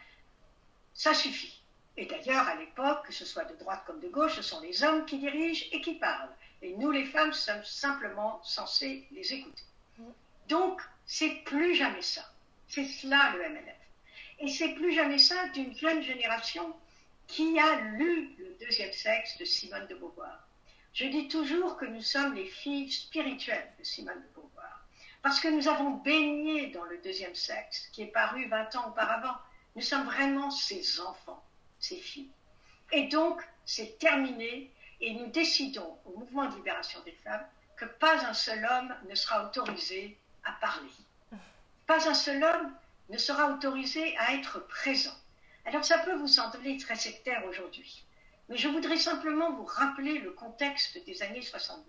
ça 0.94 1.13
suffit. 1.13 1.62
Et 1.98 2.06
d'ailleurs, 2.06 2.48
à 2.48 2.56
l'époque, 2.56 3.08
que 3.08 3.13
ce 3.13 3.26
soit 3.26 3.46
de 3.46 3.56
droite 3.56 3.84
comme 3.86 4.00
de 4.00 4.08
gauche, 4.08 4.36
ce 4.36 4.41
sont 4.41 4.62
les 4.62 4.84
hommes 4.84 5.06
qui 5.06 5.17
dirigent 5.17 5.65
et 5.72 5.82
qui 5.82 5.96
parlent. 5.96 6.30
Et 6.62 6.76
nous, 6.76 6.91
les 6.91 7.06
femmes, 7.06 7.34
sommes 7.34 7.63
simplement 7.63 8.41
censées 8.44 9.08
les 9.12 9.34
écouter. 9.34 9.63
Donc, 10.48 10.82
c'est 11.06 11.44
plus 11.44 11.76
jamais 11.76 12.02
ça. 12.02 12.22
C'est 12.67 12.86
cela 12.86 13.34
le 13.36 13.50
MNF. 13.50 13.81
Et 14.41 14.47
c'est 14.47 14.73
plus 14.73 14.91
jamais 14.93 15.19
ça 15.19 15.49
d'une 15.49 15.75
jeune 15.77 16.01
génération 16.01 16.75
qui 17.27 17.60
a 17.60 17.80
lu 17.82 18.36
Le 18.39 18.58
deuxième 18.60 18.91
sexe 18.91 19.38
de 19.38 19.45
Simone 19.45 19.86
de 19.86 19.93
Beauvoir. 19.93 20.47
Je 20.93 21.06
dis 21.06 21.27
toujours 21.27 21.77
que 21.77 21.86
nous 21.86 22.01
sommes 22.01 22.34
les 22.34 22.47
filles 22.47 22.91
spirituelles 22.91 23.71
de 23.77 23.84
Simone 23.84 24.19
de 24.19 24.34
Beauvoir, 24.34 24.84
parce 25.21 25.39
que 25.39 25.47
nous 25.47 25.67
avons 25.67 25.91
baigné 25.91 26.67
dans 26.71 26.84
le 26.86 26.97
deuxième 26.97 27.36
sexe, 27.36 27.88
qui 27.93 28.01
est 28.01 28.08
paru 28.08 28.47
20 28.47 28.75
ans 28.77 28.89
auparavant. 28.89 29.36
Nous 29.75 29.84
sommes 29.84 30.06
vraiment 30.06 30.49
ses 30.49 30.99
enfants, 30.99 31.45
ses 31.80 31.97
filles. 31.97 32.32
Et 32.91 33.04
donc, 33.04 33.41
c'est 33.63 33.99
terminé, 33.99 34.71
et 34.99 35.13
nous 35.13 35.27
décidons 35.27 35.99
au 36.06 36.17
mouvement 36.17 36.49
de 36.49 36.56
libération 36.56 36.99
des 37.06 37.13
femmes 37.23 37.45
que 37.77 37.86
pas 37.86 38.25
un 38.25 38.34
seul 38.34 38.67
homme 38.69 38.93
ne 39.08 39.15
sera 39.15 39.45
autorisé 39.45 40.17
à 40.43 40.51
parler. 40.54 40.89
Pas 41.86 42.10
un 42.10 42.13
seul 42.15 42.43
homme 42.43 42.73
ne 43.12 43.17
sera 43.17 43.52
autorisé 43.52 44.17
à 44.17 44.34
être 44.34 44.65
présent. 44.67 45.15
Alors 45.65 45.86
ça 45.86 46.00
peut 46.00 46.15
vous 46.15 46.28
sembler 46.28 46.78
très 46.78 46.95
sectaire 46.95 47.45
aujourd'hui, 47.45 48.06
mais 48.50 48.58
je 48.58 48.69
voudrais 48.69 48.97
simplement 48.97 49.52
vous 49.52 49.65
rappeler 49.65 50.19
le 50.19 50.32
contexte 50.32 51.04
des 51.06 51.21
années 51.21 51.41
70. 51.41 51.84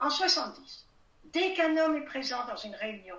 En 0.00 0.10
70, 0.10 0.86
dès 1.24 1.52
qu'un 1.54 1.76
homme 1.76 1.96
est 1.96 2.06
présent 2.06 2.44
dans 2.46 2.56
une 2.56 2.74
réunion, 2.74 3.18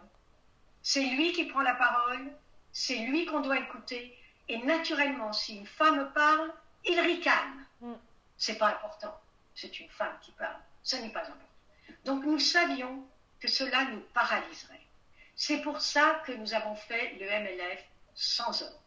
c'est 0.82 1.04
lui 1.04 1.32
qui 1.32 1.46
prend 1.46 1.62
la 1.62 1.76
parole, 1.76 2.34
c'est 2.74 2.98
lui 2.98 3.26
qu'on 3.26 3.40
doit 3.40 3.60
écouter, 3.60 4.18
et 4.50 4.58
naturellement, 4.58 5.32
si 5.32 5.56
une 5.56 5.68
femme 5.68 6.12
parle, 6.14 6.52
il 6.86 7.00
ricane. 7.00 7.66
Mm. 7.80 7.94
C'est 8.38 8.58
pas 8.58 8.70
important, 8.70 9.18
c'est 9.56 9.80
une 9.80 9.90
femme 9.90 10.18
qui 10.22 10.32
parle, 10.32 10.60
ce 10.82 10.98
n'est 10.98 11.14
pas 11.14 11.22
important. 11.22 11.40
Donc 12.04 12.26
nous 12.26 12.40
savions 12.40 13.08
que 13.40 13.48
cela 13.48 13.86
nous 13.86 14.02
paralyserait. 14.14 14.82
C'est 15.36 15.62
pour 15.62 15.82
ça 15.82 16.22
que 16.26 16.32
nous 16.32 16.54
avons 16.54 16.76
fait 16.76 17.16
le 17.20 17.26
MLF 17.26 17.84
sans 18.16 18.62
hommes. 18.62 18.80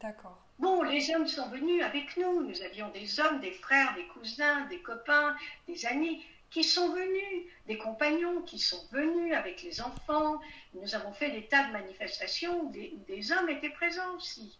D'accord. 0.00 0.38
Bon, 0.58 0.82
les 0.82 1.14
hommes 1.14 1.26
sont 1.26 1.48
venus 1.48 1.82
avec 1.82 2.16
nous. 2.16 2.42
Nous 2.42 2.62
avions 2.62 2.88
des 2.90 3.20
hommes, 3.20 3.40
des 3.40 3.52
frères, 3.52 3.94
des 3.94 4.06
cousins, 4.08 4.66
des 4.66 4.80
copains, 4.80 5.36
des 5.68 5.86
amis 5.86 6.24
qui 6.50 6.64
sont 6.64 6.90
venus, 6.90 7.44
des 7.66 7.76
compagnons 7.76 8.42
qui 8.42 8.58
sont 8.58 8.82
venus 8.92 9.34
avec 9.34 9.62
les 9.62 9.80
enfants. 9.80 10.40
Nous 10.74 10.94
avons 10.94 11.12
fait 11.12 11.30
des 11.30 11.46
tas 11.46 11.66
de 11.68 11.72
manifestations 11.72 12.62
où 12.62 12.72
des, 12.72 13.32
hommes 13.32 13.48
étaient 13.48 13.70
présents 13.70 14.16
aussi. 14.16 14.58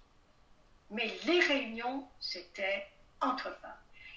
Mais 0.90 1.10
les 1.26 1.40
réunions, 1.40 2.06
c'était 2.20 2.86
entre 3.20 3.54
femmes. 3.60 3.70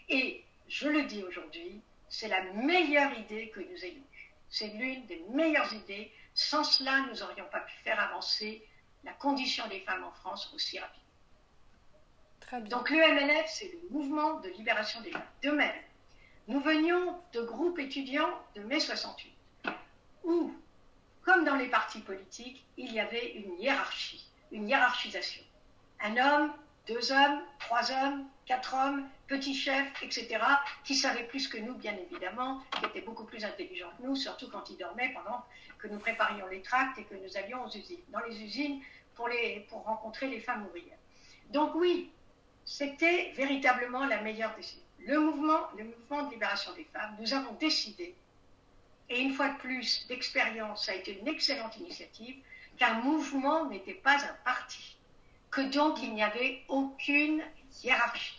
Et 0.10 0.44
je 0.68 0.88
le 0.88 1.04
dis 1.04 1.24
aujourd'hui, 1.24 1.82
c'est 2.10 2.28
la 2.28 2.44
meilleure 2.54 3.18
idée 3.18 3.50
que 3.50 3.60
nous 3.60 3.86
ayons 3.86 4.04
eue. 4.14 4.34
C'est 4.50 4.70
l'une 4.70 5.06
des 5.06 5.24
meilleures 5.32 5.74
idées. 5.74 6.12
Sans 6.40 6.64
cela, 6.64 7.02
nous 7.02 7.20
n'aurions 7.20 7.50
pas 7.52 7.60
pu 7.60 7.76
faire 7.84 8.00
avancer 8.00 8.66
la 9.04 9.12
condition 9.12 9.68
des 9.68 9.82
femmes 9.82 10.06
en 10.06 10.12
France 10.14 10.50
aussi 10.56 10.80
rapidement. 10.80 12.70
Donc 12.70 12.90
le 12.90 12.96
MNF, 12.96 13.46
c'est 13.50 13.70
le 13.74 13.90
mouvement 13.90 14.40
de 14.40 14.48
libération 14.48 15.02
des 15.02 15.12
femmes. 15.12 15.28
De 15.44 15.52
même, 15.52 15.76
nous 16.48 16.62
venions 16.62 17.22
de 17.34 17.42
groupes 17.42 17.78
étudiants 17.80 18.32
de 18.56 18.62
mai 18.62 18.80
68, 18.80 19.36
où, 20.24 20.56
comme 21.24 21.44
dans 21.44 21.58
les 21.58 21.68
partis 21.68 22.00
politiques, 22.00 22.66
il 22.78 22.94
y 22.94 23.02
avait 23.02 23.34
une 23.34 23.60
hiérarchie, 23.60 24.26
une 24.54 24.70
hiérarchisation. 24.70 25.44
Un 26.00 26.16
homme, 26.16 26.54
deux 26.88 27.12
hommes, 27.12 27.42
trois 27.60 27.92
hommes, 27.92 28.26
quatre 28.50 28.74
hommes, 28.74 29.08
petits 29.28 29.54
chefs, 29.54 29.94
etc., 30.02 30.28
qui 30.84 30.96
savaient 30.96 31.28
plus 31.28 31.48
que 31.48 31.60
nous, 31.60 31.76
bien 31.76 31.96
évidemment, 31.96 32.64
qui 32.72 32.86
étaient 32.88 33.06
beaucoup 33.06 33.24
plus 33.24 33.46
intelligents 33.46 33.92
que 33.96 34.08
nous, 34.08 34.16
surtout 34.16 34.50
quand 34.50 34.68
ils 34.72 34.78
dormaient 34.78 35.14
pendant 35.14 35.46
que 35.78 35.88
nous 35.88 36.00
préparions 36.00 36.48
les 36.48 36.64
tracts 36.64 36.98
et 36.98 37.04
que 37.04 37.14
nous 37.14 37.38
allions 37.38 37.64
aux 37.64 37.70
usines, 37.70 38.02
dans 38.10 38.22
les 38.22 38.42
usines 38.42 38.82
pour, 39.14 39.28
les, 39.28 39.68
pour 39.70 39.84
rencontrer 39.84 40.28
les 40.30 40.40
femmes 40.40 40.66
ouvrières. 40.66 40.98
Donc 41.52 41.76
oui, 41.76 42.12
c'était 42.66 43.34
véritablement 43.36 44.06
la 44.08 44.20
meilleure 44.22 44.56
décision. 44.56 44.84
Le 45.06 45.20
mouvement, 45.20 45.68
le 45.78 45.84
mouvement 45.84 46.24
de 46.24 46.32
libération 46.32 46.74
des 46.74 46.86
femmes, 46.92 47.16
nous 47.20 47.32
avons 47.36 47.54
décidé, 47.54 48.16
et 49.10 49.22
une 49.22 49.34
fois 49.36 49.50
de 49.50 49.58
plus, 49.60 50.08
l'expérience 50.10 50.90
a 50.90 50.96
été 50.96 51.20
une 51.20 51.28
excellente 51.28 51.78
initiative, 51.78 52.38
qu'un 52.78 52.96
mouvement 52.96 53.66
n'était 53.66 53.94
pas 53.94 54.18
un 54.26 54.36
parti, 54.44 54.98
que 55.52 55.62
donc 55.62 56.02
il 56.02 56.16
n'y 56.16 56.24
avait 56.24 56.64
aucune 56.68 57.44
hiérarchie, 57.84 58.39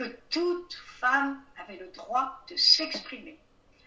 que 0.00 0.16
toute 0.30 0.72
femme 0.98 1.42
avait 1.62 1.76
le 1.76 1.88
droit 1.88 2.40
de 2.48 2.56
s'exprimer. 2.56 3.38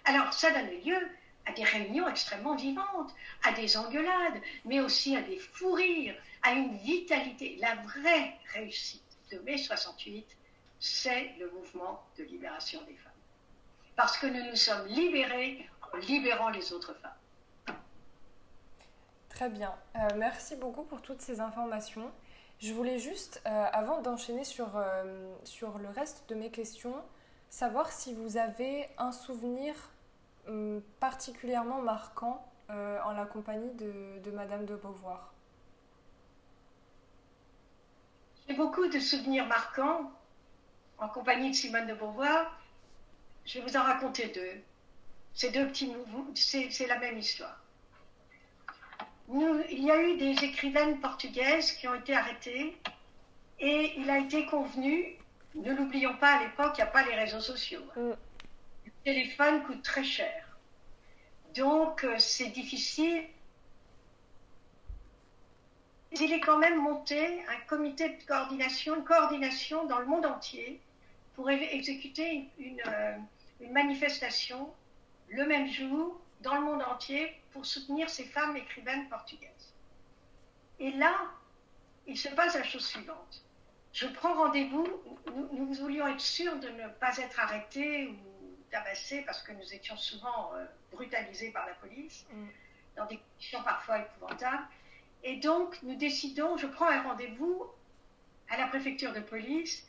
Alors 0.06 0.32
ça 0.32 0.52
donne 0.52 0.70
lieu 0.86 1.10
à 1.48 1.54
des 1.54 1.64
réunions 1.64 2.08
extrêmement 2.08 2.56
vivantes, 2.56 3.16
à 3.42 3.52
des 3.54 3.76
engueulades, 3.76 4.40
mais 4.64 4.80
aussi 4.80 5.16
à 5.16 5.22
des 5.24 5.40
fous 5.40 5.72
rires, 5.72 6.16
à 6.44 6.52
une 6.52 6.78
vitalité. 6.78 7.58
La 7.60 7.74
vraie 7.78 8.38
réussite, 8.54 9.02
de 9.32 9.40
mai 9.40 9.58
68, 9.58 10.28
c'est 10.80 11.34
le 11.40 11.50
mouvement 11.50 12.06
de 12.20 12.26
libération 12.26 12.80
des 12.84 12.96
femmes. 12.96 13.12
Parce 13.96 14.16
que 14.20 14.28
nous 14.28 14.52
nous 14.52 14.56
sommes 14.56 14.86
libérés 14.86 15.68
en 15.92 15.98
libérant 15.98 16.50
les 16.50 16.74
autres 16.74 16.94
femmes. 17.02 17.78
Très 19.30 19.50
bien. 19.50 19.74
Euh, 19.96 20.00
merci 20.18 20.56
beaucoup 20.58 20.84
pour 20.84 21.02
toutes 21.02 21.22
ces 21.22 21.42
informations. 21.42 22.12
Je 22.64 22.72
voulais 22.72 22.98
juste, 22.98 23.42
euh, 23.46 23.66
avant 23.74 24.00
d'enchaîner 24.00 24.46
sur, 24.46 24.78
euh, 24.78 25.36
sur 25.44 25.80
le 25.80 25.90
reste 25.90 26.30
de 26.30 26.36
mes 26.36 26.50
questions, 26.50 26.96
savoir 27.50 27.92
si 27.92 28.14
vous 28.14 28.38
avez 28.38 28.88
un 28.98 29.12
souvenir 29.12 29.76
hum, 30.48 30.82
particulièrement 31.02 31.82
marquant 31.82 32.48
en 32.70 33.12
la 33.12 33.26
compagnie 33.26 33.72
de, 33.74 34.20
de 34.24 34.32
Madame 34.32 34.66
de 34.66 34.76
Beauvoir. 34.76 35.32
J'ai 38.48 38.56
beaucoup 38.56 38.88
de 38.88 39.00
souvenirs 39.00 39.46
marquants 39.46 40.12
en 40.98 41.08
compagnie 41.10 41.52
de 41.52 41.56
Simone 41.56 41.86
de 41.86 41.94
Beauvoir. 41.94 42.58
Je 43.46 43.60
vais 43.60 43.66
vous 43.70 43.78
en 43.78 43.84
raconter 43.84 44.30
deux. 44.30 44.64
Ces 45.36 45.52
deux 45.52 45.68
petits 45.68 45.94
mouvements, 45.94 46.26
c'est 46.34 46.88
la 46.88 46.98
même 46.98 47.20
histoire. 47.20 47.63
Il 49.30 49.84
y 49.84 49.92
a 49.92 50.02
eu 50.02 50.18
des 50.18 50.44
écrivaines 50.44 51.00
portugaises 51.00 51.72
qui 51.74 51.88
ont 51.88 51.96
été 51.96 52.14
arrêtées 52.14 52.78
et 53.60 53.94
il 53.98 54.10
a 54.10 54.20
été 54.20 54.46
convenu, 54.46 55.16
ne 55.56 55.74
l'oublions 55.74 56.16
pas, 56.18 56.36
à 56.36 56.44
l'époque, 56.44 56.74
il 56.76 56.82
n'y 56.82 56.90
a 56.90 56.92
pas 56.92 57.04
les 57.04 57.16
réseaux 57.16 57.40
sociaux. 57.40 57.84
Mm. 57.96 58.12
Le 58.86 58.92
téléphone 59.04 59.64
coûte 59.64 59.82
très 59.82 60.04
cher. 60.04 60.58
Donc, 61.56 62.04
euh, 62.04 62.16
c'est 62.18 62.50
difficile 62.50 63.24
il 66.22 66.32
est 66.32 66.40
quand 66.40 66.58
même 66.58 66.80
monté 66.80 67.44
un 67.50 67.68
comité 67.68 68.10
de 68.10 68.24
coordination, 68.26 68.96
une 68.96 69.04
coordination 69.04 69.86
dans 69.86 70.00
le 70.00 70.06
monde 70.06 70.26
entier 70.26 70.80
pour 71.36 71.50
exécuter 71.50 72.48
euh, 72.88 73.16
une, 73.62 73.72
manifestation 73.72 74.70
le 75.30 75.46
même 75.46 75.68
jour 75.68 76.20
dans 76.44 76.56
le 76.56 76.62
monde 76.62 76.84
entier 76.84 77.42
pour 77.52 77.66
soutenir 77.66 78.10
ces 78.10 78.26
femmes 78.26 78.56
écrivaines 78.58 79.08
portugaises. 79.10 79.74
Et 80.80 80.92
là, 80.92 81.16
il 82.06 82.18
se 82.18 82.30
passe 82.30 82.56
la 82.56 82.64
chose 82.64 82.86
suivante. 82.86 83.44
Je 83.94 84.08
prends 84.08 84.34
rendez-vous, 84.34 84.88
nous, 85.54 85.74
voulions 85.74 86.08
être 86.08 86.20
sûrs 86.20 86.60
de 86.60 86.68
ne 86.70 86.88
pas 87.00 87.18
être 87.18 87.40
arrêtés 87.40 88.08
ou 88.08 88.18
tabassés 88.70 89.22
parce 89.22 89.42
que 89.44 89.52
nous 89.54 89.74
étions 89.74 89.96
souvent 89.96 90.52
euh, 90.56 90.66
brutalisés 90.92 91.52
par 91.52 91.66
la 91.66 91.74
police, 91.76 92.26
mm. 92.32 92.48
dans 92.98 93.06
des 93.06 93.18
conditions 93.18 93.64
parfois 93.64 94.00
épouvantables. 94.00 94.68
Et 95.24 95.38
donc, 95.38 95.82
nous 95.84 95.96
décidons, 95.96 96.58
je 96.58 96.68
prends 96.68 96.90
un 96.90 97.04
rendez-vous 97.04 97.68
à 98.50 98.58
la 98.58 98.68
préfecture 98.68 99.14
de 99.14 99.22
police 99.22 99.88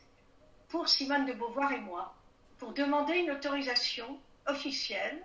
pour 0.69 0.89
Simone 0.89 1.27
de 1.27 1.33
Beauvoir 1.33 1.73
et 1.73 1.81
moi, 1.81 2.15
pour 2.59 2.73
demander 2.73 3.15
une 3.15 3.31
autorisation 3.31 4.21
officielle 4.47 5.25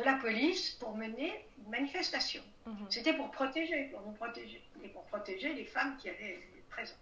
de 0.00 0.04
la 0.04 0.14
police 0.14 0.70
pour 0.80 0.96
mener 0.96 1.44
une 1.58 1.70
manifestation. 1.70 2.42
Mhm. 2.66 2.86
C'était 2.90 3.14
pour 3.14 3.30
protéger, 3.30 3.84
pour 3.92 4.00
nous 4.02 4.12
protéger, 4.12 4.62
et 4.82 4.88
pour 4.88 5.04
protéger 5.04 5.52
les 5.52 5.64
femmes 5.64 5.96
qui 5.98 6.08
allaient 6.08 6.40
présentes. 6.70 6.96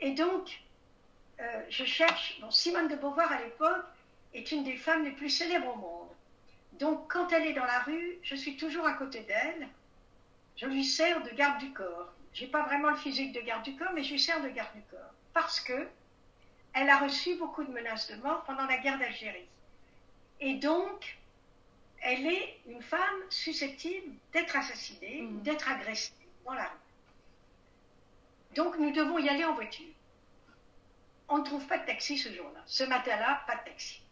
Et 0.00 0.12
donc, 0.12 0.60
euh, 1.40 1.62
je 1.68 1.84
cherche, 1.84 2.40
Simone 2.50 2.88
de 2.88 2.96
Beauvoir 2.96 3.30
à 3.32 3.42
l'époque 3.42 3.84
est 4.34 4.50
une 4.52 4.64
des 4.64 4.76
femmes 4.76 5.04
les 5.04 5.12
plus 5.12 5.30
célèbres 5.30 5.74
au 5.74 5.78
monde. 5.78 6.08
Donc, 6.74 7.12
quand 7.12 7.32
elle 7.32 7.46
est 7.46 7.52
dans 7.52 7.64
la 7.64 7.80
rue, 7.80 8.18
je 8.22 8.34
suis 8.34 8.56
toujours 8.56 8.86
à 8.86 8.94
côté 8.94 9.20
d'elle 9.20 9.68
je 10.60 10.66
lui 10.66 10.84
sers 10.84 11.22
de 11.22 11.30
garde 11.30 11.58
du 11.58 11.72
corps. 11.72 12.12
Je 12.34 12.44
n'ai 12.44 12.50
pas 12.50 12.62
vraiment 12.62 12.90
le 12.90 12.96
physique 12.96 13.32
de 13.32 13.40
garde 13.40 13.62
du 13.62 13.74
corps, 13.76 13.92
mais 13.94 14.04
je 14.04 14.12
lui 14.12 14.20
sers 14.20 14.42
de 14.42 14.48
garde 14.48 14.74
du 14.74 14.82
corps. 14.90 15.14
Parce 15.32 15.58
que 15.58 15.88
elle 16.74 16.90
a 16.90 16.98
reçu 16.98 17.34
beaucoup 17.36 17.64
de 17.64 17.72
menaces 17.72 18.10
de 18.10 18.16
mort 18.16 18.44
pendant 18.44 18.66
la 18.66 18.76
guerre 18.76 18.98
d'Algérie. 18.98 19.48
Et 20.40 20.54
donc, 20.54 21.18
elle 22.02 22.26
est 22.26 22.60
une 22.66 22.82
femme 22.82 23.20
susceptible 23.28 24.14
d'être 24.32 24.56
assassinée, 24.56 25.22
mmh. 25.22 25.42
d'être 25.42 25.68
agressée 25.70 26.12
dans 26.44 26.54
la 26.54 26.64
rue. 26.64 28.54
Donc 28.54 28.78
nous 28.78 28.90
devons 28.92 29.18
y 29.18 29.28
aller 29.28 29.44
en 29.44 29.54
voiture. 29.54 29.86
On 31.28 31.38
ne 31.38 31.44
trouve 31.44 31.64
pas 31.66 31.78
de 31.78 31.86
taxi 31.86 32.18
ce 32.18 32.32
jour-là. 32.32 32.60
Ce 32.66 32.82
matin-là, 32.84 33.44
pas 33.46 33.56
de 33.56 33.64
taxi. 33.64 34.02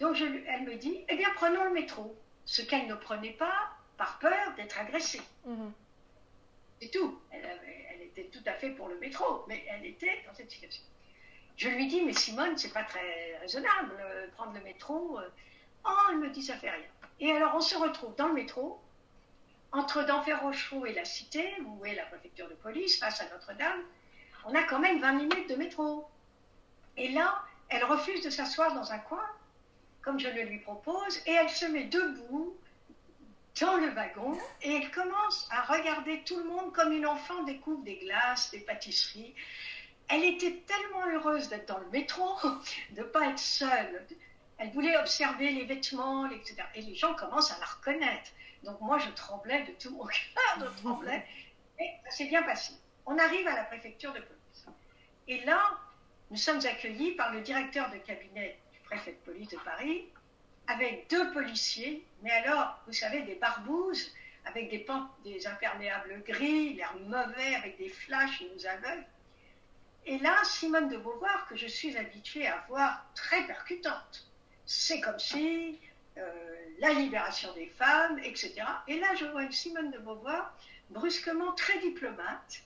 Donc 0.00 0.16
je, 0.16 0.24
elle 0.24 0.62
me 0.62 0.74
dit, 0.76 1.04
eh 1.08 1.16
bien 1.16 1.28
prenons 1.34 1.64
le 1.64 1.72
métro. 1.72 2.16
Ce 2.46 2.62
qu'elle 2.62 2.88
ne 2.88 2.94
prenait 2.94 3.34
pas 3.34 3.70
par 3.96 4.18
peur 4.18 4.54
d'être 4.56 4.80
agressée. 4.80 5.22
Mhm. 5.44 5.72
C'est 6.80 6.90
tout. 6.90 7.20
Elle, 7.30 7.44
elle, 7.92 8.02
était 8.02 8.24
tout 8.24 8.42
à 8.46 8.54
fait 8.54 8.70
pour 8.70 8.88
le 8.88 8.98
métro, 8.98 9.44
mais 9.46 9.64
elle 9.68 9.84
était 9.84 10.24
dans 10.26 10.34
cette 10.34 10.50
situation. 10.50 10.82
Je 11.56 11.68
lui 11.68 11.86
dis, 11.86 12.00
mais 12.02 12.14
Simone, 12.14 12.56
c'est 12.56 12.72
pas 12.72 12.84
très 12.84 13.36
raisonnable, 13.36 13.94
euh, 14.00 14.26
prendre 14.34 14.54
le 14.54 14.62
métro. 14.62 15.18
Euh. 15.18 15.28
Oh, 15.84 16.08
elle 16.10 16.18
me 16.18 16.30
dit, 16.30 16.42
ça 16.42 16.56
fait 16.56 16.70
rien. 16.70 16.88
Et 17.20 17.32
alors 17.32 17.54
on 17.54 17.60
se 17.60 17.76
retrouve 17.76 18.14
dans 18.16 18.28
le 18.28 18.34
métro, 18.34 18.80
entre 19.72 20.02
Denfert-Rochereau 20.02 20.86
et 20.86 20.92
la 20.92 21.04
Cité, 21.04 21.54
où 21.64 21.84
est 21.84 21.94
la 21.94 22.04
préfecture 22.06 22.48
de 22.48 22.54
police, 22.54 22.98
face 22.98 23.20
à 23.20 23.28
Notre-Dame, 23.30 23.82
on 24.46 24.54
a 24.54 24.62
quand 24.64 24.78
même 24.78 25.00
20 25.00 25.12
minutes 25.12 25.50
de 25.50 25.54
métro. 25.54 26.08
Et 26.96 27.10
là, 27.10 27.42
elle 27.68 27.84
refuse 27.84 28.22
de 28.24 28.30
s'asseoir 28.30 28.74
dans 28.74 28.90
un 28.90 28.98
coin, 28.98 29.24
comme 30.02 30.18
je 30.18 30.28
le 30.28 30.42
lui 30.42 30.58
propose, 30.58 31.20
et 31.26 31.32
elle 31.32 31.50
se 31.50 31.66
met 31.66 31.84
debout 31.84 32.56
dans 33.60 33.76
le 33.76 33.90
wagon, 33.90 34.38
et 34.62 34.76
elle 34.76 34.90
commence 34.90 35.48
à 35.50 35.62
regarder 35.62 36.22
tout 36.24 36.38
le 36.38 36.44
monde 36.44 36.72
comme 36.72 36.92
une 36.92 37.06
enfant 37.06 37.42
découvre 37.42 37.82
des 37.84 37.96
glaces, 37.96 38.50
des 38.50 38.60
pâtisseries. 38.60 39.34
Elle 40.08 40.24
était 40.24 40.62
tellement 40.66 41.06
heureuse 41.06 41.48
d'être 41.48 41.68
dans 41.68 41.78
le 41.78 41.88
métro, 41.90 42.24
de 42.90 43.00
ne 43.00 43.04
pas 43.04 43.28
être 43.28 43.38
seule. 43.38 44.06
Elle 44.60 44.70
voulait 44.72 44.96
observer 44.98 45.52
les 45.52 45.64
vêtements, 45.64 46.30
etc. 46.30 46.56
Et 46.74 46.82
les 46.82 46.94
gens 46.94 47.14
commencent 47.14 47.50
à 47.50 47.58
la 47.58 47.64
reconnaître. 47.64 48.30
Donc 48.62 48.78
moi, 48.82 48.98
je 48.98 49.08
tremblais 49.12 49.62
de 49.64 49.72
tout 49.72 49.90
mon 49.96 50.04
cœur, 50.06 50.58
je 50.58 50.82
tremblais. 50.82 51.24
Et 51.78 51.88
ça 52.04 52.10
s'est 52.10 52.26
bien 52.26 52.42
passé. 52.42 52.74
On 53.06 53.16
arrive 53.16 53.48
à 53.48 53.56
la 53.56 53.64
préfecture 53.64 54.12
de 54.12 54.20
police. 54.20 54.66
Et 55.28 55.42
là, 55.44 55.78
nous 56.30 56.36
sommes 56.36 56.60
accueillis 56.66 57.12
par 57.12 57.32
le 57.32 57.40
directeur 57.40 57.90
de 57.90 57.96
cabinet 57.96 58.58
du 58.74 58.80
préfet 58.80 59.12
de 59.12 59.32
police 59.32 59.48
de 59.48 59.56
Paris, 59.64 60.04
avec 60.66 61.08
deux 61.08 61.32
policiers, 61.32 62.06
mais 62.22 62.30
alors, 62.30 62.78
vous 62.86 62.92
savez, 62.92 63.22
des 63.22 63.36
barbouzes, 63.36 64.12
avec 64.44 64.68
des, 64.68 64.86
des 65.24 65.46
imperméables 65.46 66.22
gris, 66.22 66.74
l'air 66.74 66.94
mauvais, 67.06 67.54
avec 67.54 67.78
des 67.78 67.88
flashs, 67.88 68.42
ils 68.42 68.52
nous 68.54 68.66
aveuglent. 68.66 69.06
Et 70.04 70.18
là, 70.18 70.36
Simone 70.44 70.90
de 70.90 70.98
Beauvoir, 70.98 71.46
que 71.48 71.56
je 71.56 71.66
suis 71.66 71.96
habituée 71.96 72.46
à 72.46 72.62
voir 72.68 73.06
très 73.14 73.46
percutante. 73.46 74.29
C'est 74.72 75.00
comme 75.00 75.18
si 75.18 75.80
euh, 76.16 76.22
la 76.78 76.92
libération 76.92 77.52
des 77.54 77.66
femmes, 77.66 78.20
etc. 78.20 78.54
Et 78.86 79.00
là, 79.00 79.16
je 79.16 79.24
vois 79.24 79.42
une 79.42 79.50
Simone 79.50 79.90
de 79.90 79.98
Beauvoir 79.98 80.54
brusquement 80.90 81.50
très 81.54 81.80
diplomate, 81.80 82.62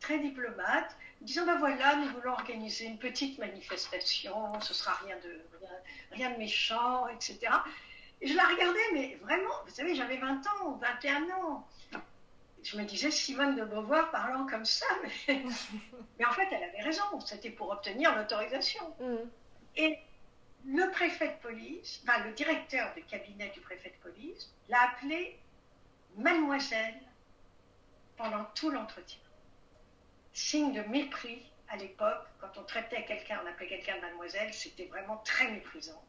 très 0.00 0.18
diplomate, 0.20 0.96
disant 1.20 1.44
ben 1.44 1.58
voilà, 1.58 1.96
nous 1.96 2.08
voulons 2.14 2.32
organiser 2.32 2.86
une 2.86 2.96
petite 2.96 3.38
manifestation, 3.38 4.58
ce 4.62 4.72
sera 4.72 4.94
rien 5.04 5.16
de, 5.22 5.42
rien, 6.12 6.30
de 6.30 6.38
méchant, 6.38 7.06
etc. 7.08 7.40
Et 8.22 8.28
je 8.28 8.34
la 8.34 8.44
regardais, 8.44 8.92
mais 8.94 9.18
vraiment, 9.20 9.52
vous 9.66 9.74
savez, 9.74 9.94
j'avais 9.94 10.16
20 10.16 10.46
ans, 10.46 10.78
21 10.80 11.30
ans. 11.32 11.68
Je 12.62 12.78
me 12.78 12.84
disais, 12.84 13.10
Simone 13.10 13.54
de 13.54 13.64
Beauvoir 13.64 14.10
parlant 14.12 14.46
comme 14.46 14.64
ça, 14.64 14.86
mais, 15.02 15.44
mais 16.18 16.24
en 16.24 16.32
fait, 16.32 16.48
elle 16.52 16.70
avait 16.70 16.82
raison, 16.82 17.20
c'était 17.20 17.50
pour 17.50 17.70
obtenir 17.70 18.16
l'autorisation. 18.16 18.94
Mm. 18.98 19.28
Et 19.76 19.98
le 20.66 20.90
préfet 20.90 21.28
de 21.28 21.42
police, 21.42 22.02
enfin 22.04 22.24
le 22.24 22.32
directeur 22.32 22.94
de 22.94 23.00
cabinet 23.00 23.50
du 23.50 23.60
préfet 23.60 23.90
de 23.90 24.10
police, 24.10 24.52
l'a 24.68 24.90
appelée 24.90 25.38
mademoiselle 26.16 27.00
pendant 28.16 28.44
tout 28.54 28.70
l'entretien. 28.70 29.20
Signe 30.32 30.72
de 30.72 30.82
mépris 30.82 31.44
à 31.68 31.76
l'époque, 31.76 32.26
quand 32.38 32.58
on 32.58 32.64
traitait 32.64 33.04
quelqu'un, 33.04 33.40
on 33.42 33.48
appelait 33.48 33.66
quelqu'un 33.66 33.96
de 33.96 34.02
mademoiselle, 34.02 34.52
c'était 34.52 34.86
vraiment 34.86 35.16
très 35.18 35.50
méprisant. 35.50 36.02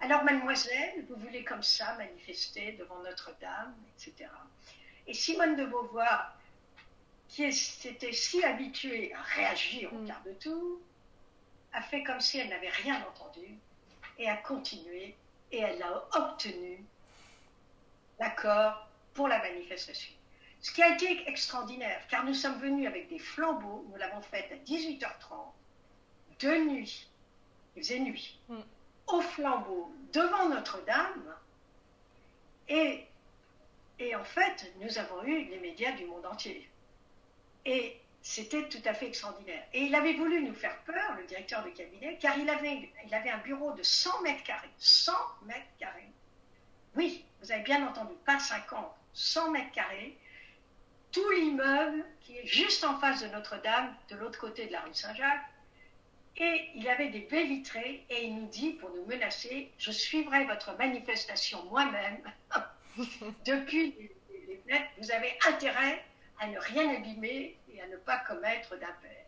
Alors 0.00 0.24
mademoiselle, 0.24 1.04
vous 1.08 1.16
voulez 1.16 1.44
comme 1.44 1.62
ça 1.62 1.94
manifester 1.94 2.72
devant 2.72 2.98
Notre-Dame, 3.00 3.74
etc. 3.96 4.28
Et 5.06 5.14
Simone 5.14 5.54
de 5.56 5.66
Beauvoir, 5.66 6.36
qui 7.28 7.52
s'était 7.52 8.12
si 8.12 8.42
habituée 8.44 9.14
à 9.14 9.22
réagir 9.22 9.92
au 9.92 9.98
mm. 9.98 10.06
quart 10.06 10.22
de 10.24 10.32
tour, 10.32 10.80
a 11.72 11.82
fait 11.82 12.02
comme 12.02 12.20
si 12.20 12.38
elle 12.38 12.48
n'avait 12.48 12.68
rien 12.70 13.00
entendu 13.08 13.58
et 14.18 14.28
a 14.28 14.36
continué 14.36 15.14
et 15.52 15.58
elle 15.58 15.82
a 15.82 16.04
obtenu 16.16 16.84
l'accord 18.18 18.88
pour 19.12 19.28
la 19.28 19.38
manifestation. 19.38 20.12
Ce 20.60 20.72
qui 20.72 20.82
a 20.82 20.94
été 20.94 21.28
extraordinaire, 21.28 22.00
car 22.08 22.24
nous 22.24 22.34
sommes 22.34 22.58
venus 22.58 22.86
avec 22.86 23.08
des 23.08 23.18
flambeaux, 23.18 23.86
nous 23.90 23.96
l'avons 23.96 24.22
fait 24.22 24.50
à 24.50 24.56
18h30, 24.64 25.52
de 26.40 26.70
nuit, 26.70 27.08
il 27.76 27.82
faisait 27.82 28.00
nuit, 28.00 28.38
mm. 28.48 28.56
au 29.08 29.20
flambeau 29.20 29.92
devant 30.12 30.48
Notre-Dame, 30.48 31.34
et, 32.68 33.06
et 33.98 34.16
en 34.16 34.24
fait, 34.24 34.72
nous 34.80 34.98
avons 34.98 35.22
eu 35.24 35.44
les 35.44 35.58
médias 35.58 35.92
du 35.92 36.06
monde 36.06 36.24
entier. 36.24 36.68
Et 37.66 38.00
c'était 38.24 38.70
tout 38.70 38.80
à 38.86 38.94
fait 38.94 39.08
extraordinaire. 39.08 39.62
Et 39.74 39.82
il 39.82 39.94
avait 39.94 40.14
voulu 40.14 40.42
nous 40.42 40.54
faire 40.54 40.76
peur, 40.84 41.14
le 41.18 41.26
directeur 41.26 41.62
de 41.62 41.68
cabinet, 41.68 42.18
car 42.18 42.36
il 42.38 42.48
avait, 42.48 42.90
un 43.30 43.38
bureau 43.38 43.72
de 43.72 43.82
100 43.82 44.22
mètres 44.22 44.42
carrés. 44.42 44.70
100 44.78 45.12
mètres 45.44 45.60
carrés. 45.78 46.08
Oui, 46.96 47.22
vous 47.42 47.52
avez 47.52 47.62
bien 47.62 47.86
entendu, 47.86 48.14
pas 48.24 48.38
50, 48.38 48.90
100 49.12 49.50
mètres 49.50 49.72
carrés. 49.72 50.16
Tout 51.12 51.30
l'immeuble 51.32 52.02
qui 52.22 52.38
est 52.38 52.46
juste 52.46 52.82
en 52.84 52.98
face 52.98 53.22
de 53.22 53.28
Notre-Dame, 53.28 53.94
de 54.08 54.16
l'autre 54.16 54.40
côté 54.40 54.66
de 54.66 54.72
la 54.72 54.80
rue 54.80 54.94
Saint-Jacques. 54.94 55.44
Et 56.38 56.70
il 56.76 56.88
avait 56.88 57.10
des 57.10 57.20
baies 57.20 57.44
vitrées 57.44 58.06
et 58.08 58.24
il 58.24 58.36
nous 58.36 58.48
dit, 58.48 58.70
pour 58.70 58.88
nous 58.88 59.04
menacer, 59.04 59.70
je 59.76 59.90
suivrai 59.90 60.46
votre 60.46 60.74
manifestation 60.78 61.62
moi-même. 61.64 62.22
Depuis 63.44 63.94
les 64.30 64.62
fenêtres, 64.64 64.90
vous 64.96 65.10
avez 65.10 65.38
intérêt 65.46 66.02
à 66.40 66.46
ne 66.46 66.58
rien 66.58 66.88
abîmer 66.88 67.56
et 67.74 67.80
à 67.80 67.86
ne 67.88 67.96
pas 67.96 68.18
commettre 68.18 68.70
d'impair. 68.78 69.24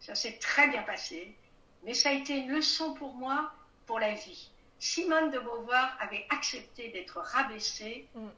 Ça 0.00 0.14
s'est 0.14 0.38
très 0.38 0.68
bien 0.68 0.82
passé, 0.82 1.36
mais 1.84 1.94
ça 1.94 2.10
a 2.10 2.12
été 2.12 2.36
une 2.36 2.50
leçon 2.50 2.94
pour 2.94 3.14
moi 3.14 3.52
pour 3.86 3.98
la 3.98 4.14
vie. 4.14 4.50
Simone 4.78 5.30
de 5.30 5.38
Beauvoir 5.38 5.96
avait 6.00 6.26
accepté 6.30 6.88
d'être 6.88 7.18
rabaissée 7.18 8.08
mm. 8.14 8.28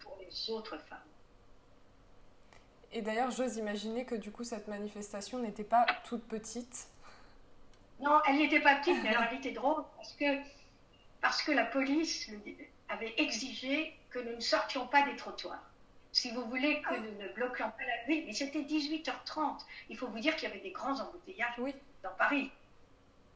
pour 0.00 0.18
les 0.20 0.50
autres 0.50 0.78
femmes. 0.78 0.98
Et 2.92 3.02
d'ailleurs, 3.02 3.30
j'ose 3.30 3.56
imaginer 3.56 4.04
que 4.04 4.14
du 4.14 4.30
coup, 4.30 4.44
cette 4.44 4.68
manifestation 4.68 5.38
n'était 5.38 5.64
pas 5.64 5.86
toute 6.04 6.26
petite. 6.26 6.88
Non, 8.00 8.20
elle 8.26 8.36
n'était 8.36 8.60
pas 8.60 8.76
petite, 8.76 9.02
mais 9.02 9.08
alors 9.14 9.24
elle 9.30 9.38
était 9.38 9.52
drôle 9.52 9.84
parce 9.96 10.12
que, 10.12 10.24
parce 11.20 11.42
que 11.42 11.52
la 11.52 11.64
police 11.64 12.30
avait 12.88 13.14
exigé 13.18 13.94
que 14.10 14.18
nous 14.18 14.36
ne 14.36 14.40
sortions 14.40 14.86
pas 14.86 15.02
des 15.02 15.16
trottoirs 15.16 15.67
si 16.12 16.30
vous 16.30 16.44
voulez 16.44 16.82
que 16.82 16.94
nous 16.94 17.22
ne 17.22 17.28
bloquions 17.34 17.70
pas 17.70 17.84
la 17.86 18.04
ville. 18.06 18.24
Mais 18.26 18.32
c'était 18.32 18.62
18h30. 18.62 19.58
Il 19.88 19.96
faut 19.96 20.08
vous 20.08 20.18
dire 20.18 20.34
qu'il 20.36 20.48
y 20.48 20.52
avait 20.52 20.60
des 20.60 20.70
grands 20.70 20.98
embouteillages 21.00 21.54
dans 22.02 22.14
Paris. 22.18 22.50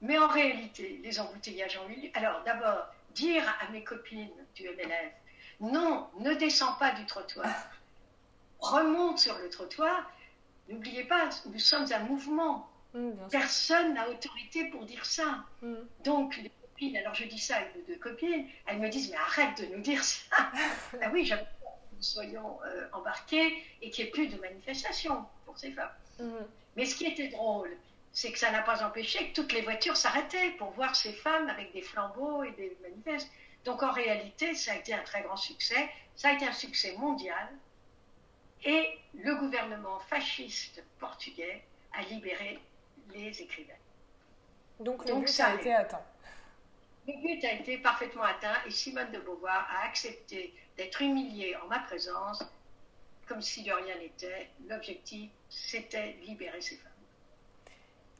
Mais 0.00 0.18
en 0.18 0.28
réalité, 0.28 1.00
les 1.02 1.20
embouteillages 1.20 1.78
ont 1.78 1.88
eu 1.88 1.94
lieu. 2.00 2.10
Alors 2.14 2.42
d'abord, 2.44 2.86
dire 3.14 3.44
à 3.60 3.70
mes 3.70 3.84
copines 3.84 4.30
du 4.54 4.64
MLF, 4.64 5.12
non, 5.60 6.08
ne 6.18 6.34
descends 6.34 6.74
pas 6.74 6.92
du 6.92 7.06
trottoir, 7.06 7.46
remonte 8.58 9.18
sur 9.18 9.38
le 9.38 9.48
trottoir. 9.48 10.10
N'oubliez 10.68 11.04
pas, 11.04 11.28
nous 11.46 11.58
sommes 11.58 11.86
un 11.92 12.00
mouvement. 12.00 12.68
Personne 13.30 13.94
n'a 13.94 14.08
autorité 14.08 14.64
pour 14.66 14.84
dire 14.84 15.06
ça. 15.06 15.44
Mm. 15.62 15.74
Donc, 16.04 16.36
les 16.36 16.50
copines, 16.50 16.96
alors 16.98 17.14
je 17.14 17.24
dis 17.24 17.38
ça 17.38 17.56
à 17.56 17.60
une 17.62 17.84
deux 17.86 17.96
copines, 17.96 18.46
elles 18.66 18.78
me 18.78 18.88
disent, 18.88 19.10
mais 19.10 19.16
arrête 19.16 19.62
de 19.62 19.74
nous 19.74 19.82
dire 19.82 20.04
ça. 20.04 20.36
ah 21.02 21.10
oui, 21.12 21.24
j'avais 21.24 21.46
soyons 22.02 22.58
euh, 22.64 22.88
embarqués 22.92 23.62
et 23.80 23.90
qu'il 23.90 24.04
n'y 24.04 24.08
ait 24.08 24.12
plus 24.12 24.28
de 24.28 24.40
manifestations 24.40 25.24
pour 25.44 25.58
ces 25.58 25.72
femmes. 25.72 25.92
Mhm. 26.18 26.46
Mais 26.76 26.86
ce 26.86 26.94
qui 26.94 27.06
était 27.06 27.28
drôle, 27.28 27.70
c'est 28.12 28.32
que 28.32 28.38
ça 28.38 28.50
n'a 28.50 28.62
pas 28.62 28.84
empêché 28.84 29.30
que 29.30 29.34
toutes 29.34 29.52
les 29.52 29.62
voitures 29.62 29.96
s'arrêtaient 29.96 30.50
pour 30.52 30.70
voir 30.72 30.94
ces 30.94 31.12
femmes 31.12 31.48
avec 31.48 31.72
des 31.72 31.82
flambeaux 31.82 32.44
et 32.44 32.52
des 32.52 32.76
manifestes. 32.82 33.30
Donc 33.64 33.82
en 33.82 33.92
réalité, 33.92 34.54
ça 34.54 34.72
a 34.72 34.76
été 34.76 34.92
un 34.92 35.02
très 35.02 35.22
grand 35.22 35.36
succès, 35.36 35.88
ça 36.16 36.28
a 36.28 36.32
été 36.32 36.46
un 36.46 36.52
succès 36.52 36.94
mondial, 36.96 37.48
et 38.64 38.98
le 39.14 39.34
gouvernement 39.36 39.98
fasciste 40.00 40.82
portugais 40.98 41.62
a 41.94 42.02
libéré 42.02 42.58
les 43.14 43.42
écrivains. 43.42 43.72
Donc 44.80 45.08
le 45.08 45.14
but 45.14 45.28
ça 45.28 45.48
a 45.48 45.54
été 45.54 45.72
atteint. 45.72 46.02
Le 47.06 47.14
but 47.20 47.44
a 47.44 47.52
été 47.54 47.78
parfaitement 47.78 48.22
atteint 48.22 48.54
et 48.66 48.70
Simone 48.70 49.10
de 49.10 49.18
Beauvoir 49.18 49.68
a 49.70 49.86
accepté 49.86 50.54
d'être 50.76 51.02
humiliée 51.02 51.56
en 51.56 51.66
ma 51.66 51.80
présence, 51.80 52.44
comme 53.26 53.40
si 53.40 53.64
de 53.64 53.72
rien 53.72 53.98
n'était. 53.98 54.50
L'objectif, 54.68 55.30
c'était 55.48 56.12
libérer 56.24 56.60
ces 56.60 56.76
femmes. 56.76 56.92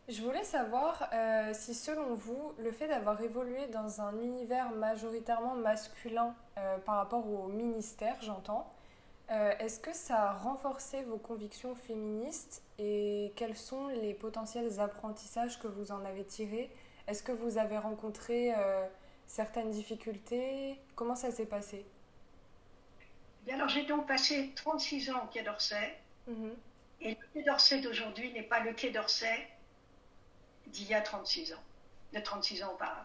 Je 0.09 0.21
voulais 0.21 0.43
savoir 0.43 1.09
euh, 1.13 1.51
si, 1.55 1.75
selon 1.75 2.15
vous, 2.15 2.53
le 2.59 2.73
fait 2.73 2.89
d'avoir 2.89 3.21
évolué 3.21 3.69
dans 3.69 4.01
un 4.01 4.21
univers 4.21 4.71
majoritairement 4.73 5.55
masculin 5.55 6.35
euh, 6.59 6.77
par 6.79 6.97
rapport 6.97 7.25
au 7.25 7.47
ministère, 7.47 8.17
j'entends, 8.21 8.69
euh, 9.31 9.53
est-ce 9.61 9.79
que 9.79 9.93
ça 9.93 10.31
a 10.31 10.33
renforcé 10.33 11.05
vos 11.05 11.19
convictions 11.19 11.77
féministes 11.77 12.63
et 12.79 13.33
quels 13.37 13.57
sont 13.57 13.87
les 13.87 14.13
potentiels 14.13 14.81
apprentissages 14.81 15.61
que 15.61 15.69
vous 15.69 15.93
en 15.93 16.05
avez 16.05 16.25
tirés 16.25 16.69
Est-ce 17.07 17.23
que 17.23 17.33
vous 17.33 17.59
avez 17.59 17.79
rencontré 17.79 18.55
euh, 18.55 18.87
certaines 19.27 19.71
difficultés? 19.71 20.79
Comment 20.95 21.17
ça 21.17 21.31
s'est 21.31 21.47
passé? 21.47 21.85
Alors 23.51 23.69
j'ai 23.69 23.85
donc 23.85 24.07
passé 24.07 24.53
36 24.55 25.11
ans 25.11 25.25
au 25.25 25.27
Quai 25.27 25.43
d'Orsay. 25.43 25.99
Mhm. 26.29 26.55
Et 27.01 27.11
le 27.11 27.27
Quai 27.33 27.43
d'Orsay 27.43 27.81
d'aujourd'hui 27.81 28.33
n'est 28.33 28.45
pas 28.45 28.61
le 28.61 28.73
Quai 28.73 28.91
d'Orsay 28.91 29.49
d'il 30.69 30.89
y 30.89 30.95
a 30.95 31.01
36 31.01 31.53
ans, 31.55 31.63
de 32.13 32.21
36 32.21 32.63
ans 32.63 32.73
auparavant. 32.73 33.03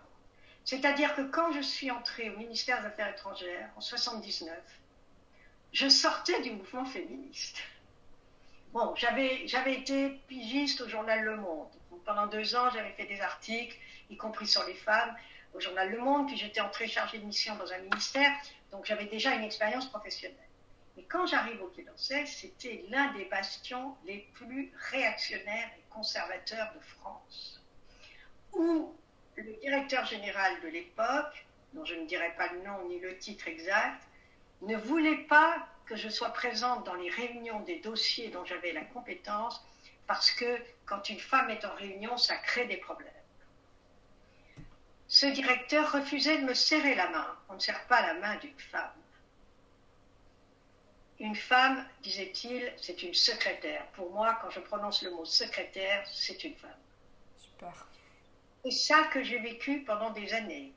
C'est-à-dire 0.64 1.16
que 1.16 1.22
quand 1.22 1.52
je 1.54 1.62
suis 1.62 1.89
entrée 1.89 2.30
au 2.30 2.38
ministère 2.38 2.82
des 2.82 2.88
Affaires 2.88 3.10
étrangères 3.10 3.70
en 3.76 3.82
79, 3.82 4.54
je 5.72 5.89
sortais 5.89 6.41
du 6.41 6.52
mouvement 6.52 6.86
féministe. 6.86 7.58
Bon, 8.74 8.93
j'avais 8.95 9.74
été 9.74 10.10
pigiste 10.28 10.82
au 10.82 10.89
journal 10.89 11.24
Le 11.24 11.38
Monde. 11.38 11.70
Pendant 12.08 12.26
deux 12.26 12.55
ans, 12.55 12.70
j'avais 12.72 12.93
fait 12.93 13.05
des 13.05 13.22
articles, 13.22 13.78
y 14.10 14.18
compris 14.18 14.47
sur 14.47 14.66
les 14.66 14.74
femmes, 14.74 15.14
au 15.53 15.60
journal 15.60 15.91
Le 15.91 15.99
Monde, 15.99 16.28
puis 16.28 16.38
j'étais 16.38 16.62
entrée 16.62 16.88
chargée 16.88 17.20
de 17.20 17.26
mission 17.26 17.55
dans 17.58 17.72
un 17.72 17.80
ministère. 17.80 18.32
Donc 18.72 18.86
j'avais 18.86 19.05
déjà 19.05 19.36
une 19.36 19.43
expérience 19.43 19.88
professionnelle. 19.89 20.38
Et 20.97 21.03
quand 21.03 21.28
j'arrive 21.28 21.62
au 21.62 21.68
Quai 21.68 21.84
d'Orsay, 21.84 22.26
c'était 22.26 22.86
l'un 22.89 23.12
des 23.14 23.26
bastions 23.26 23.95
les 24.05 24.28
plus 24.34 24.72
réactionnaires 24.89 25.70
et 25.78 25.84
conservateurs 25.91 26.74
de 26.74 26.80
France, 26.80 27.62
où 28.53 28.95
le 29.36 29.53
directeur 29.62 30.05
général 30.05 30.60
de 30.62 30.70
l'époque, 30.70 31.45
dont 31.74 31.86
je 31.86 31.93
ne 31.93 32.05
dirai 32.05 32.34
pas 32.38 32.51
le 32.53 32.64
nom 32.64 32.88
ni 32.88 32.99
le 32.99 33.18
titre 33.18 33.47
exact, 33.47 34.01
ne 34.62 34.76
voulait 34.76 35.26
pas 35.26 35.68
que 35.86 35.95
je 35.95 36.10
sois 36.10 36.30
présente 36.30 36.86
dans 36.86 36.95
les 36.95 37.10
réunions 37.10 37.60
des 37.62 37.80
dossiers 37.80 38.30
dont 38.30 38.45
j'avais 38.45 38.72
la 38.72 38.84
compétence, 38.86 39.64
parce 40.08 40.32
que 40.32 40.58
quand 40.86 41.10
une 41.10 41.20
femme 41.20 41.49
est 41.49 41.66
en 41.66 41.76
réunion, 41.76 42.18
ça 42.18 42.36
crée 42.38 42.66
des 42.66 42.78
problèmes 42.78 43.12
ce 45.08 45.26
directeur 45.26 45.91
refusait 45.91 46.39
de 46.39 46.43
me 46.43 46.53
serrer 46.53 46.95
la 46.95 47.10
main. 47.10 47.38
On 47.49 47.53
ne 47.53 47.60
serre 47.60 47.86
pas 47.88 48.01
la 48.01 48.14
main 48.16 48.36
d'une 48.38 48.60
femme. 48.60 48.91
Une 51.20 51.36
femme, 51.36 51.84
disait-il, 52.03 52.74
c'est 52.78 53.01
une 53.01 53.14
secrétaire. 53.14 53.86
Pour 53.93 54.12
moi, 54.12 54.38
quand 54.41 54.49
je 54.49 54.60
prononce 54.60 55.01
le 55.01 55.12
mot 55.12 55.26
secrétaire, 55.26 56.05
c'est 56.08 56.43
une 56.43 56.55
femme. 56.55 56.70
Super. 57.38 57.88
C'est 58.64 58.72
ça 58.72 59.03
que 59.05 59.24
j'ai 59.24 59.39
vécu 59.39 59.84
pendant 59.84 60.12
des 60.12 60.34
années. 60.34 60.74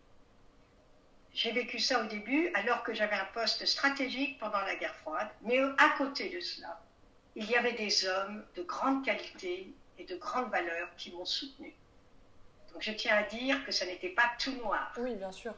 J'ai 1.35 1.53
vécu 1.53 1.79
ça 1.79 2.01
au 2.01 2.07
début 2.07 2.51
alors 2.55 2.83
que 2.83 2.95
j'avais 2.95 3.17
un 3.17 3.27
poste 3.27 3.67
stratégique 3.67 4.39
pendant 4.39 4.61
la 4.61 4.77
guerre 4.77 4.97
froide, 4.97 5.29
mais 5.43 5.59
à 5.61 5.91
côté 5.99 6.29
de 6.31 6.41
cela, 6.41 6.81
il 7.37 7.49
y 7.49 7.57
avait 7.57 7.73
des 7.73 8.07
hommes 8.07 8.45
de 8.57 8.63
grande 8.63 9.05
qualité 9.05 9.73
et 9.99 10.05
de 10.05 10.17
grande 10.17 10.51
valeur 10.51 10.89
qui 10.97 11.13
m'ont 11.13 11.25
soutenu. 11.25 11.75
Donc 12.73 12.83
je 12.83 12.93
tiens 12.93 13.17
à 13.17 13.23
dire 13.25 13.65
que 13.65 13.73
ça 13.73 13.87
n'était 13.87 14.11
pas 14.11 14.31
tout 14.39 14.53
noir. 14.53 14.93
Oui, 14.99 15.15
bien 15.15 15.33
sûr. 15.33 15.55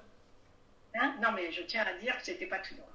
Hein? 0.95 1.17
Non, 1.21 1.33
mais 1.33 1.51
je 1.53 1.63
tiens 1.63 1.85
à 1.85 1.95
dire 1.95 2.17
que 2.19 2.25
ce 2.25 2.31
n'était 2.33 2.47
pas 2.47 2.59
tout 2.59 2.75
noir. 2.75 2.89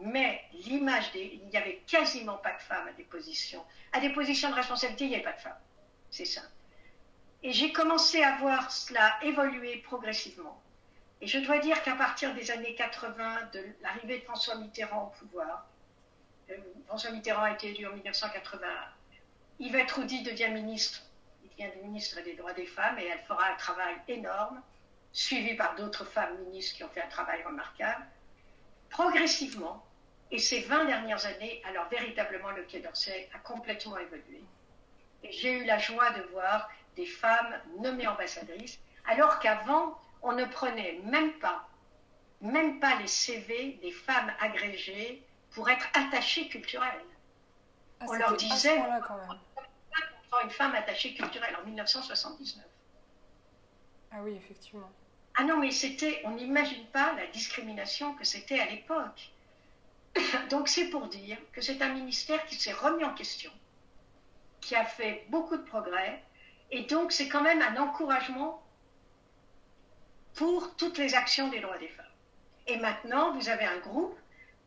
Mais 0.00 0.42
l'image 0.52 1.12
des. 1.12 1.40
Il 1.42 1.48
n'y 1.48 1.56
avait 1.56 1.82
quasiment 1.86 2.36
pas 2.36 2.52
de 2.52 2.62
femmes 2.62 2.88
à 2.88 2.92
des 2.92 3.04
positions. 3.04 3.64
À 3.92 4.00
des 4.00 4.10
positions 4.10 4.50
de 4.50 4.54
responsabilité, 4.54 5.04
il 5.04 5.10
n'y 5.10 5.14
avait 5.16 5.24
pas 5.24 5.32
de 5.32 5.40
femmes. 5.40 5.60
C'est 6.10 6.24
ça. 6.24 6.42
Et 7.42 7.52
j'ai 7.52 7.72
commencé 7.72 8.22
à 8.22 8.36
voir 8.36 8.70
cela 8.70 9.18
évoluer 9.22 9.78
progressivement. 9.78 10.60
Et 11.20 11.26
je 11.26 11.38
dois 11.38 11.58
dire 11.58 11.82
qu'à 11.82 11.94
partir 11.94 12.34
des 12.34 12.50
années 12.50 12.74
80, 12.74 13.50
de 13.52 13.64
l'arrivée 13.80 14.18
de 14.18 14.24
François 14.24 14.56
Mitterrand 14.56 15.06
au 15.06 15.18
pouvoir, 15.18 15.66
François 16.86 17.10
Mitterrand 17.10 17.44
a 17.44 17.52
été 17.52 17.70
élu 17.70 17.86
en 17.86 17.92
1981, 17.92 18.68
Yvette 19.58 19.90
Roudy 19.92 20.22
devient 20.22 20.50
ministre 20.50 21.02
vient 21.56 21.68
du 21.70 21.78
ministre 21.82 22.20
des 22.22 22.34
droits 22.34 22.52
des 22.52 22.66
femmes 22.66 22.98
et 22.98 23.06
elle 23.06 23.20
fera 23.20 23.46
un 23.52 23.56
travail 23.56 23.94
énorme, 24.08 24.62
suivi 25.12 25.54
par 25.54 25.74
d'autres 25.74 26.04
femmes 26.04 26.38
ministres 26.38 26.76
qui 26.76 26.84
ont 26.84 26.88
fait 26.88 27.02
un 27.02 27.08
travail 27.08 27.42
remarquable. 27.42 28.04
Progressivement, 28.90 29.84
et 30.30 30.38
ces 30.38 30.60
20 30.60 30.86
dernières 30.86 31.26
années, 31.26 31.62
alors 31.68 31.88
véritablement 31.88 32.50
le 32.50 32.62
Quai 32.64 32.80
d'Orsay 32.80 33.28
a 33.34 33.38
complètement 33.38 33.98
évolué. 33.98 34.42
Et 35.22 35.32
j'ai 35.32 35.52
eu 35.58 35.64
la 35.64 35.78
joie 35.78 36.10
de 36.10 36.22
voir 36.32 36.70
des 36.96 37.06
femmes 37.06 37.60
nommées 37.78 38.06
ambassadrices, 38.06 38.78
alors 39.06 39.38
qu'avant, 39.40 40.00
on 40.22 40.32
ne 40.32 40.44
prenait 40.44 41.00
même 41.04 41.32
pas, 41.34 41.68
même 42.40 42.80
pas 42.80 42.96
les 42.96 43.06
CV 43.06 43.78
des 43.82 43.92
femmes 43.92 44.32
agrégées 44.40 45.22
pour 45.54 45.68
être 45.70 45.86
attachées 45.94 46.48
culturelles. 46.48 47.04
Ah, 48.00 48.06
on 48.08 48.12
leur 48.14 48.36
disait, 48.36 48.80
une 50.42 50.50
femme 50.50 50.74
attachée 50.74 51.14
culturelle 51.14 51.56
en 51.60 51.66
1979. 51.66 52.64
Ah 54.10 54.16
oui, 54.22 54.34
effectivement. 54.34 54.90
Ah 55.34 55.44
non, 55.44 55.58
mais 55.58 55.70
c'était, 55.70 56.20
on 56.24 56.32
n'imagine 56.32 56.84
pas 56.86 57.14
la 57.14 57.26
discrimination 57.28 58.14
que 58.14 58.24
c'était 58.24 58.60
à 58.60 58.66
l'époque. 58.66 59.30
Donc 60.50 60.68
c'est 60.68 60.90
pour 60.90 61.06
dire 61.06 61.38
que 61.52 61.60
c'est 61.60 61.80
un 61.82 61.92
ministère 61.92 62.44
qui 62.46 62.56
s'est 62.56 62.72
remis 62.72 63.04
en 63.04 63.14
question, 63.14 63.50
qui 64.60 64.74
a 64.74 64.84
fait 64.84 65.26
beaucoup 65.28 65.56
de 65.56 65.62
progrès, 65.62 66.22
et 66.70 66.82
donc 66.84 67.12
c'est 67.12 67.28
quand 67.28 67.42
même 67.42 67.60
un 67.60 67.76
encouragement 67.76 68.62
pour 70.34 70.74
toutes 70.76 70.96
les 70.96 71.14
actions 71.14 71.48
des 71.48 71.60
droits 71.60 71.76
des 71.76 71.88
femmes. 71.88 72.06
Et 72.66 72.78
maintenant, 72.78 73.32
vous 73.32 73.50
avez 73.50 73.66
un 73.66 73.78
groupe 73.78 74.18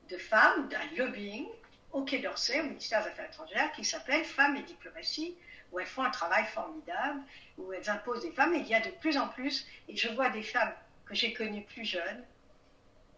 de 0.09 0.17
femmes, 0.17 0.67
d'un 0.69 0.83
lobbying 0.97 1.47
au 1.91 2.03
Quai 2.03 2.19
d'Orsay, 2.19 2.59
au 2.59 2.63
ministère 2.63 3.03
des 3.03 3.09
Affaires 3.09 3.27
étrangères, 3.27 3.71
qui 3.71 3.83
s'appelle 3.83 4.23
Femmes 4.23 4.57
et 4.57 4.63
diplomatie, 4.63 5.35
où 5.71 5.79
elles 5.79 5.85
font 5.85 6.03
un 6.03 6.09
travail 6.09 6.45
formidable, 6.47 7.21
où 7.57 7.71
elles 7.73 7.89
imposent 7.89 8.21
des 8.21 8.31
femmes. 8.31 8.53
Et 8.53 8.59
il 8.59 8.67
y 8.67 8.75
a 8.75 8.81
de 8.81 8.91
plus 8.91 9.17
en 9.17 9.27
plus, 9.29 9.65
et 9.87 9.95
je 9.95 10.09
vois 10.09 10.29
des 10.29 10.43
femmes 10.43 10.73
que 11.05 11.15
j'ai 11.15 11.33
connues 11.33 11.63
plus 11.63 11.85
jeunes, 11.85 12.23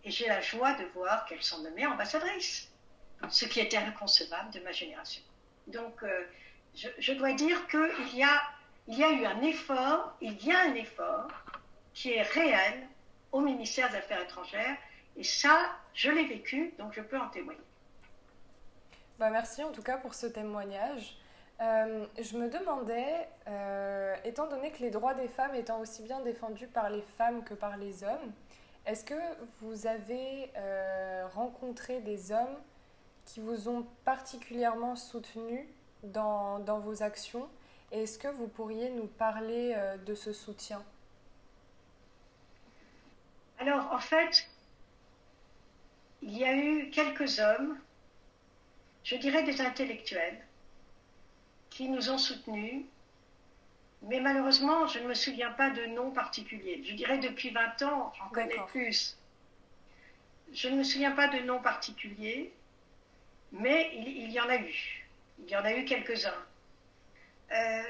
et 0.03 0.11
j'ai 0.11 0.27
la 0.27 0.41
joie 0.41 0.73
de 0.73 0.85
voir 0.93 1.25
qu'elles 1.25 1.43
sont 1.43 1.61
nommées 1.63 1.85
ambassadrices, 1.85 2.71
ce 3.29 3.45
qui 3.45 3.59
était 3.59 3.77
inconcevable 3.77 4.51
de 4.51 4.59
ma 4.59 4.71
génération. 4.71 5.21
Donc, 5.67 6.03
euh, 6.03 6.25
je, 6.75 7.11
dois 7.13 7.33
dire 7.33 7.67
qu'il 7.67 8.15
y 8.15 8.23
a, 8.23 8.41
il 8.88 8.97
y 8.97 9.03
a 9.03 9.11
eu 9.11 9.25
un 9.25 9.41
effort, 9.41 10.15
il 10.21 10.41
y 10.45 10.51
a 10.51 10.59
un 10.59 10.75
effort 10.75 11.27
qui 11.93 12.13
est 12.13 12.21
réel 12.21 12.88
au 13.31 13.41
ministère 13.41 13.89
des 13.89 13.97
Affaires 13.97 14.21
étrangères, 14.21 14.77
et 15.18 15.24
ça, 15.24 15.57
je 15.93 16.11
l'ai 16.11 16.26
vécu, 16.26 16.74
donc 16.78 16.93
je 16.93 17.01
peux 17.01 17.18
en 17.18 17.30
témoigner. 17.30 17.59
Bah 19.20 19.32
merci 19.32 19.63
en 19.63 19.72
tout 19.72 19.82
cas 19.82 19.97
pour 19.97 20.13
ce 20.13 20.28
témoignage. 20.28 21.18
Euh, 21.59 22.05
je 22.20 22.38
me 22.38 22.49
demandais, 22.49 23.28
euh, 23.47 24.15
étant 24.24 24.47
donné 24.47 24.72
que 24.72 24.80
les 24.80 24.91
droits 24.91 25.15
des 25.15 25.28
femmes 25.28 25.55
étant 25.55 25.80
aussi 25.80 26.03
bien 26.03 26.20
défendus 26.20 26.68
par 26.68 26.91
les 26.91 27.01
femmes 27.01 27.43
que 27.43 27.55
par 27.55 27.78
les 27.78 28.03
hommes, 28.03 28.32
est-ce 28.86 29.03
que 29.03 29.15
vous 29.59 29.88
avez 29.88 30.51
euh, 30.55 31.28
rencontré 31.34 31.99
des 32.01 32.32
hommes 32.32 32.57
qui 33.26 33.39
vous 33.39 33.70
ont 33.70 33.88
particulièrement 34.05 34.95
soutenu 34.95 35.68
dans, 36.03 36.59
dans 36.59 36.78
vos 36.78 37.01
actions? 37.01 37.49
Et 37.91 38.03
est-ce 38.03 38.20
que 38.20 38.28
vous 38.28 38.47
pourriez 38.47 38.91
nous 38.91 39.07
parler 39.07 39.76
de 40.05 40.13
ce 40.13 40.34
soutien? 40.34 40.84
Alors, 43.59 43.91
en 43.93 43.99
fait, 43.99 44.47
il 46.22 46.38
y 46.38 46.43
a 46.43 46.55
eu 46.55 46.89
quelques 46.89 47.39
hommes, 47.39 47.78
je 49.03 49.15
dirais 49.15 49.43
des 49.43 49.61
intellectuels, 49.61 50.45
qui 51.70 51.89
nous 51.89 52.09
ont 52.09 52.18
soutenus. 52.18 52.86
Mais 54.03 54.20
malheureusement, 54.20 54.88
je 54.88 54.99
ne 54.99 55.07
me 55.07 55.13
souviens 55.13 55.51
pas 55.51 55.70
de 55.70 55.86
noms 55.88 56.11
particuliers. 56.11 56.84
Je 56.84 56.93
dirais 56.93 57.18
depuis 57.18 57.49
20 57.49 57.82
ans, 57.84 58.13
j'en 58.18 58.30
connais 58.30 58.59
plus. 58.68 59.18
Je 60.53 60.70
ne 60.70 60.78
me 60.78 60.84
souviens 60.84 61.11
pas 61.11 61.28
de 61.28 61.39
noms 61.39 61.61
particuliers, 61.61 62.53
mais 63.51 63.91
il, 63.95 64.32
y 64.32 64.39
en 64.39 64.49
a 64.49 64.57
eu. 64.57 65.07
Il 65.39 65.49
y 65.49 65.55
en 65.55 65.65
a 65.65 65.74
eu 65.74 65.86
quelques-uns 65.86 66.45
euh, 67.51 67.84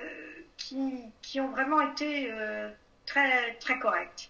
qui, 0.58 1.04
qui, 1.22 1.40
ont 1.40 1.50
vraiment 1.50 1.82
été 1.92 2.32
euh, 2.32 2.70
très, 3.06 3.56
très 3.56 3.80
corrects. 3.80 4.30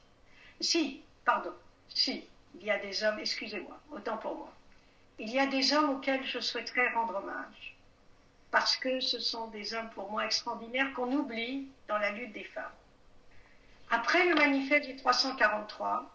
Si, 0.60 1.04
pardon, 1.26 1.54
si, 1.90 2.28
il 2.60 2.66
y 2.66 2.72
a 2.72 2.80
des 2.80 3.04
hommes, 3.04 3.20
excusez-moi, 3.20 3.80
autant 3.92 4.18
pour 4.18 4.36
moi. 4.36 4.54
Il 5.20 5.30
y 5.30 5.40
a 5.40 5.48
des 5.48 5.74
hommes 5.74 5.92
auxquels 5.92 6.26
je 6.26 6.40
souhaiterais 6.40 6.90
rendre 6.94 7.16
hommage 7.16 7.76
parce 8.52 8.78
que 8.78 9.00
ce 9.00 9.20
sont 9.20 9.48
des 9.48 9.74
hommes 9.74 9.90
pour 9.92 10.12
moi 10.12 10.26
extraordinaires 10.26 10.94
qu'on 10.94 11.12
oublie 11.12 11.68
dans 11.88 11.98
la 11.98 12.12
lutte 12.12 12.34
des 12.34 12.44
femmes. 12.44 12.72
Après 13.90 14.26
le 14.26 14.36
manifeste 14.36 14.88
du 14.88 14.96
343, 14.96 16.12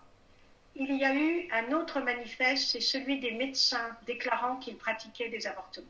il 0.77 0.97
y 0.97 1.05
a 1.05 1.15
eu 1.15 1.49
un 1.53 1.73
autre 1.73 2.01
manifeste, 2.01 2.71
c'est 2.71 2.81
celui 2.81 3.21
des 3.21 3.33
médecins 3.33 3.97
déclarant 4.07 4.57
qu'ils 4.57 4.77
pratiquaient 4.77 5.29
des 5.29 5.47
avortements. 5.47 5.87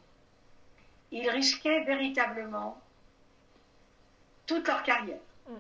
Ils 1.13 1.29
risquaient 1.29 1.85
véritablement 1.85 2.81
toute 4.47 4.67
leur 4.67 4.83
carrière. 4.83 5.21
Mm. 5.49 5.55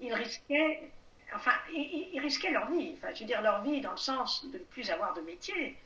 Ils 0.00 0.14
risquaient, 0.14 0.90
enfin, 1.34 1.52
ils, 1.72 2.20
risquaient 2.20 2.50
leur 2.50 2.70
vie, 2.70 2.94
enfin, 2.96 3.12
je 3.14 3.20
veux 3.20 3.26
dire 3.26 3.42
leur 3.42 3.62
vie 3.62 3.80
dans 3.80 3.92
le 3.92 3.96
sens 3.96 4.44
de 4.46 4.58
ne 4.58 4.64
plus 4.64 4.90
avoir 4.90 5.14
de 5.14 5.20
métier, 5.22 5.76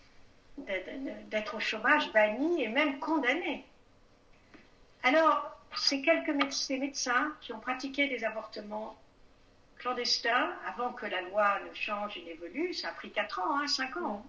d'être 1.28 1.57
au 1.57 1.61
chômage, 1.61 2.12
banni 2.12 2.62
et 2.62 2.68
même 2.68 2.99
condamné. 2.99 3.64
Alors, 5.03 5.57
ces 5.76 6.03
quelques 6.03 6.53
ces 6.53 6.78
médecins 6.78 7.34
qui 7.41 7.53
ont 7.53 7.61
pratiqué 7.61 8.09
des 8.09 8.24
avortements 8.24 8.97
clandestins 9.78 10.53
avant 10.66 10.93
que 10.93 11.07
la 11.07 11.22
loi 11.22 11.59
ne 11.68 11.74
change 11.74 12.16
et 12.18 12.22
n'évolue, 12.22 12.74
ça 12.74 12.88
a 12.88 12.93
pris 12.93 13.11
4 13.11 13.41
ans, 13.41 13.61
hein, 13.61 13.66
5 13.66 13.97
ans. 13.99 14.26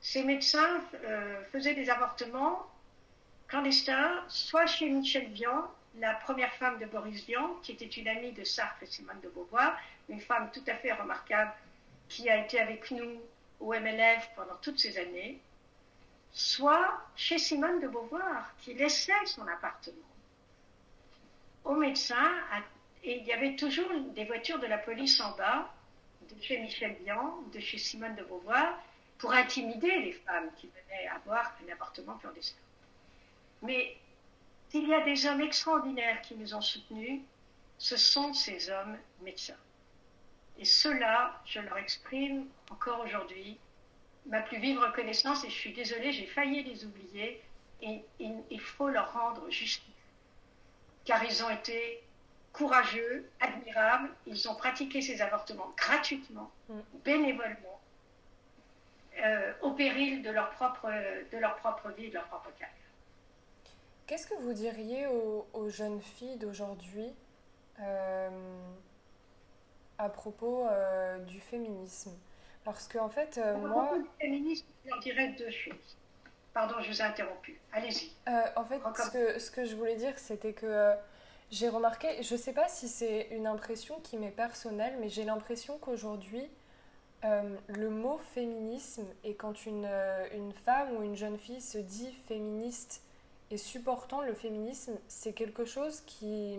Ces 0.00 0.24
médecins 0.24 0.80
euh, 1.04 1.42
faisaient 1.52 1.74
des 1.74 1.88
avortements 1.88 2.66
clandestins, 3.48 4.22
soit 4.28 4.66
chez 4.66 4.90
Michel 4.90 5.28
Vian, 5.28 5.70
la 5.98 6.14
première 6.14 6.52
femme 6.54 6.78
de 6.78 6.86
Boris 6.86 7.24
Vian, 7.26 7.54
qui 7.62 7.72
était 7.72 7.86
une 7.86 8.08
amie 8.08 8.32
de 8.32 8.44
Sartre 8.44 8.82
et 8.82 8.86
Simone 8.86 9.20
de 9.22 9.28
Beauvoir, 9.28 9.78
une 10.08 10.20
femme 10.20 10.50
tout 10.52 10.64
à 10.66 10.74
fait 10.74 10.92
remarquable 10.92 11.52
qui 12.08 12.28
a 12.28 12.44
été 12.44 12.58
avec 12.60 12.90
nous 12.90 13.20
au 13.60 13.72
MLF 13.72 14.30
pendant 14.36 14.56
toutes 14.56 14.78
ces 14.78 14.98
années, 14.98 15.40
soit 16.32 17.00
chez 17.16 17.38
Simone 17.38 17.80
de 17.80 17.88
Beauvoir, 17.88 18.54
qui 18.58 18.74
laissait 18.74 19.12
son 19.26 19.46
appartement 19.46 19.96
au 21.64 21.74
médecin, 21.74 22.30
et 23.04 23.18
il 23.18 23.24
y 23.24 23.32
avait 23.32 23.56
toujours 23.56 23.88
des 24.14 24.24
voitures 24.24 24.58
de 24.58 24.66
la 24.66 24.78
police 24.78 25.20
en 25.20 25.36
bas, 25.36 25.72
de 26.22 26.42
chez 26.42 26.58
Michel 26.58 26.96
Vian, 27.04 27.38
de 27.52 27.60
chez 27.60 27.78
Simone 27.78 28.16
de 28.16 28.24
Beauvoir, 28.24 28.78
pour 29.18 29.32
intimider 29.32 29.96
les 30.00 30.12
femmes 30.12 30.50
qui 30.56 30.68
venaient 30.68 31.08
avoir 31.08 31.52
un 31.64 31.72
appartement 31.72 32.16
clandestin. 32.16 32.58
Mais 33.62 33.96
s'il 34.68 34.88
y 34.88 34.94
a 34.94 35.02
des 35.02 35.26
hommes 35.26 35.40
extraordinaires 35.40 36.20
qui 36.22 36.34
nous 36.34 36.54
ont 36.54 36.60
soutenus, 36.60 37.20
ce 37.78 37.96
sont 37.96 38.32
ces 38.34 38.70
hommes 38.70 38.96
médecins. 39.22 39.56
Et 40.58 40.64
ceux-là, 40.64 41.40
je 41.44 41.60
leur 41.60 41.78
exprime 41.78 42.46
encore 42.70 43.00
aujourd'hui 43.00 43.58
ma 44.26 44.40
plus 44.40 44.58
vive 44.58 44.78
reconnaissance 44.78 45.44
et 45.44 45.50
je 45.50 45.54
suis 45.54 45.72
désolée, 45.72 46.12
j'ai 46.12 46.26
failli 46.26 46.62
les 46.62 46.84
oublier 46.84 47.42
et 47.80 48.04
il 48.18 48.60
faut 48.60 48.88
leur 48.88 49.12
rendre 49.12 49.50
justice. 49.50 49.82
Car 51.04 51.24
ils 51.24 51.42
ont 51.42 51.50
été 51.50 52.00
courageux, 52.52 53.28
admirables, 53.40 54.10
ils 54.26 54.48
ont 54.48 54.54
pratiqué 54.54 55.00
ces 55.00 55.20
avortements 55.20 55.72
gratuitement, 55.76 56.50
mm. 56.68 56.80
bénévolement, 57.04 57.80
euh, 59.24 59.52
au 59.62 59.72
péril 59.72 60.22
de 60.22 60.30
leur, 60.30 60.50
propre, 60.50 60.88
de 61.32 61.38
leur 61.38 61.56
propre 61.56 61.90
vie, 61.90 62.08
de 62.08 62.14
leur 62.14 62.26
propre 62.26 62.50
carrière. 62.58 62.76
Qu'est-ce 64.06 64.26
que 64.26 64.34
vous 64.34 64.52
diriez 64.52 65.06
aux, 65.06 65.68
jeunes 65.70 66.02
filles 66.02 66.36
d'aujourd'hui 66.36 67.12
euh, 67.80 68.28
à 70.02 70.08
propos 70.08 70.66
euh, 70.66 71.18
du 71.20 71.40
féminisme 71.40 72.12
Parce 72.64 72.88
qu'en 72.88 73.06
en 73.06 73.08
fait, 73.08 73.40
moi... 73.60 73.92
À 73.94 73.98
du 73.98 74.08
féminisme, 74.20 74.66
je 74.84 75.00
dirais 75.00 75.28
deux 75.38 75.50
choses. 75.50 75.96
Pardon, 76.54 76.74
je 76.80 76.90
vous 76.90 77.00
ai 77.00 77.04
interrompu. 77.04 77.58
Allez-y. 77.72 78.12
en 78.56 78.64
fait, 78.64 78.80
ce 78.96 79.10
que, 79.10 79.38
ce 79.38 79.50
que, 79.50 79.64
je 79.64 79.74
voulais 79.74 79.96
dire, 79.96 80.18
c'était 80.18 80.52
que 80.52 80.94
j'ai 81.50 81.68
remarqué, 81.68 82.22
je 82.22 82.34
ne 82.34 82.38
sais 82.38 82.52
pas 82.52 82.66
si 82.68 82.88
c'est 82.88 83.28
une 83.30 83.46
impression 83.46 84.00
qui 84.00 84.16
m'est 84.16 84.30
personnelle, 84.30 84.96
mais 85.00 85.10
j'ai 85.10 85.24
l'impression 85.24 85.78
qu'aujourd'hui, 85.78 86.48
euh, 87.24 87.56
le 87.68 87.88
mot 87.88 88.18
féminisme, 88.34 89.06
et 89.22 89.34
quand 89.34 89.66
une, 89.66 89.84
euh, 89.84 90.26
une, 90.34 90.52
femme 90.52 90.96
ou 90.96 91.02
une 91.02 91.14
jeune 91.14 91.38
fille 91.38 91.60
se 91.60 91.78
dit 91.78 92.10
féministe 92.26 93.02
et 93.50 93.58
supportant 93.58 94.22
le 94.22 94.34
féminisme, 94.34 94.98
c'est 95.06 95.32
quelque 95.32 95.64
chose 95.64 96.00
qui... 96.06 96.58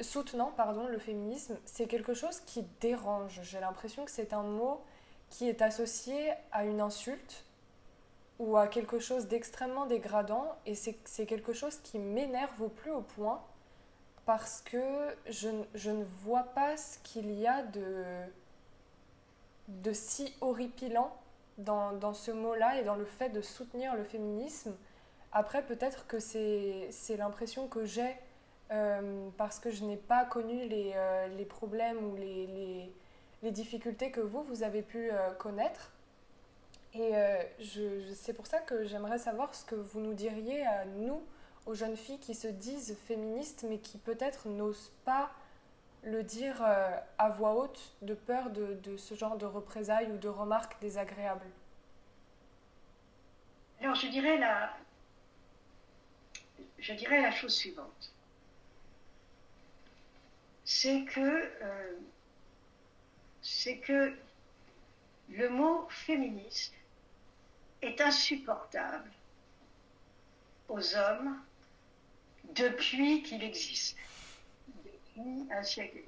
Soutenant, 0.00 0.52
pardon, 0.56 0.86
le 0.86 0.98
féminisme, 0.98 1.56
c'est 1.64 1.86
quelque 1.86 2.14
chose 2.14 2.40
qui 2.40 2.64
dérange. 2.80 3.40
J'ai 3.42 3.60
l'impression 3.60 4.04
que 4.04 4.10
c'est 4.10 4.32
un 4.32 4.42
mot 4.42 4.80
qui 5.30 5.48
est 5.48 5.60
associé 5.60 6.32
à 6.52 6.64
une 6.64 6.80
insulte 6.80 7.44
ou 8.38 8.56
à 8.56 8.68
quelque 8.68 9.00
chose 9.00 9.26
d'extrêmement 9.26 9.86
dégradant 9.86 10.56
et 10.64 10.74
c'est 10.74 11.26
quelque 11.26 11.52
chose 11.52 11.78
qui 11.82 11.98
m'énerve 11.98 12.62
au 12.62 12.68
plus 12.68 12.92
haut 12.92 13.04
point 13.16 13.42
parce 14.24 14.60
que 14.60 14.78
je, 15.28 15.48
je 15.74 15.90
ne 15.90 16.04
vois 16.22 16.44
pas 16.44 16.76
ce 16.76 16.98
qu'il 17.00 17.32
y 17.32 17.46
a 17.46 17.62
de 17.62 17.82
si 19.92 20.32
horripilant 20.40 21.12
dans, 21.58 21.92
dans 21.92 22.14
ce 22.14 22.30
mot-là 22.30 22.80
et 22.80 22.84
dans 22.84 22.94
le 22.94 23.04
fait 23.04 23.30
de 23.30 23.42
soutenir 23.42 23.96
le 23.96 24.04
féminisme. 24.04 24.74
Après, 25.32 25.62
peut-être 25.62 26.06
que 26.06 26.20
c'est 26.20 27.16
l'impression 27.18 27.66
que 27.66 27.84
j'ai 27.84 28.16
euh, 28.70 29.30
parce 29.38 29.58
que 29.58 29.70
je 29.70 29.82
n'ai 29.84 29.96
pas 29.96 30.26
connu 30.26 30.68
les, 30.68 30.92
euh, 30.94 31.26
les 31.28 31.46
problèmes 31.46 32.04
ou 32.04 32.16
les, 32.16 32.46
les, 33.42 33.50
difficultés 33.50 34.10
que 34.10 34.20
vous, 34.20 34.42
vous 34.42 34.62
avez 34.62 34.82
pu 34.82 35.10
euh, 35.10 35.30
connaître. 35.32 35.92
Et 36.94 37.12
je, 37.60 38.12
c'est 38.14 38.32
pour 38.32 38.46
ça 38.46 38.58
que 38.60 38.84
j'aimerais 38.84 39.18
savoir 39.18 39.54
ce 39.54 39.64
que 39.64 39.74
vous 39.74 40.00
nous 40.00 40.14
diriez 40.14 40.66
à 40.66 40.84
nous, 40.86 41.22
aux 41.66 41.74
jeunes 41.74 41.96
filles 41.96 42.18
qui 42.18 42.34
se 42.34 42.48
disent 42.48 42.96
féministes, 43.06 43.64
mais 43.68 43.78
qui 43.78 43.98
peut-être 43.98 44.48
n'osent 44.48 44.90
pas 45.04 45.30
le 46.02 46.22
dire 46.22 46.62
à 46.62 47.28
voix 47.28 47.54
haute 47.54 47.94
de 48.02 48.14
peur 48.14 48.50
de, 48.50 48.96
ce 48.96 49.14
genre 49.14 49.36
de 49.36 49.44
représailles 49.44 50.10
ou 50.10 50.16
de 50.16 50.28
remarques 50.28 50.80
désagréables 50.80 51.46
Alors 53.80 53.94
je 53.94 54.08
dirais 54.08 54.38
la, 54.38 54.74
je 56.78 56.94
dirais 56.94 57.20
la 57.20 57.30
chose 57.30 57.54
suivante. 57.54 58.12
C'est 60.70 61.04
que, 61.04 61.50
euh, 61.62 61.96
c'est 63.40 63.78
que 63.78 64.14
le 65.30 65.48
mot 65.48 65.88
féministe 65.88 66.74
est 67.80 67.98
insupportable 68.02 69.10
aux 70.68 70.94
hommes 70.94 71.40
depuis 72.54 73.22
qu'il 73.22 73.42
existe 73.42 73.96
un 75.50 75.62
siècle. 75.62 76.02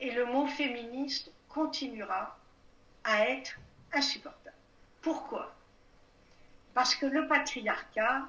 Et 0.00 0.10
le 0.10 0.24
mot 0.24 0.46
féministe 0.46 1.30
continuera 1.50 2.38
à 3.04 3.28
être 3.28 3.58
insupportable. 3.92 4.56
Pourquoi? 5.02 5.54
Parce 6.72 6.94
que 6.94 7.04
le 7.04 7.28
patriarcat, 7.28 8.26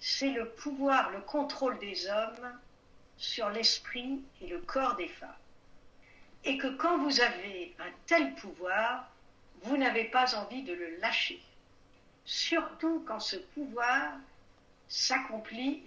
c'est 0.00 0.30
le 0.30 0.48
pouvoir, 0.48 1.10
le 1.10 1.20
contrôle 1.20 1.78
des 1.78 2.08
hommes 2.08 2.58
sur 3.18 3.50
l'esprit 3.50 4.22
et 4.40 4.46
le 4.46 4.60
corps 4.60 4.96
des 4.96 5.08
femmes. 5.08 5.28
Et 6.44 6.56
que 6.56 6.68
quand 6.76 6.98
vous 6.98 7.20
avez 7.20 7.74
un 7.80 7.90
tel 8.06 8.34
pouvoir, 8.36 9.10
vous 9.62 9.76
n'avez 9.76 10.04
pas 10.04 10.36
envie 10.36 10.62
de 10.62 10.72
le 10.72 10.96
lâcher. 10.96 11.42
Surtout 12.24 13.04
quand 13.06 13.20
ce 13.20 13.36
pouvoir 13.36 14.12
s'accompagne 14.88 15.84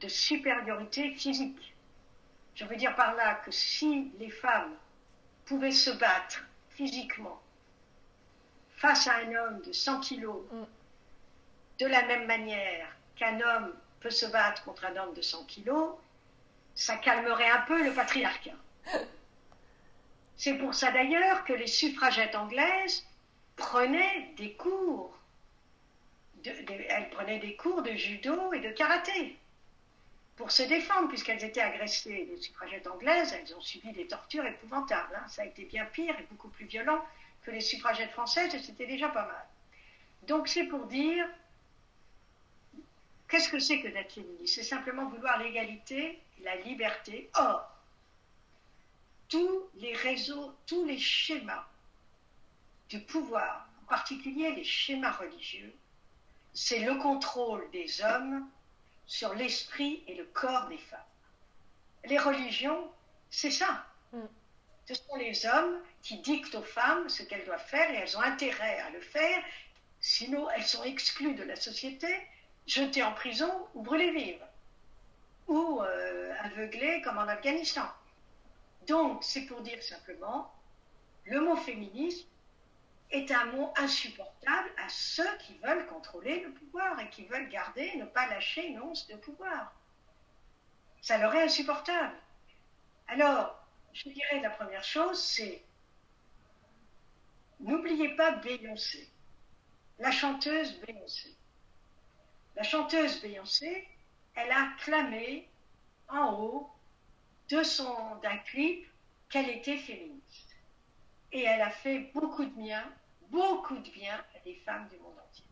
de 0.00 0.08
supériorité 0.08 1.12
physique. 1.12 1.74
Je 2.54 2.64
veux 2.64 2.76
dire 2.76 2.94
par 2.96 3.14
là 3.14 3.36
que 3.36 3.50
si 3.50 4.12
les 4.18 4.30
femmes 4.30 4.74
pouvaient 5.46 5.70
se 5.70 5.90
battre 5.90 6.44
physiquement 6.70 7.40
face 8.76 9.06
à 9.08 9.16
un 9.16 9.34
homme 9.34 9.60
de 9.62 9.72
100 9.72 10.00
kilos, 10.00 10.42
mm. 10.52 10.64
de 11.80 11.86
la 11.86 12.06
même 12.06 12.26
manière 12.26 12.88
qu'un 13.16 13.40
homme 13.40 13.72
peut 14.00 14.10
se 14.10 14.26
battre 14.26 14.64
contre 14.64 14.84
un 14.84 14.96
homme 14.96 15.14
de 15.14 15.22
100 15.22 15.44
kilos, 15.44 15.94
ça 16.74 16.96
calmerait 16.96 17.50
un 17.50 17.62
peu 17.62 17.82
le 17.82 17.92
patriarcat. 17.92 18.56
C'est 20.36 20.54
pour 20.54 20.74
ça 20.74 20.92
d'ailleurs 20.92 21.44
que 21.44 21.52
les 21.52 21.66
suffragettes 21.66 22.36
anglaises 22.36 23.04
prenaient 23.56 24.32
des 24.36 24.54
cours. 24.54 25.18
elles 26.44 27.10
prenaient 27.10 27.40
des 27.40 27.56
cours 27.56 27.82
de 27.82 27.92
judo 27.92 28.52
et 28.52 28.60
de 28.60 28.70
karaté 28.70 29.36
pour 30.38 30.52
se 30.52 30.62
défendre, 30.62 31.08
puisqu'elles 31.08 31.44
étaient 31.44 31.60
agressées. 31.60 32.28
Les 32.30 32.36
suffragettes 32.36 32.86
anglaises, 32.86 33.32
elles 33.32 33.54
ont 33.56 33.60
subi 33.60 33.90
des 33.90 34.06
tortures 34.06 34.46
épouvantables. 34.46 35.16
Hein. 35.16 35.26
Ça 35.26 35.42
a 35.42 35.44
été 35.44 35.64
bien 35.64 35.84
pire 35.86 36.14
et 36.18 36.22
beaucoup 36.30 36.48
plus 36.48 36.64
violent 36.64 37.04
que 37.42 37.50
les 37.50 37.60
suffragettes 37.60 38.12
françaises, 38.12 38.54
et 38.54 38.60
c'était 38.60 38.86
déjà 38.86 39.08
pas 39.08 39.26
mal. 39.26 39.46
Donc 40.28 40.46
c'est 40.46 40.64
pour 40.64 40.86
dire, 40.86 41.28
qu'est-ce 43.28 43.48
que 43.48 43.58
c'est 43.58 43.80
que 43.80 43.88
d'être 43.88 44.12
féministe? 44.12 44.54
C'est 44.54 44.62
simplement 44.62 45.08
vouloir 45.08 45.38
l'égalité, 45.38 46.20
la 46.42 46.56
liberté. 46.56 47.30
Or, 47.34 47.70
tous 49.28 49.68
les 49.76 49.94
réseaux, 49.94 50.54
tous 50.66 50.84
les 50.84 50.98
schémas 50.98 51.66
du 52.88 53.00
pouvoir, 53.00 53.68
en 53.82 53.86
particulier 53.86 54.52
les 54.52 54.64
schémas 54.64 55.12
religieux, 55.12 55.74
c'est 56.54 56.80
le 56.80 56.96
contrôle 56.96 57.70
des 57.70 58.02
hommes 58.02 58.48
sur 59.06 59.34
l'esprit 59.34 60.02
et 60.06 60.14
le 60.14 60.24
corps 60.24 60.68
des 60.68 60.78
femmes. 60.78 61.00
Les 62.04 62.18
religions, 62.18 62.90
c'est 63.30 63.50
ça. 63.50 63.86
Mm. 64.12 64.22
Ce 64.86 64.94
sont 64.94 65.16
les 65.16 65.44
hommes 65.44 65.82
qui 66.02 66.18
dictent 66.18 66.54
aux 66.54 66.62
femmes 66.62 67.08
ce 67.10 67.22
qu'elles 67.22 67.44
doivent 67.44 67.66
faire 67.66 67.90
et 67.90 67.96
elles 67.96 68.16
ont 68.16 68.22
intérêt 68.22 68.78
à 68.80 68.90
le 68.90 69.00
faire, 69.00 69.44
sinon 70.00 70.48
elles 70.50 70.66
sont 70.66 70.82
exclues 70.84 71.34
de 71.34 71.42
la 71.42 71.56
société, 71.56 72.08
jetées 72.68 73.02
en 73.02 73.12
prison 73.12 73.66
ou 73.74 73.82
brûlées 73.82 74.12
vives, 74.12 74.46
ou 75.48 75.82
euh, 75.82 76.34
comme 77.02 77.18
en 77.18 77.28
Afghanistan. 77.28 77.86
Donc, 78.86 79.24
c'est 79.24 79.46
pour 79.46 79.62
dire 79.62 79.82
simplement, 79.82 80.52
le 81.24 81.40
mot 81.40 81.56
féminisme, 81.56 82.28
est 83.10 83.30
un 83.30 83.46
mot 83.46 83.72
insupportable 83.76 84.70
à 84.76 84.88
ceux 84.88 85.36
qui 85.38 85.56
veulent 85.58 85.86
contrôler 85.86 86.40
le 86.40 86.52
pouvoir 86.52 87.00
et 87.00 87.08
qui 87.08 87.24
veulent 87.24 87.48
garder, 87.48 87.96
ne 87.96 88.04
pas 88.04 88.28
lâcher 88.28 88.66
une 88.66 88.80
once 88.80 89.06
de 89.06 89.16
pouvoir. 89.16 89.74
Ça 91.00 91.16
leur 91.16 91.34
est 91.34 91.44
insupportable. 91.44 92.16
Alors, 93.06 93.66
je 93.94 94.10
dirais 94.10 94.40
la 94.42 94.50
première 94.50 94.84
chose, 94.84 95.22
c'est 95.22 95.62
n'oubliez 97.60 98.14
pas 98.14 98.32
Beyoncé, 98.32 99.08
la 99.98 100.10
chanteuse 100.10 100.78
Beyoncé. 100.80 101.37
La 102.58 102.64
chanteuse 102.64 103.22
Beyoncé, 103.22 103.86
elle 104.34 104.50
a 104.50 104.72
clamé 104.80 105.48
en 106.08 106.32
haut 106.40 106.68
de 107.48 107.62
son 107.62 108.16
d'un 108.16 108.36
clip 108.38 108.84
qu'elle 109.30 109.48
était 109.48 109.76
féministe. 109.76 110.56
Et 111.30 111.44
elle 111.44 111.60
a 111.60 111.70
fait 111.70 112.10
beaucoup 112.14 112.44
de 112.44 112.50
bien, 112.50 112.84
beaucoup 113.28 113.78
de 113.78 113.88
bien 113.90 114.16
à 114.34 114.40
des 114.40 114.56
femmes 114.56 114.88
du 114.88 114.96
monde 114.98 115.14
entier. 115.28 115.44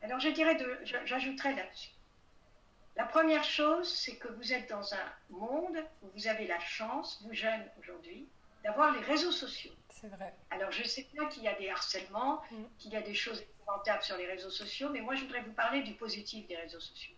Alors 0.00 0.18
je 0.18 0.30
dirais, 0.30 0.56
j'ajouterais 1.04 1.54
là-dessus. 1.54 1.90
La 2.96 3.04
première 3.04 3.44
chose, 3.44 3.86
c'est 3.86 4.16
que 4.16 4.28
vous 4.28 4.54
êtes 4.54 4.70
dans 4.70 4.94
un 4.94 5.12
monde 5.28 5.84
où 6.02 6.06
vous 6.14 6.28
avez 6.28 6.46
la 6.46 6.60
chance, 6.60 7.22
vous 7.26 7.34
jeunes 7.34 7.70
aujourd'hui, 7.78 8.26
d'avoir 8.64 8.90
les 8.92 9.00
réseaux 9.00 9.32
sociaux. 9.32 9.74
C'est 9.90 10.08
vrai. 10.08 10.34
Alors 10.48 10.72
je 10.72 10.82
sais 10.82 11.06
bien 11.12 11.26
qu'il 11.26 11.42
y 11.42 11.48
a 11.48 11.54
des 11.56 11.68
harcèlements, 11.68 12.40
mm. 12.50 12.64
qu'il 12.78 12.92
y 12.92 12.96
a 12.96 13.02
des 13.02 13.14
choses 13.14 13.44
sur 14.02 14.16
les 14.16 14.26
réseaux 14.26 14.50
sociaux, 14.50 14.90
mais 14.90 15.00
moi 15.00 15.14
je 15.14 15.22
voudrais 15.22 15.42
vous 15.42 15.52
parler 15.52 15.82
du 15.82 15.94
positif 15.94 16.46
des 16.46 16.56
réseaux 16.56 16.80
sociaux. 16.80 17.14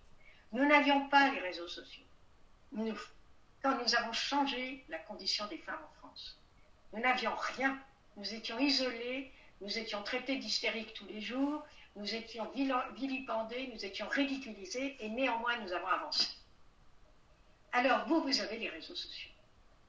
Nous 0.52 0.66
n'avions 0.66 1.08
pas 1.08 1.30
les 1.30 1.40
réseaux 1.40 1.68
sociaux. 1.68 2.04
Nous, 2.72 2.94
quand 3.62 3.76
nous 3.82 3.94
avons 3.96 4.12
changé 4.12 4.84
la 4.88 4.98
condition 4.98 5.46
des 5.46 5.58
femmes 5.58 5.82
en 5.82 5.98
France, 5.98 6.38
nous 6.92 7.00
n'avions 7.00 7.34
rien. 7.56 7.78
Nous 8.16 8.34
étions 8.34 8.58
isolés, 8.58 9.32
nous 9.60 9.78
étions 9.78 10.02
traités 10.02 10.36
d'hystériques 10.36 10.94
tous 10.94 11.06
les 11.06 11.20
jours, 11.20 11.64
nous 11.96 12.14
étions 12.14 12.50
vilipendés, 12.94 13.70
nous 13.72 13.84
étions 13.84 14.08
ridiculisés, 14.08 14.96
et 15.00 15.08
néanmoins 15.08 15.56
nous 15.58 15.72
avons 15.72 15.86
avancé. 15.86 16.28
Alors 17.72 18.06
vous, 18.06 18.22
vous 18.22 18.40
avez 18.40 18.58
les 18.58 18.68
réseaux 18.68 18.94
sociaux. 18.94 19.30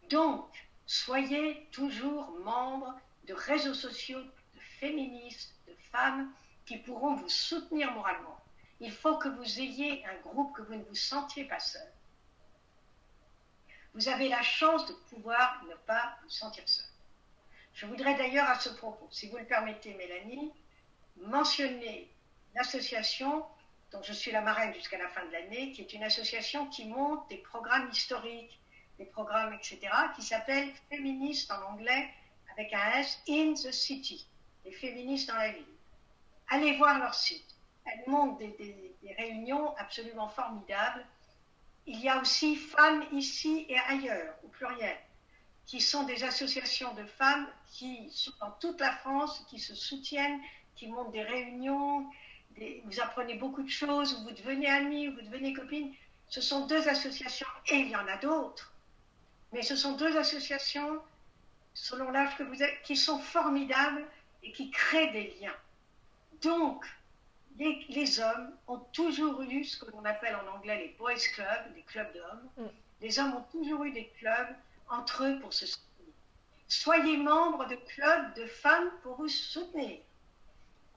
Donc, 0.09 0.49
soyez 0.85 1.67
toujours 1.71 2.29
membres 2.43 2.99
de 3.25 3.33
réseaux 3.33 3.73
sociaux, 3.73 4.21
de 4.21 4.59
féministes, 4.79 5.55
de 5.67 5.73
femmes 5.91 6.31
qui 6.69 6.77
pourront 6.77 7.15
vous 7.15 7.29
soutenir 7.29 7.91
moralement. 7.93 8.39
Il 8.79 8.91
faut 8.91 9.17
que 9.17 9.27
vous 9.27 9.59
ayez 9.59 10.05
un 10.05 10.15
groupe, 10.17 10.55
que 10.55 10.61
vous 10.61 10.75
ne 10.75 10.83
vous 10.83 10.93
sentiez 10.93 11.45
pas 11.45 11.57
seul. 11.57 11.91
Vous 13.95 14.07
avez 14.07 14.29
la 14.29 14.43
chance 14.43 14.85
de 14.85 14.93
pouvoir 15.09 15.63
ne 15.67 15.73
pas 15.87 16.19
vous 16.21 16.29
sentir 16.29 16.69
seul. 16.69 16.85
Je 17.73 17.87
voudrais 17.87 18.13
d'ailleurs 18.13 18.47
à 18.47 18.59
ce 18.59 18.69
propos, 18.69 19.07
si 19.09 19.27
vous 19.29 19.37
le 19.37 19.45
permettez, 19.45 19.95
Mélanie, 19.95 20.53
mentionner 21.17 22.07
l'association 22.53 23.43
dont 23.91 24.03
je 24.03 24.13
suis 24.13 24.31
la 24.31 24.41
marraine 24.41 24.71
jusqu'à 24.75 24.99
la 24.99 25.09
fin 25.09 25.25
de 25.25 25.31
l'année, 25.31 25.71
qui 25.71 25.81
est 25.81 25.93
une 25.93 26.03
association 26.03 26.67
qui 26.67 26.85
monte 26.85 27.27
des 27.29 27.37
programmes 27.37 27.89
historiques, 27.89 28.59
des 28.99 29.05
programmes, 29.05 29.55
etc., 29.55 29.79
qui 30.15 30.21
s'appelle 30.21 30.71
Féministes 30.87 31.49
en 31.49 31.73
anglais, 31.73 32.13
avec 32.51 32.71
un 32.73 32.91
S, 32.99 33.23
in 33.27 33.55
the 33.55 33.71
city, 33.71 34.27
les 34.65 34.71
féministes 34.71 35.29
dans 35.29 35.35
la 35.37 35.51
ville. 35.51 35.78
Allez 36.49 36.77
voir 36.77 36.99
leur 36.99 37.13
site. 37.13 37.55
Elles 37.85 38.03
montent 38.07 38.39
des, 38.39 38.95
réunions 39.17 39.75
absolument 39.77 40.29
formidables. 40.29 41.05
Il 41.85 41.99
y 41.99 42.09
a 42.09 42.21
aussi 42.21 42.55
Femmes 42.55 43.03
ici 43.11 43.65
et 43.67 43.77
ailleurs, 43.77 44.35
au 44.43 44.47
pluriel, 44.47 44.97
qui 45.65 45.81
sont 45.81 46.03
des 46.03 46.23
associations 46.23 46.93
de 46.93 47.03
femmes 47.05 47.47
qui 47.67 48.09
sont 48.11 48.31
dans 48.39 48.51
toute 48.51 48.79
la 48.79 48.91
France, 48.97 49.43
qui 49.49 49.59
se 49.59 49.73
soutiennent, 49.75 50.39
qui 50.75 50.87
montent 50.87 51.11
des 51.11 51.23
réunions, 51.23 52.05
vous 52.85 52.99
apprenez 52.99 53.35
beaucoup 53.35 53.63
de 53.63 53.69
choses, 53.69 54.23
vous 54.23 54.31
devenez 54.31 54.67
amis, 54.67 55.07
vous 55.07 55.21
devenez 55.21 55.53
copines. 55.53 55.93
Ce 56.27 56.41
sont 56.41 56.67
deux 56.67 56.87
associations, 56.87 57.47
et 57.67 57.77
il 57.77 57.89
y 57.89 57.95
en 57.95 58.07
a 58.07 58.17
d'autres, 58.17 58.73
mais 59.51 59.61
ce 59.61 59.75
sont 59.75 59.93
deux 59.93 60.15
associations, 60.17 61.01
selon 61.73 62.11
l'âge 62.11 62.37
que 62.37 62.43
vous 62.43 62.61
êtes, 62.61 62.81
qui 62.83 62.95
sont 62.95 63.19
formidables 63.19 64.05
et 64.43 64.51
qui 64.51 64.69
créent 64.69 65.11
des 65.11 65.35
liens. 65.41 65.55
Donc, 66.41 66.85
les, 67.57 68.19
hommes 68.19 68.55
ont 68.67 68.79
toujours 68.93 69.41
eu 69.41 69.63
ce 69.63 69.83
que 69.83 69.91
l'on 69.91 70.05
appelle 70.05 70.35
en 70.35 70.55
anglais 70.55 70.77
les 70.77 70.95
boys 70.97 71.15
clubs, 71.33 71.75
les 71.75 71.83
clubs 71.83 72.13
d'hommes. 72.13 72.49
Mm. 72.57 72.69
Les 73.01 73.19
hommes 73.19 73.35
ont 73.35 73.45
toujours 73.51 73.83
eu 73.83 73.91
des 73.91 74.07
clubs 74.19 74.55
entre 74.89 75.25
eux 75.25 75.39
pour 75.39 75.53
se 75.53 75.65
soutenir. 75.65 76.13
Soyez 76.67 77.17
membre 77.17 77.67
de 77.67 77.75
clubs 77.75 78.33
de 78.35 78.45
femmes 78.45 78.91
pour 79.03 79.15
vous 79.15 79.27
soutenir. 79.27 79.99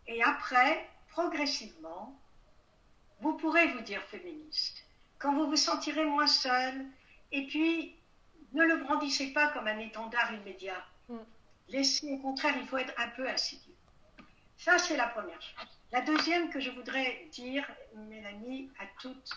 Et 0.06 0.22
après, 0.22 0.88
progressivement, 1.08 2.16
vous 3.20 3.34
pourrez 3.34 3.68
vous 3.68 3.80
dire 3.80 4.02
féministe. 4.02 4.84
Quand 5.18 5.34
vous 5.34 5.46
vous 5.46 5.56
sentirez 5.56 6.04
moins 6.04 6.26
seul, 6.26 6.86
et 7.30 7.46
puis 7.46 7.96
ne 8.52 8.64
le 8.64 8.84
brandissez 8.84 9.32
pas 9.32 9.48
comme 9.48 9.66
un 9.66 9.78
étendard 9.78 10.32
immédiat. 10.34 10.84
Mm. 11.08 11.18
Laissez, 11.68 12.12
au 12.12 12.18
contraire, 12.18 12.54
il 12.60 12.66
faut 12.66 12.78
être 12.78 12.94
un 12.98 13.08
peu 13.08 13.28
insidieux. 13.28 13.71
Ça, 14.64 14.78
c'est 14.78 14.96
la 14.96 15.08
première 15.08 15.42
chose. 15.42 15.66
La 15.90 16.02
deuxième 16.02 16.48
que 16.50 16.60
je 16.60 16.70
voudrais 16.70 17.26
dire, 17.32 17.68
Mélanie, 17.96 18.70
à 18.78 18.86
toutes 19.00 19.32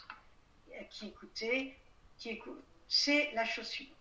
qui 0.91 1.07
écoutaient, 1.07 1.75
qui 2.19 2.29
écoutent, 2.29 2.63
c'est 2.87 3.31
la 3.31 3.43
chose 3.43 3.65
suivante. 3.65 3.97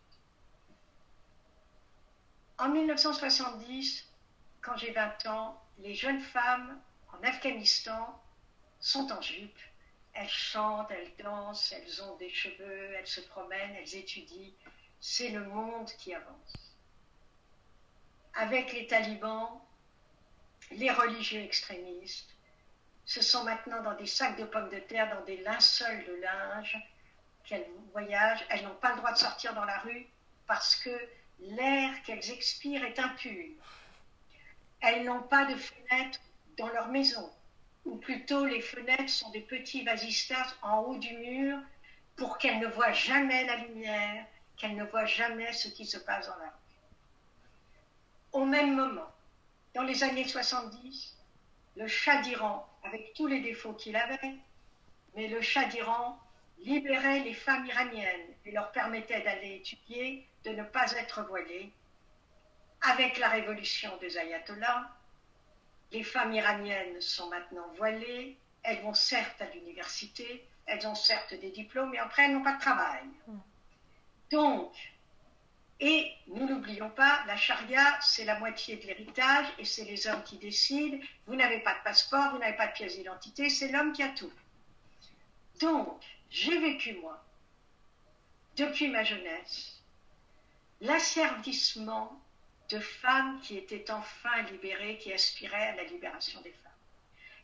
En 2.58 2.68
1970, 2.68 4.06
quand 4.60 4.76
j'ai 4.76 4.90
20 4.90 5.26
ans, 5.28 5.64
les 5.78 5.94
jeunes 5.94 6.20
femmes 6.20 6.78
en 7.14 7.26
Afghanistan 7.26 8.22
sont 8.78 9.10
en 9.10 9.22
jupe. 9.22 9.58
Elles 10.12 10.28
chantent, 10.28 10.90
elles 10.90 11.16
dansent, 11.16 11.72
elles 11.72 12.02
ont 12.02 12.16
des 12.16 12.28
cheveux, 12.28 12.92
elles 12.98 13.06
se 13.06 13.22
promènent, 13.22 13.74
elles 13.76 13.96
étudient. 13.96 14.52
C'est 15.00 15.30
le 15.30 15.44
monde 15.44 15.90
qui 15.96 16.12
avance. 16.12 16.76
Avec 18.34 18.74
les 18.74 18.86
talibans, 18.86 19.62
les 20.70 20.90
religieux 20.90 21.40
extrémistes, 21.40 22.30
ce 23.04 23.22
sont 23.22 23.44
maintenant 23.44 23.82
dans 23.82 23.94
des 23.94 24.06
sacs 24.06 24.38
de 24.38 24.44
pommes 24.44 24.70
de 24.70 24.78
terre, 24.78 25.14
dans 25.14 25.24
des 25.24 25.36
linceuls 25.38 26.04
de 26.06 26.14
linge 26.14 26.78
qu'elles 27.44 27.66
voyagent. 27.92 28.44
Elles 28.48 28.64
n'ont 28.64 28.74
pas 28.76 28.90
le 28.92 28.96
droit 28.96 29.12
de 29.12 29.18
sortir 29.18 29.54
dans 29.54 29.64
la 29.64 29.78
rue 29.78 30.06
parce 30.46 30.76
que 30.76 30.90
l'air 31.40 32.02
qu'elles 32.02 32.30
expirent 32.30 32.84
est 32.84 32.98
impur. 32.98 33.52
Elles 34.80 35.04
n'ont 35.04 35.22
pas 35.22 35.44
de 35.46 35.56
fenêtres 35.56 36.20
dans 36.56 36.68
leur 36.68 36.88
maison, 36.88 37.30
ou 37.84 37.96
plutôt 37.96 38.44
les 38.44 38.60
fenêtres 38.60 39.08
sont 39.08 39.30
des 39.30 39.40
petits 39.40 39.84
vasistas 39.84 40.54
en 40.62 40.80
haut 40.80 40.96
du 40.96 41.12
mur 41.14 41.58
pour 42.16 42.38
qu'elles 42.38 42.60
ne 42.60 42.68
voient 42.68 42.92
jamais 42.92 43.44
la 43.44 43.56
lumière, 43.56 44.26
qu'elles 44.56 44.76
ne 44.76 44.84
voient 44.84 45.06
jamais 45.06 45.52
ce 45.52 45.68
qui 45.68 45.84
se 45.84 45.98
passe 45.98 46.26
dans 46.26 46.36
la 46.36 46.46
rue. 46.46 46.50
Au 48.32 48.44
même 48.44 48.74
moment, 48.74 49.13
dans 49.74 49.82
les 49.82 50.04
années 50.04 50.26
70, 50.26 51.16
le 51.76 51.88
Shah 51.88 52.22
d'Iran, 52.22 52.66
avec 52.84 53.12
tous 53.14 53.26
les 53.26 53.40
défauts 53.40 53.74
qu'il 53.74 53.96
avait, 53.96 54.34
mais 55.16 55.28
le 55.28 55.40
Shah 55.42 55.64
d'Iran 55.64 56.18
libérait 56.58 57.20
les 57.20 57.34
femmes 57.34 57.66
iraniennes 57.66 58.34
et 58.46 58.52
leur 58.52 58.70
permettait 58.72 59.22
d'aller 59.22 59.56
étudier, 59.56 60.26
de 60.44 60.50
ne 60.50 60.62
pas 60.62 60.92
être 60.92 61.22
voilées. 61.24 61.72
Avec 62.82 63.18
la 63.18 63.28
révolution 63.28 63.96
des 63.98 64.16
ayatollahs, 64.18 64.90
les 65.90 66.04
femmes 66.04 66.32
iraniennes 66.32 67.00
sont 67.00 67.28
maintenant 67.28 67.66
voilées, 67.76 68.36
elles 68.62 68.82
vont 68.82 68.94
certes 68.94 69.40
à 69.40 69.46
l'université, 69.46 70.46
elles 70.66 70.86
ont 70.86 70.94
certes 70.94 71.34
des 71.34 71.50
diplômes, 71.50 71.90
mais 71.90 71.98
après 71.98 72.24
elles 72.24 72.34
n'ont 72.34 72.42
pas 72.42 72.54
de 72.54 72.60
travail. 72.60 73.02
Hmm. 73.26 73.38
Donc, 74.30 74.72
et 75.86 76.14
nous 76.28 76.48
n'oublions 76.48 76.88
pas, 76.88 77.22
la 77.26 77.36
charia, 77.36 78.00
c'est 78.00 78.24
la 78.24 78.38
moitié 78.38 78.76
de 78.76 78.86
l'héritage 78.86 79.46
et 79.58 79.66
c'est 79.66 79.84
les 79.84 80.06
hommes 80.06 80.22
qui 80.24 80.38
décident. 80.38 80.96
Vous 81.26 81.36
n'avez 81.36 81.60
pas 81.60 81.74
de 81.74 81.84
passeport, 81.84 82.30
vous 82.32 82.38
n'avez 82.38 82.56
pas 82.56 82.68
de 82.68 82.72
pièce 82.72 82.96
d'identité, 82.96 83.50
c'est 83.50 83.68
l'homme 83.68 83.92
qui 83.92 84.02
a 84.02 84.08
tout. 84.08 84.32
Donc, 85.60 86.02
j'ai 86.30 86.58
vécu, 86.58 86.94
moi, 86.94 87.22
depuis 88.56 88.88
ma 88.88 89.04
jeunesse, 89.04 89.82
l'asservissement 90.80 92.18
de 92.70 92.78
femmes 92.78 93.38
qui 93.42 93.58
étaient 93.58 93.90
enfin 93.90 94.40
libérées, 94.50 94.96
qui 94.96 95.12
aspiraient 95.12 95.68
à 95.68 95.76
la 95.76 95.84
libération 95.84 96.40
des 96.40 96.52
femmes. 96.52 96.72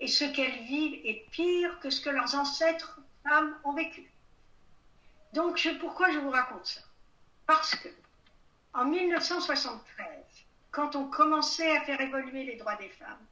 Et 0.01 0.09
ce 0.09 0.25
qu'elles 0.25 0.63
vivent 0.65 0.99
est 1.05 1.29
pire 1.31 1.79
que 1.81 1.91
ce 1.91 2.01
que 2.01 2.09
leurs 2.09 2.35
ancêtres 2.35 3.01
femmes 3.23 3.55
ont 3.65 3.75
vécu. 3.75 4.11
Donc, 5.35 5.69
pourquoi 5.79 6.11
je 6.11 6.19
vous 6.21 6.31
raconte 6.31 6.65
ça? 6.65 6.81
Parce 7.47 7.75
que, 7.75 7.89
en 8.75 8.85
1973, 8.85 10.07
quand 10.71 10.95
on 10.95 11.09
commençait 11.09 11.77
à 11.77 11.81
faire 11.83 12.01
évoluer 12.01 12.45
les 12.45 12.57
droits 12.57 12.77
des 12.77 12.89
femmes, 12.89 13.27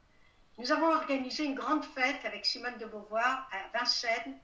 nous 0.57 0.71
avons 0.71 0.93
organisé 0.93 1.45
une 1.45 1.55
grande 1.55 1.85
fête 1.85 2.25
avec 2.25 2.45
Simone 2.45 2.77
de 2.77 2.85
Beauvoir 2.85 3.49
à 3.51 3.77
Vincennes, 3.77 4.37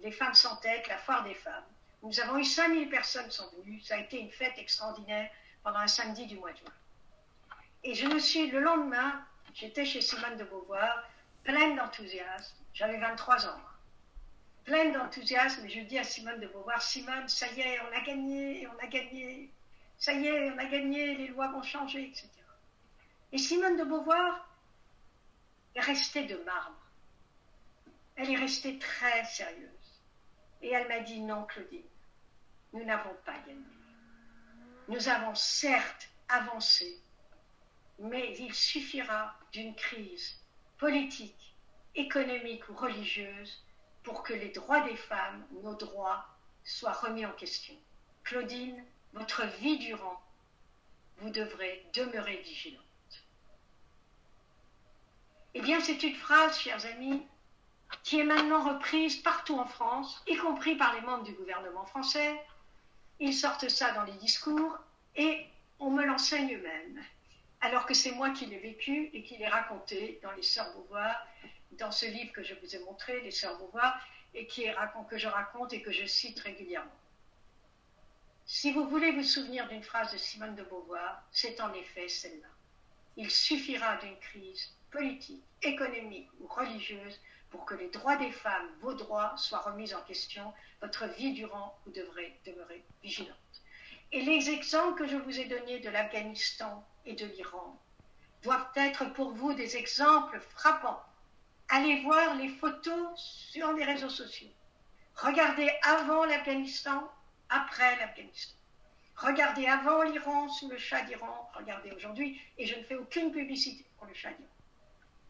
les 0.00 0.12
femmes 0.12 0.34
sans 0.34 0.56
tête, 0.56 0.86
la 0.88 0.98
foire 0.98 1.24
des 1.24 1.34
femmes. 1.34 1.64
Nous 2.02 2.20
avons 2.20 2.36
eu 2.36 2.44
5000 2.44 2.90
personnes 2.90 3.26
qui 3.28 3.36
sont 3.36 3.50
venues. 3.56 3.80
Ça 3.80 3.94
a 3.94 3.98
été 3.98 4.20
une 4.20 4.30
fête 4.30 4.58
extraordinaire 4.58 5.30
pendant 5.62 5.78
un 5.78 5.86
samedi 5.86 6.26
du 6.26 6.36
mois 6.36 6.52
de 6.52 6.58
juin. 6.58 6.72
Et 7.82 7.94
je 7.94 8.06
me 8.06 8.18
suis, 8.18 8.50
le 8.50 8.60
lendemain, 8.60 9.24
j'étais 9.54 9.86
chez 9.86 10.02
Simone 10.02 10.36
de 10.36 10.44
Beauvoir, 10.44 11.08
pleine 11.44 11.76
d'enthousiasme. 11.76 12.56
J'avais 12.74 12.98
23 12.98 13.46
ans. 13.46 13.60
Pleine 14.64 14.92
d'enthousiasme, 14.92 15.64
et 15.64 15.70
je 15.70 15.80
dis 15.80 15.98
à 15.98 16.04
Simone 16.04 16.40
de 16.40 16.46
Beauvoir, 16.48 16.82
Simone, 16.82 17.28
ça 17.28 17.46
y 17.52 17.60
est, 17.60 17.80
on 17.80 17.96
a 17.96 18.00
gagné, 18.00 18.66
on 18.68 18.84
a 18.84 18.86
gagné. 18.86 19.50
Ça 20.04 20.12
y 20.12 20.26
est, 20.26 20.50
on 20.50 20.58
a 20.58 20.66
gagné, 20.66 21.14
les 21.14 21.28
lois 21.28 21.48
vont 21.48 21.62
changer, 21.62 22.08
etc. 22.08 22.28
Et 23.32 23.38
Simone 23.38 23.78
de 23.78 23.84
Beauvoir 23.84 24.46
est 25.74 25.80
restée 25.80 26.26
de 26.26 26.36
marbre. 26.44 26.76
Elle 28.14 28.30
est 28.30 28.36
restée 28.36 28.78
très 28.78 29.24
sérieuse. 29.24 30.02
Et 30.60 30.72
elle 30.72 30.88
m'a 30.88 31.00
dit, 31.00 31.20
non, 31.20 31.44
Claudine, 31.44 31.88
nous 32.74 32.84
n'avons 32.84 33.16
pas 33.24 33.38
gagné. 33.46 33.64
Nous 34.88 35.08
avons 35.08 35.34
certes 35.34 36.10
avancé, 36.28 37.00
mais 37.98 38.36
il 38.38 38.52
suffira 38.52 39.34
d'une 39.52 39.74
crise 39.74 40.38
politique, 40.76 41.56
économique 41.94 42.68
ou 42.68 42.74
religieuse 42.74 43.64
pour 44.02 44.22
que 44.22 44.34
les 44.34 44.50
droits 44.50 44.82
des 44.82 44.96
femmes, 44.96 45.46
nos 45.62 45.76
droits, 45.76 46.26
soient 46.62 46.92
remis 46.92 47.24
en 47.24 47.32
question. 47.32 47.74
Claudine, 48.22 48.84
votre 49.14 49.46
vie 49.60 49.78
durant, 49.78 50.20
vous 51.18 51.30
devrez 51.30 51.86
demeurer 51.94 52.36
vigilante. 52.38 52.82
Eh 55.54 55.60
bien, 55.60 55.80
c'est 55.80 56.02
une 56.02 56.16
phrase, 56.16 56.58
chers 56.58 56.84
amis, 56.86 57.22
qui 58.02 58.18
est 58.18 58.24
maintenant 58.24 58.62
reprise 58.74 59.16
partout 59.16 59.56
en 59.56 59.66
France, 59.66 60.22
y 60.26 60.36
compris 60.36 60.74
par 60.74 60.94
les 60.94 61.00
membres 61.00 61.22
du 61.22 61.32
gouvernement 61.32 61.86
français. 61.86 62.40
Ils 63.20 63.32
sortent 63.32 63.68
ça 63.68 63.92
dans 63.92 64.02
les 64.02 64.14
discours 64.14 64.76
et 65.14 65.46
on 65.78 65.90
me 65.90 66.04
l'enseigne 66.04 66.58
même, 66.58 67.00
alors 67.60 67.86
que 67.86 67.94
c'est 67.94 68.10
moi 68.10 68.30
qui 68.30 68.46
l'ai 68.46 68.58
vécu 68.58 69.10
et 69.12 69.22
qui 69.22 69.36
l'ai 69.36 69.46
raconté 69.46 70.18
dans 70.24 70.32
les 70.32 70.42
Sœurs 70.42 70.72
Beauvoir, 70.74 71.14
dans 71.72 71.92
ce 71.92 72.06
livre 72.06 72.32
que 72.32 72.42
je 72.42 72.54
vous 72.54 72.74
ai 72.74 72.80
montré, 72.80 73.20
les 73.20 73.30
Sœurs 73.30 73.56
Beauvoir, 73.58 73.96
et 74.34 74.48
que 74.48 75.16
je 75.16 75.28
raconte 75.28 75.72
et 75.72 75.80
que 75.80 75.92
je 75.92 76.04
cite 76.04 76.40
régulièrement. 76.40 76.90
Si 78.46 78.72
vous 78.72 78.86
voulez 78.88 79.10
vous 79.12 79.22
souvenir 79.22 79.66
d'une 79.68 79.82
phrase 79.82 80.12
de 80.12 80.18
Simone 80.18 80.54
de 80.54 80.62
Beauvoir, 80.64 81.22
c'est 81.30 81.60
en 81.62 81.72
effet 81.72 82.08
celle-là. 82.08 82.48
Il 83.16 83.30
suffira 83.30 83.96
d'une 83.96 84.18
crise 84.18 84.70
politique, 84.90 85.42
économique 85.62 86.28
ou 86.40 86.46
religieuse 86.46 87.18
pour 87.48 87.64
que 87.64 87.74
les 87.74 87.88
droits 87.88 88.16
des 88.16 88.30
femmes, 88.30 88.68
vos 88.80 88.92
droits, 88.92 89.34
soient 89.38 89.60
remis 89.60 89.94
en 89.94 90.02
question. 90.02 90.52
Votre 90.82 91.06
vie 91.06 91.32
durant, 91.32 91.78
vous 91.86 91.92
devrez 91.92 92.38
demeurer 92.44 92.84
vigilante. 93.02 93.62
Et 94.12 94.20
les 94.20 94.50
exemples 94.50 94.98
que 94.98 95.08
je 95.08 95.16
vous 95.16 95.40
ai 95.40 95.46
donnés 95.46 95.80
de 95.80 95.88
l'Afghanistan 95.88 96.86
et 97.06 97.14
de 97.14 97.24
l'Iran 97.24 97.80
doivent 98.42 98.70
être 98.76 99.10
pour 99.14 99.30
vous 99.30 99.54
des 99.54 99.78
exemples 99.78 100.38
frappants. 100.40 101.02
Allez 101.70 102.02
voir 102.02 102.34
les 102.34 102.48
photos 102.48 103.08
sur 103.16 103.72
les 103.72 103.84
réseaux 103.84 104.10
sociaux. 104.10 104.52
Regardez 105.16 105.70
avant 105.82 106.26
l'Afghanistan, 106.26 107.10
après 107.48 107.96
l'Afghanistan. 107.96 108.56
Regardez 109.16 109.66
avant 109.66 110.02
l'Iran 110.02 110.48
sous 110.48 110.68
le 110.68 110.76
Shah 110.76 111.02
d'Iran, 111.02 111.50
regardez 111.54 111.92
aujourd'hui, 111.92 112.40
et 112.58 112.66
je 112.66 112.76
ne 112.76 112.82
fais 112.84 112.96
aucune 112.96 113.30
publicité 113.32 113.84
pour 113.96 114.06
le 114.06 114.14
Shah 114.14 114.30
d'Iran, 114.30 114.50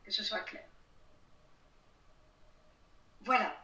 que 0.04 0.10
ce 0.10 0.22
soit 0.22 0.40
clair. 0.40 0.64
Voilà. 3.22 3.56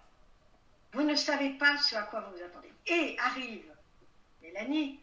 Vous 0.92 1.02
ne 1.02 1.14
savez 1.14 1.50
pas 1.50 1.78
ce 1.78 1.94
à 1.94 2.02
quoi 2.02 2.20
vous 2.20 2.36
vous 2.36 2.42
attendez. 2.42 2.72
Et 2.86 3.16
arrive, 3.20 3.64
Mélanie, 4.42 5.00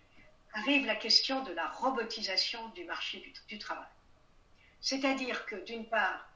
arrive 0.54 0.86
la 0.86 0.96
question 0.96 1.44
de 1.44 1.54
la 1.54 1.68
robotisation 1.68 2.68
du 2.70 2.84
marché 2.84 3.20
du, 3.20 3.34
du 3.48 3.58
travail. 3.58 3.88
C'est-à-dire 4.82 5.46
que, 5.46 5.56
d'une 5.56 5.88
part, 5.88 6.30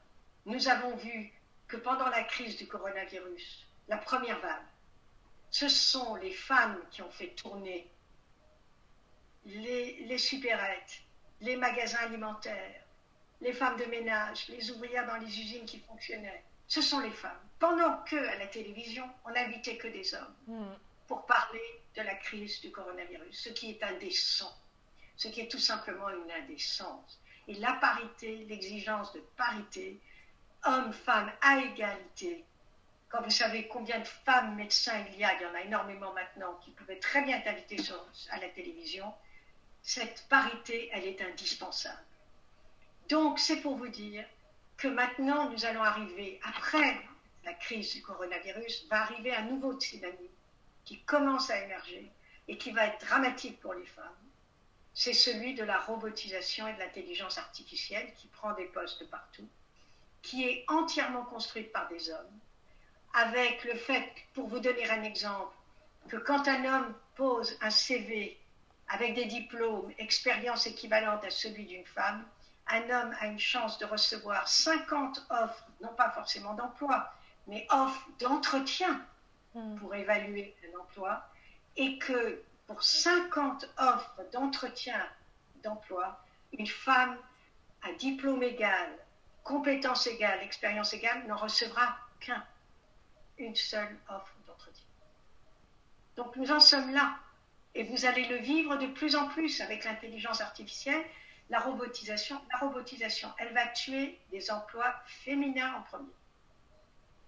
nous 0.46 0.68
avons 0.68 0.96
vu 0.96 1.32
que 1.68 1.78
pendant 1.78 2.10
la 2.10 2.24
crise 2.24 2.58
du 2.58 2.68
coronavirus, 2.68 3.66
la 3.88 3.98
première 3.98 4.40
vague, 4.40 4.64
ce 5.52 5.68
sont 5.68 6.16
les 6.16 6.32
femmes 6.32 6.82
qui 6.90 7.02
ont 7.02 7.12
fait 7.12 7.36
tourner 7.36 7.88
les, 9.46 10.04
les 10.06 10.18
supérettes, 10.18 11.02
les 11.42 11.58
magasins 11.58 12.00
alimentaires, 12.00 12.84
les 13.42 13.54
femmes 13.54 13.78
de 13.78 13.86
ménage, 13.86 14.48
les 14.48 14.72
ouvrières 14.72 15.06
dans 15.08 15.18
les 15.18 15.40
usines 15.40 15.66
qui 15.66 15.80
fonctionnaient. 15.80 16.44
Ce 16.68 16.82
sont 16.82 17.00
les 17.00 17.12
femmes. 17.12 17.40
Pendant 17.60 17.98
que 18.04 18.16
à 18.16 18.38
la 18.38 18.48
télévision, 18.48 19.08
on 19.26 19.32
n'invitait 19.32 19.78
que 19.78 19.88
des 19.90 20.14
hommes 20.14 20.36
mm. 20.48 20.76
pour 21.08 21.26
parler 21.26 21.82
de 21.96 22.02
la 22.02 22.16
crise 22.16 22.62
du 22.62 22.72
coronavirus, 22.72 23.38
ce 23.38 23.50
qui 23.50 23.72
est 23.72 23.84
indécent, 23.84 24.56
ce 25.18 25.28
qui 25.28 25.42
est 25.42 25.52
tout 25.52 25.60
simplement 25.60 26.10
une 26.10 26.32
indécence. 26.32 27.20
Et 27.48 27.56
la 27.56 27.74
parité, 27.74 28.46
l'exigence 28.48 29.12
de 29.12 29.20
parité, 29.36 30.00
hommes-femmes 30.64 31.32
à 31.42 31.58
égalité, 31.58 32.46
quand 33.12 33.22
vous 33.22 33.30
savez 33.30 33.68
combien 33.68 34.00
de 34.00 34.08
femmes 34.08 34.56
médecins 34.56 35.06
il 35.12 35.20
y 35.20 35.26
a, 35.26 35.36
il 35.36 35.42
y 35.42 35.46
en 35.46 35.54
a 35.54 35.62
énormément 35.62 36.14
maintenant, 36.14 36.58
qui 36.64 36.72
pouvaient 36.72 37.00
très 37.00 37.22
bien 37.24 37.42
être 37.44 37.62
à 38.30 38.40
la 38.40 38.50
télévision, 38.50 39.14
cette 39.84 40.26
parité, 40.30 40.90
elle 40.94 41.06
est 41.06 41.22
indispensable. 41.22 42.06
Donc, 43.10 43.38
c'est 43.40 43.58
pour 43.58 43.76
vous 43.76 43.90
dire 43.90 44.26
que 44.78 44.88
maintenant, 44.88 45.50
nous 45.50 45.66
allons 45.66 45.84
arriver, 45.84 46.40
après 46.44 47.02
la 47.44 47.54
crise 47.54 47.94
du 47.94 48.02
coronavirus, 48.02 48.88
va 48.90 49.02
arriver 49.02 49.36
un 49.36 49.44
nouveau 49.44 49.74
tsunami 49.74 50.30
qui 50.86 51.04
commence 51.04 51.50
à 51.50 51.62
émerger 51.62 52.10
et 52.48 52.58
qui 52.58 52.72
va 52.72 52.86
être 52.86 53.06
dramatique 53.06 53.60
pour 53.60 53.74
les 53.74 53.86
femmes. 53.86 54.06
C'est 54.94 55.14
celui 55.14 55.54
de 55.54 55.64
la 55.64 55.80
robotisation 55.80 56.68
et 56.68 56.74
de 56.74 56.80
l'intelligence 56.80 57.38
artificielle 57.38 58.14
qui 58.16 58.28
prend 58.28 58.54
des 58.54 58.66
postes 58.66 59.10
partout, 59.10 59.48
qui 60.22 60.48
est 60.48 60.64
entièrement 60.70 61.26
construite 61.26 61.72
par 61.72 61.88
des 61.90 62.10
hommes, 62.10 62.40
avec 63.14 63.64
le 63.64 63.76
fait, 63.76 64.12
pour 64.34 64.48
vous 64.48 64.60
donner 64.60 64.90
un 64.90 65.04
exemple, 65.04 65.54
que 66.10 66.18
quand 66.18 66.48
un 66.48 66.66
homme 66.66 66.94
pose 67.16 67.58
un 67.62 67.70
CV 67.70 68.40
avec 68.90 69.14
des 69.16 69.26
diplômes, 69.26 69.92
expérience 69.98 70.68
équivalente 70.68 71.24
à 71.24 71.30
celui 71.30 71.66
d'une 71.66 71.86
femme, 71.86 72.26
un 72.68 72.90
homme 72.90 73.16
a 73.20 73.28
une 73.28 73.40
chance 73.40 73.78
de 73.80 73.86
recevoir 73.86 74.48
50 74.48 75.26
offres, 75.30 75.66
non 75.82 75.94
pas 75.96 76.10
forcément 76.12 76.54
d'emploi, 76.54 77.14
mais 77.48 77.66
offres 77.70 78.08
d'entretien 78.20 79.06
hmm. 79.54 79.78
pour 79.78 79.94
évaluer 79.96 80.56
un 80.66 80.80
emploi, 80.80 81.26
et 81.78 81.98
que 81.98 82.42
pour 82.68 82.84
50 82.84 83.70
offres 83.78 84.22
d'entretien 84.32 85.06
d'emploi, 85.64 86.24
une 86.58 86.68
femme 86.68 87.18
à 87.84 87.92
diplôme 87.94 88.44
égal, 88.44 88.90
compétence 89.44 90.08
égale, 90.08 90.42
expérience 90.42 90.94
égale, 90.94 91.26
n'en 91.28 91.36
recevra 91.36 91.98
qu'un 92.20 92.44
une 93.46 93.56
seule 93.56 93.98
offre 94.10 94.34
d'entretien. 94.48 94.86
Donc 96.16 96.36
nous 96.36 96.52
en 96.52 96.60
sommes 96.60 96.92
là. 96.94 97.18
Et 97.74 97.84
vous 97.84 98.06
allez 98.06 98.26
le 98.28 98.38
vivre 98.38 98.76
de 98.78 98.88
plus 98.88 99.16
en 99.16 99.28
plus 99.30 99.62
avec 99.62 99.86
l'intelligence 99.86 100.42
artificielle, 100.42 101.04
la 101.50 101.60
robotisation. 101.60 102.40
La 102.52 102.60
robotisation, 102.60 103.32
elle 103.38 103.54
va 103.54 103.68
tuer 103.68 104.20
des 104.32 104.52
emplois 104.52 104.94
féminins 105.06 105.76
en 105.76 105.82
premier. 105.84 106.12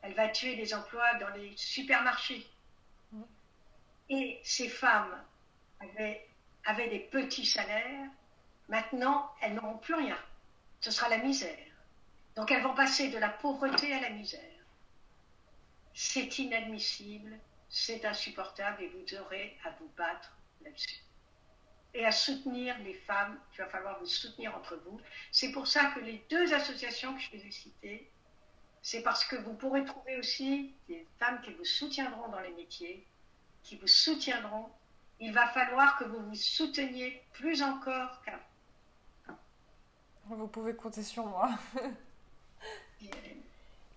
Elle 0.01 0.13
va 0.13 0.27
tuer 0.27 0.55
des 0.55 0.73
emplois 0.73 1.13
dans 1.15 1.29
les 1.29 1.53
supermarchés. 1.55 2.45
Et 4.09 4.39
ces 4.43 4.67
femmes 4.67 5.23
avaient, 5.79 6.27
avaient 6.65 6.89
des 6.89 6.99
petits 6.99 7.45
salaires. 7.45 8.09
Maintenant, 8.67 9.31
elles 9.41 9.53
n'auront 9.53 9.77
plus 9.77 9.95
rien. 9.95 10.17
Ce 10.81 10.91
sera 10.91 11.07
la 11.07 11.19
misère. 11.19 11.57
Donc 12.35 12.51
elles 12.51 12.63
vont 12.63 12.73
passer 12.73 13.09
de 13.09 13.17
la 13.17 13.29
pauvreté 13.29 13.93
à 13.93 14.01
la 14.01 14.09
misère. 14.09 14.52
C'est 15.93 16.39
inadmissible, 16.39 17.37
c'est 17.69 18.05
insupportable 18.05 18.83
et 18.83 18.87
vous 18.89 19.15
aurez 19.19 19.57
à 19.63 19.71
vous 19.71 19.89
battre 19.97 20.35
là-dessus. 20.63 21.03
Et 21.93 22.05
à 22.05 22.11
soutenir 22.11 22.77
les 22.79 22.95
femmes, 22.95 23.39
il 23.53 23.57
va 23.57 23.67
falloir 23.67 23.99
vous 23.99 24.07
soutenir 24.07 24.55
entre 24.55 24.75
vous. 24.77 24.99
C'est 25.31 25.51
pour 25.51 25.67
ça 25.67 25.91
que 25.91 25.99
les 25.99 26.23
deux 26.29 26.53
associations 26.53 27.13
que 27.15 27.21
je 27.21 27.37
vous 27.37 27.45
ai 27.45 27.51
citées, 27.51 28.11
c'est 28.81 29.03
parce 29.03 29.23
que 29.23 29.35
vous 29.35 29.53
pourrez 29.53 29.85
trouver 29.85 30.17
aussi 30.17 30.73
des 30.87 31.07
femmes 31.19 31.41
qui 31.41 31.53
vous 31.53 31.65
soutiendront 31.65 32.29
dans 32.29 32.39
les 32.39 32.51
métiers, 32.51 33.07
qui 33.63 33.77
vous 33.77 33.87
soutiendront. 33.87 34.69
Il 35.19 35.33
va 35.33 35.47
falloir 35.47 35.97
que 35.97 36.03
vous 36.05 36.19
vous 36.19 36.35
souteniez 36.35 37.23
plus 37.33 37.61
encore 37.61 38.21
qu'avant. 38.23 39.37
Vous 40.25 40.47
pouvez 40.47 40.75
compter 40.75 41.03
sur 41.03 41.25
moi. 41.25 41.49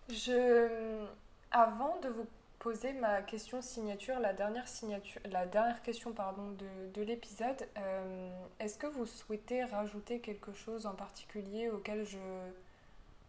je 0.09 1.07
avant 1.57 1.99
de 2.01 2.09
vous 2.09 2.27
poser 2.59 2.93
ma 2.93 3.23
question 3.23 3.63
signature, 3.63 4.21
la 4.21 4.35
dernière, 4.35 4.69
signature, 4.69 5.21
la 5.25 5.47
dernière 5.47 5.83
question 5.83 6.13
pardon, 6.13 6.55
de, 6.93 7.01
l'épisode, 7.01 7.67
euh, 7.79 8.31
est-ce 8.59 8.77
que 8.77 8.87
vous 8.87 9.07
souhaitez 9.07 9.65
rajouter 9.65 10.21
quelque 10.21 10.53
chose 10.53 10.85
en 10.85 10.95
particulier 10.95 11.71
auquel 11.71 12.05
je, 12.05 12.19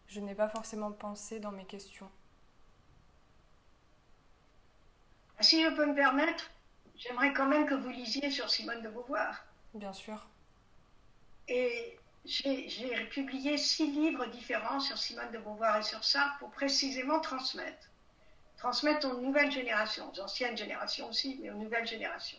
je 0.09 0.19
n'ai 0.19 0.35
pas 0.35 0.49
forcément 0.49 0.91
pensé 0.91 1.39
dans 1.39 1.51
mes 1.51 1.63
questions? 1.63 2.09
Si 5.39 5.63
je 5.63 5.69
peux 5.69 5.85
me 5.85 5.95
permettre, 5.95 6.51
j'aimerais 6.97 7.31
quand 7.31 7.47
même 7.47 7.65
que 7.65 7.75
vous 7.75 7.89
lisiez 7.89 8.29
sur 8.29 8.49
Simone 8.49 8.81
de 8.81 8.89
Beauvoir. 8.89 9.45
Bien 9.73 9.93
sûr. 9.93 10.27
Et 11.47 11.97
j'ai 12.25 13.05
publié 13.11 13.57
six 13.57 13.89
livres 13.89 14.25
différents 14.25 14.81
sur 14.81 14.97
Simone 14.97 15.31
de 15.31 15.37
Beauvoir 15.37 15.77
et 15.77 15.83
sur 15.83 16.03
Sartre 16.03 16.39
pour 16.39 16.49
précisément 16.49 17.21
transmettre. 17.21 17.87
Transmettre 18.57 19.07
aux 19.07 19.21
nouvelles 19.21 19.51
générations, 19.51 20.11
aux 20.11 20.19
anciennes 20.19 20.57
générations 20.57 21.09
aussi, 21.09 21.37
mais 21.41 21.49
aux 21.51 21.57
nouvelles 21.57 21.87
générations. 21.87 22.37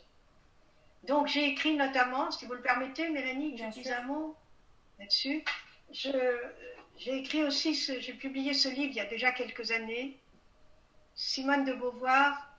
Donc 1.05 1.29
j'ai 1.29 1.45
écrit 1.45 1.77
notamment, 1.77 2.31
si 2.31 2.47
vous 2.47 2.55
le 2.55 2.61
permettez, 2.61 3.09
Mélanie, 3.09 3.57
je 3.57 3.81
dis 3.81 3.91
un 3.91 4.03
mot 4.03 4.37
là-dessus. 4.99 5.45
J'ai 5.93 7.17
écrit 7.17 7.45
aussi, 7.45 7.75
j'ai 7.75 8.13
publié 8.15 8.53
ce 8.53 8.69
livre 8.69 8.91
il 8.91 8.97
y 8.97 9.01
a 9.01 9.07
déjà 9.07 9.31
quelques 9.31 9.71
années, 9.71 10.19
Simone 11.15 11.65
de 11.65 11.73
Beauvoir 11.73 12.51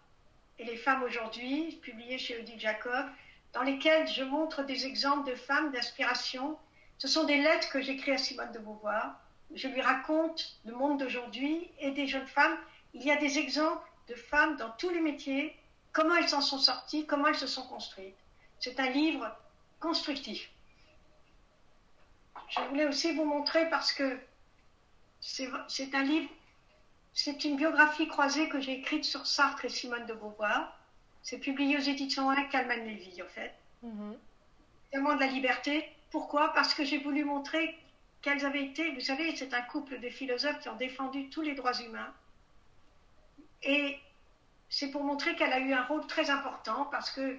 et 0.57 0.63
les 0.63 0.77
femmes 0.77 1.03
aujourd'hui, 1.03 1.79
publié 1.81 2.17
chez 2.17 2.39
Odile 2.39 2.59
Jacob, 2.59 3.05
dans 3.53 3.63
lesquels 3.63 4.07
je 4.07 4.23
montre 4.23 4.63
des 4.63 4.85
exemples 4.85 5.29
de 5.29 5.35
femmes 5.35 5.71
d'inspiration 5.71 6.57
ce 6.99 7.07
sont 7.07 7.23
des 7.23 7.37
lettres 7.37 7.69
que 7.69 7.81
j'écris 7.81 8.11
à 8.11 8.17
Simone 8.17 8.51
de 8.51 8.59
Beauvoir. 8.59 9.17
Je 9.55 9.69
lui 9.69 9.81
raconte 9.81 10.59
le 10.65 10.73
monde 10.73 10.99
d'aujourd'hui 10.99 11.71
et 11.79 11.91
des 11.91 12.07
jeunes 12.07 12.27
femmes. 12.27 12.57
Il 12.93 13.03
y 13.03 13.11
a 13.11 13.17
des 13.17 13.37
exemples 13.37 13.87
de 14.07 14.15
femmes 14.15 14.57
dans 14.57 14.71
tous 14.71 14.89
les 14.89 15.01
métiers, 15.01 15.55
comment 15.91 16.15
elles 16.15 16.29
s'en 16.29 16.41
sont 16.41 16.57
sorties, 16.57 17.05
comment 17.05 17.27
elles 17.27 17.35
se 17.35 17.47
sont 17.47 17.67
construites. 17.67 18.15
C'est 18.59 18.79
un 18.79 18.89
livre 18.89 19.29
constructif. 19.79 20.49
Je 22.49 22.61
voulais 22.61 22.87
aussi 22.87 23.13
vous 23.13 23.25
montrer 23.25 23.69
parce 23.69 23.93
que 23.93 24.19
c'est 25.21 25.93
un 25.93 26.03
livre, 26.03 26.29
c'est 27.13 27.43
une 27.43 27.57
biographie 27.57 28.07
croisée 28.07 28.49
que 28.49 28.59
j'ai 28.59 28.79
écrite 28.79 29.05
sur 29.05 29.27
Sartre 29.27 29.65
et 29.65 29.69
Simone 29.69 30.05
de 30.05 30.13
Beauvoir. 30.13 30.75
C'est 31.21 31.37
publié 31.37 31.77
aux 31.77 31.81
éditions 31.81 32.29
1 32.29 32.45
Calman 32.45 32.85
Lévy, 32.85 33.21
en 33.21 33.27
fait. 33.27 33.53
Mm 33.83 34.13
de 34.93 35.19
la 35.19 35.27
liberté, 35.27 35.87
pourquoi? 36.11 36.53
Parce 36.53 36.73
que 36.73 36.83
j'ai 36.83 36.97
voulu 36.97 37.23
montrer 37.23 37.77
qu'elles 38.21 38.45
avaient 38.45 38.65
été, 38.65 38.91
vous 38.91 38.99
savez, 38.99 39.35
c'est 39.35 39.53
un 39.53 39.61
couple 39.61 39.99
de 39.99 40.09
philosophes 40.09 40.59
qui 40.59 40.69
ont 40.69 40.75
défendu 40.75 41.29
tous 41.29 41.41
les 41.41 41.55
droits 41.55 41.79
humains. 41.79 42.13
Et 43.63 43.97
c'est 44.69 44.91
pour 44.91 45.03
montrer 45.03 45.35
qu'elle 45.35 45.53
a 45.53 45.59
eu 45.59 45.73
un 45.73 45.83
rôle 45.83 46.05
très 46.07 46.29
important 46.29 46.85
parce 46.85 47.11
que 47.11 47.37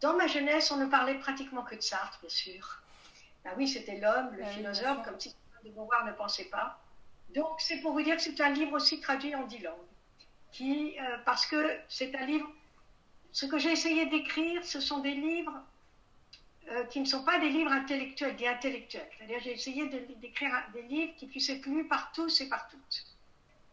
dans 0.00 0.14
ma 0.16 0.26
jeunesse, 0.26 0.70
on 0.70 0.76
ne 0.76 0.86
parlait 0.86 1.18
pratiquement 1.18 1.62
que 1.62 1.74
de 1.74 1.80
Sartre, 1.80 2.18
bien 2.20 2.28
sûr. 2.28 2.82
Ben 3.44 3.52
oui, 3.56 3.68
c'était 3.68 3.98
l'homme, 3.98 4.34
le 4.36 4.42
ah 4.44 4.48
philosophe, 4.48 5.02
comme 5.04 5.18
si 5.18 5.34
de 5.64 5.70
Beauvoir 5.70 6.04
ne 6.04 6.12
pensait 6.12 6.44
pas. 6.44 6.78
Donc, 7.34 7.60
c'est 7.60 7.80
pour 7.80 7.92
vous 7.92 8.02
dire 8.02 8.16
que 8.16 8.22
c'est 8.22 8.40
un 8.40 8.50
livre 8.50 8.72
aussi 8.74 9.00
traduit 9.00 9.34
en 9.34 9.46
dix 9.46 9.58
langues. 9.58 9.74
Qui, 10.52 10.98
euh, 10.98 11.18
parce 11.24 11.46
que 11.46 11.78
c'est 11.88 12.14
un 12.14 12.26
livre. 12.26 12.50
Ce 13.32 13.46
que 13.46 13.58
j'ai 13.58 13.72
essayé 13.72 14.06
d'écrire, 14.06 14.64
ce 14.64 14.80
sont 14.80 14.98
des 14.98 15.12
livres 15.12 15.60
euh, 16.70 16.84
qui 16.86 17.00
ne 17.00 17.04
sont 17.04 17.22
pas 17.24 17.38
des 17.38 17.48
livres 17.48 17.70
intellectuels, 17.72 18.36
des 18.36 18.46
intellectuels. 18.46 19.08
C'est-à-dire 19.16 19.38
j'ai 19.40 19.52
essayé 19.52 19.88
d'écrire 19.88 20.52
des 20.72 20.82
livres 20.82 21.14
qui 21.16 21.26
puissent 21.26 21.50
être 21.50 21.66
lus 21.66 21.86
par 21.86 22.12
tous 22.12 22.40
et 22.40 22.48
par 22.48 22.68
toutes, 22.68 23.15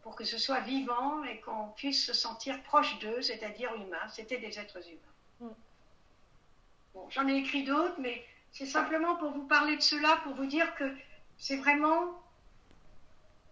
pour 0.03 0.15
que 0.15 0.25
ce 0.25 0.37
soit 0.37 0.59
vivant 0.59 1.23
et 1.23 1.39
qu'on 1.39 1.69
puisse 1.69 2.05
se 2.05 2.13
sentir 2.13 2.61
proche 2.63 2.99
d'eux, 2.99 3.21
c'est-à-dire 3.21 3.73
humains. 3.75 4.07
C'était 4.09 4.37
des 4.37 4.59
êtres 4.59 4.79
humains. 4.87 5.49
Mm. 5.49 5.55
Bon, 6.93 7.09
j'en 7.09 7.27
ai 7.27 7.37
écrit 7.37 7.63
d'autres, 7.63 7.95
mais 7.99 8.23
c'est 8.51 8.65
simplement 8.65 9.15
pour 9.15 9.31
vous 9.31 9.47
parler 9.47 9.77
de 9.77 9.81
cela, 9.81 10.17
pour 10.17 10.35
vous 10.35 10.45
dire 10.45 10.75
que 10.75 10.93
c'est 11.37 11.55
vraiment 11.55 12.21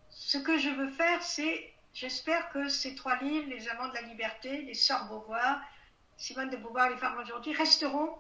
ce 0.10 0.38
que 0.38 0.58
je 0.58 0.70
veux 0.70 0.89
faire, 0.89 1.24
c'est, 1.24 1.74
j'espère 1.93 2.52
que 2.52 2.68
ces 2.68 2.95
trois 2.95 3.16
livres, 3.18 3.47
Les 3.49 3.70
Amants 3.70 3.88
de 3.88 3.93
la 3.93 4.02
Liberté, 4.02 4.62
Les 4.62 4.74
Sœurs 4.74 5.08
Beauvoir, 5.08 5.62
Simone 6.18 6.49
de 6.49 6.58
Beauvoir, 6.58 6.89
Les 6.89 6.97
femmes 6.97 7.18
aujourd'hui, 7.18 7.54
resteront 7.54 8.14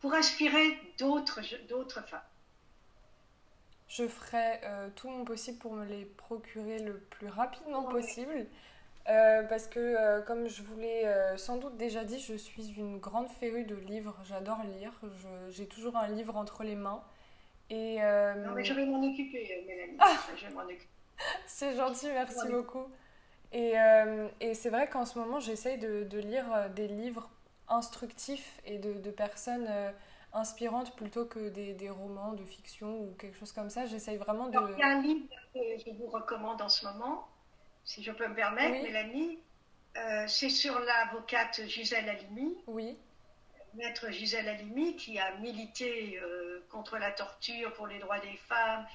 pour 0.00 0.12
inspirer 0.12 0.78
d'autres, 0.98 1.40
d'autres 1.68 2.02
femmes. 2.06 2.20
Je 3.94 4.08
ferai 4.08 4.58
euh, 4.64 4.88
tout 4.96 5.08
mon 5.08 5.24
possible 5.24 5.56
pour 5.58 5.72
me 5.72 5.84
les 5.84 6.04
procurer 6.04 6.80
le 6.80 6.98
plus 6.98 7.28
rapidement 7.28 7.84
possible. 7.84 8.46
Euh, 9.08 9.44
parce 9.44 9.68
que, 9.68 9.78
euh, 9.78 10.20
comme 10.22 10.48
je 10.48 10.62
vous 10.62 10.76
l'ai 10.76 11.04
sans 11.36 11.58
doute 11.58 11.76
déjà 11.76 12.02
dit, 12.02 12.18
je 12.18 12.34
suis 12.34 12.72
une 12.76 12.98
grande 12.98 13.28
férue 13.28 13.62
de 13.62 13.76
livres. 13.76 14.16
J'adore 14.24 14.64
lire. 14.64 14.92
j'ai 15.50 15.68
toujours 15.68 15.96
un 15.96 16.08
livre 16.08 16.36
entre 16.36 16.64
les 16.64 16.74
mains. 16.74 17.04
Et, 17.70 17.98
non, 17.98 18.52
mais 18.56 18.64
je 18.64 18.74
vais 18.74 18.84
m'en 18.84 19.00
occuper, 19.00 19.64
Mélanie. 19.66 19.96
Ah 20.00 20.16
je 20.36 20.46
vais 20.46 20.54
m'en 20.54 20.64
occuper. 20.64 20.88
c'est 21.46 21.76
gentil, 21.76 22.08
merci 22.08 22.48
beaucoup. 22.48 22.86
Et, 23.52 23.74
et 24.40 24.54
c'est 24.54 24.70
vrai 24.70 24.88
qu'en 24.88 25.04
ce 25.04 25.20
moment, 25.20 25.38
j'essaye 25.38 25.78
de, 25.78 26.02
de, 26.02 26.18
lire 26.18 26.68
des 26.74 26.88
livres 26.88 27.30
instructif 27.68 28.60
et 28.66 28.78
de, 28.78 29.10
personnes 29.10 29.66
euh, 29.68 29.90
inspirantes 30.34 30.94
plutôt 30.96 31.24
que 31.24 31.48
des, 31.48 31.90
romans 31.90 32.32
de 32.32 32.44
fiction 32.44 33.00
ou 33.00 33.14
quelque 33.18 33.38
chose 33.38 33.52
comme 33.52 33.70
ça. 33.70 33.86
J'essaye 33.86 34.16
vraiment 34.16 34.48
de... 34.48 34.58
il 34.72 34.78
y 34.78 34.82
a 34.82 34.88
un 34.88 35.02
livre 35.02 35.26
que 35.54 35.60
je 35.78 35.90
vous 35.96 36.06
recommande 36.08 36.60
en 36.60 36.68
ce 36.68 36.84
moment, 36.86 37.28
si 37.84 38.02
je 38.02 38.12
peux 38.12 38.26
me 38.26 38.34
permettre, 38.34 38.82
Mélanie. 38.82 39.38
Euh, 39.96 40.24
c'est 40.26 40.48
sur 40.48 40.78
l'avocate 40.80 41.62
Gisèle 41.66 42.08
Halimi. 42.08 42.56
Oui. 42.66 42.98
Maître 43.74 44.10
Gisèle 44.10 44.48
Halimi, 44.48 44.96
qui 44.96 45.18
a 45.18 45.36
milité 45.36 46.18
euh, 46.20 46.64
contre 46.68 46.98
la 46.98 47.12
torture 47.12 47.72
pour 47.74 47.86
les 47.86 47.98
droits 47.98 48.20
des 48.20 48.36
femmes, 48.48 48.86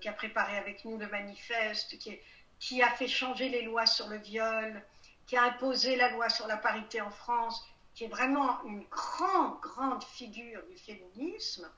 qui 0.00 0.08
a 0.08 0.12
préparé 0.12 0.58
avec 0.58 0.84
nous 0.84 0.98
le 0.98 1.06
manifeste, 1.06 1.96
qui, 1.98 2.18
qui 2.58 2.82
a 2.82 2.90
fait 2.90 3.06
changer 3.06 3.48
les 3.48 3.62
lois 3.62 3.86
sur 3.86 4.08
le 4.08 4.16
viol, 4.16 4.82
qui 5.26 5.36
a 5.36 5.44
imposé 5.44 5.96
la 5.96 6.10
loi 6.10 6.28
sur 6.28 6.46
la 6.46 6.56
parité 6.56 7.00
en 7.00 7.10
France, 7.10 7.66
qui 7.94 8.04
est 8.04 8.08
vraiment 8.08 8.62
une 8.64 8.84
grande, 8.84 9.60
grande 9.60 10.02
figure 10.02 10.62
du 10.70 10.76
féminisme, 10.76 11.68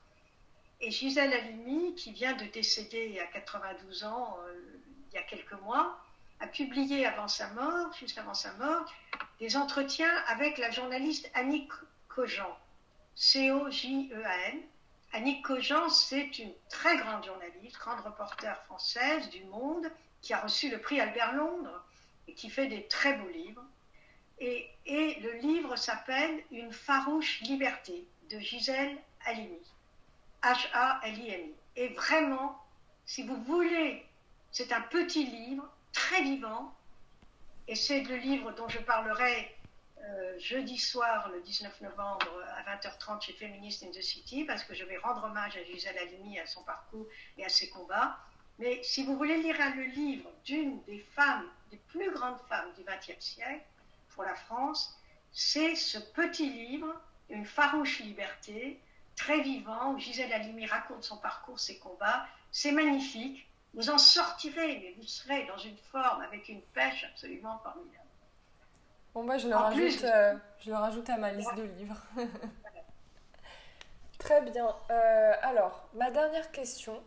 et 0.79 0.91
Gisèle 0.91 1.33
Halimi, 1.33 1.95
qui 1.95 2.11
vient 2.11 2.33
de 2.33 2.45
décéder 2.45 3.19
à 3.19 3.25
92 3.27 4.03
ans 4.03 4.37
euh, 4.47 4.53
il 5.09 5.15
y 5.15 5.17
a 5.17 5.23
quelques 5.23 5.59
mois, 5.63 5.99
a 6.39 6.47
publié 6.47 7.05
avant 7.05 7.27
sa 7.27 7.49
mort, 7.49 7.91
juste 7.93 8.17
avant 8.17 8.35
sa 8.35 8.53
mort, 8.53 8.85
des 9.39 9.57
entretiens 9.57 10.13
avec 10.27 10.57
la 10.57 10.69
journaliste 10.69 11.29
Annick 11.33 11.71
Cogent, 12.09 12.57
C-O-J-E-A-N. 13.15 14.61
Annick 15.13 15.43
Cogent, 15.43 15.89
c'est 15.89 16.37
une 16.37 16.53
très 16.69 16.97
grande 16.97 17.25
journaliste, 17.25 17.77
grande 17.79 18.01
reporter 18.01 18.55
française 18.65 19.29
du 19.29 19.43
Monde, 19.45 19.89
qui 20.21 20.33
a 20.33 20.41
reçu 20.41 20.69
le 20.69 20.79
prix 20.79 20.99
Albert 20.99 21.33
Londres 21.33 21.83
et 22.27 22.33
qui 22.33 22.49
fait 22.49 22.67
des 22.67 22.87
très 22.87 23.13
beaux 23.13 23.29
livres. 23.29 23.63
Et, 24.39 24.69
le 24.85 25.39
livre 25.39 25.75
s'appelle 25.75 26.43
Une 26.51 26.71
farouche 26.71 27.41
liberté 27.41 28.05
de 28.29 28.39
Gisèle 28.39 28.97
Halimi. 29.25 29.59
H-A-L-I-M-I. 30.43 31.53
Et 31.75 31.87
vraiment, 31.89 32.61
si 33.05 33.23
vous 33.23 33.41
voulez, 33.43 34.05
c'est 34.51 34.71
un 34.71 34.81
petit 34.81 35.25
livre 35.25 35.67
très 35.91 36.21
vivant. 36.21 36.73
Et 37.67 37.75
c'est 37.75 38.03
le 38.03 38.15
livre 38.15 38.51
dont 38.53 38.69
je 38.69 38.79
parlerai 38.79 39.55
euh, 40.03 40.39
jeudi 40.39 40.77
soir, 40.77 41.29
le 41.29 41.41
19 41.41 41.81
novembre, 41.81 42.27
à 42.55 42.75
20h30 42.75 43.21
chez 43.21 43.33
Feminist 43.33 43.83
in 43.83 43.91
the 43.91 44.01
City, 44.01 44.45
parce 44.45 44.63
que 44.63 44.73
je 44.73 44.85
vais 44.85 44.97
rendre 44.97 45.25
hommage 45.25 45.57
à 45.57 45.63
Gisèle 45.63 45.97
Halimi, 45.97 46.39
à 46.39 46.45
son 46.45 46.63
parcours 46.63 47.07
et 47.37 47.43
à 47.43 47.49
ses 47.49 47.69
combats. 47.69 48.17
Mais 48.59 48.81
si 48.83 49.03
vous 49.03 49.17
voulez 49.17 49.41
lire 49.41 49.57
le 49.75 49.83
livre 49.83 50.29
d'une 50.45 50.81
des 50.83 50.99
femmes, 50.99 51.49
des 51.71 51.77
plus 51.77 52.11
grandes 52.11 52.39
femmes 52.47 52.71
du 52.75 52.83
XXe 52.83 53.19
siècle, 53.23 53.65
pour 54.17 54.25
la 54.25 54.35
France, 54.35 54.99
c'est 55.31 55.75
ce 55.75 55.99
petit 55.99 56.49
livre, 56.49 56.93
Une 57.29 57.45
farouche 57.45 57.99
liberté, 57.99 58.79
très 59.15 59.41
vivant, 59.41 59.91
où 59.91 59.99
Gisèle 59.99 60.31
Halimi 60.31 60.65
raconte 60.65 61.03
son 61.03 61.17
parcours, 61.17 61.59
ses 61.59 61.77
combats. 61.77 62.25
C'est 62.51 62.71
magnifique. 62.71 63.47
Vous 63.73 63.89
en 63.89 63.97
sortirez, 63.97 64.79
mais 64.79 64.95
vous 64.97 65.03
serez 65.03 65.45
dans 65.45 65.57
une 65.57 65.77
forme, 65.91 66.21
avec 66.21 66.47
une 66.47 66.61
pêche 66.73 67.03
absolument 67.03 67.59
formidable. 67.59 68.07
Bon, 69.13 69.23
moi, 69.23 69.37
je 69.37 69.49
le, 69.49 69.55
rajoute, 69.55 70.03
euh, 70.03 70.35
je 70.59 70.71
le 70.71 70.77
rajoute 70.77 71.09
à 71.09 71.17
ma 71.17 71.31
liste 71.31 71.53
de 71.55 71.63
livres. 71.63 72.01
Très 74.17 74.41
bien. 74.41 74.73
Euh, 74.89 75.33
alors, 75.43 75.89
ma 75.93 76.09
dernière 76.09 76.49
question, 76.51 77.03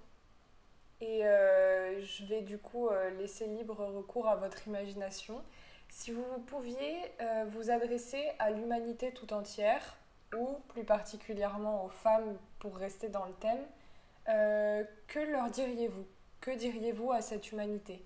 et 1.00 1.24
euh, 1.24 2.04
je 2.04 2.24
vais 2.26 2.42
du 2.42 2.58
coup 2.58 2.90
laisser 3.18 3.46
libre 3.46 3.84
recours 3.86 4.28
à 4.28 4.36
votre 4.36 4.68
imagination. 4.68 5.42
Si 5.90 6.12
vous 6.12 6.38
pouviez 6.46 7.12
euh, 7.20 7.44
vous 7.50 7.70
adresser 7.70 8.30
à 8.38 8.50
l'humanité 8.50 9.12
tout 9.12 9.32
entière, 9.32 9.96
ou 10.36 10.54
plus 10.68 10.84
particulièrement 10.84 11.84
aux 11.84 11.90
femmes 11.90 12.38
pour 12.60 12.76
rester 12.76 13.08
dans 13.08 13.26
le 13.26 13.34
thème, 13.34 13.66
euh, 14.28 14.84
que 15.08 15.18
leur 15.18 15.50
diriez-vous? 15.50 16.06
Que 16.40 16.52
diriez-vous 16.52 17.10
à 17.10 17.20
cette 17.20 17.50
humanité? 17.50 18.02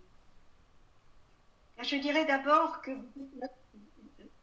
Je 1.83 1.97
dirais 1.97 2.25
d'abord 2.25 2.81
que 2.81 2.91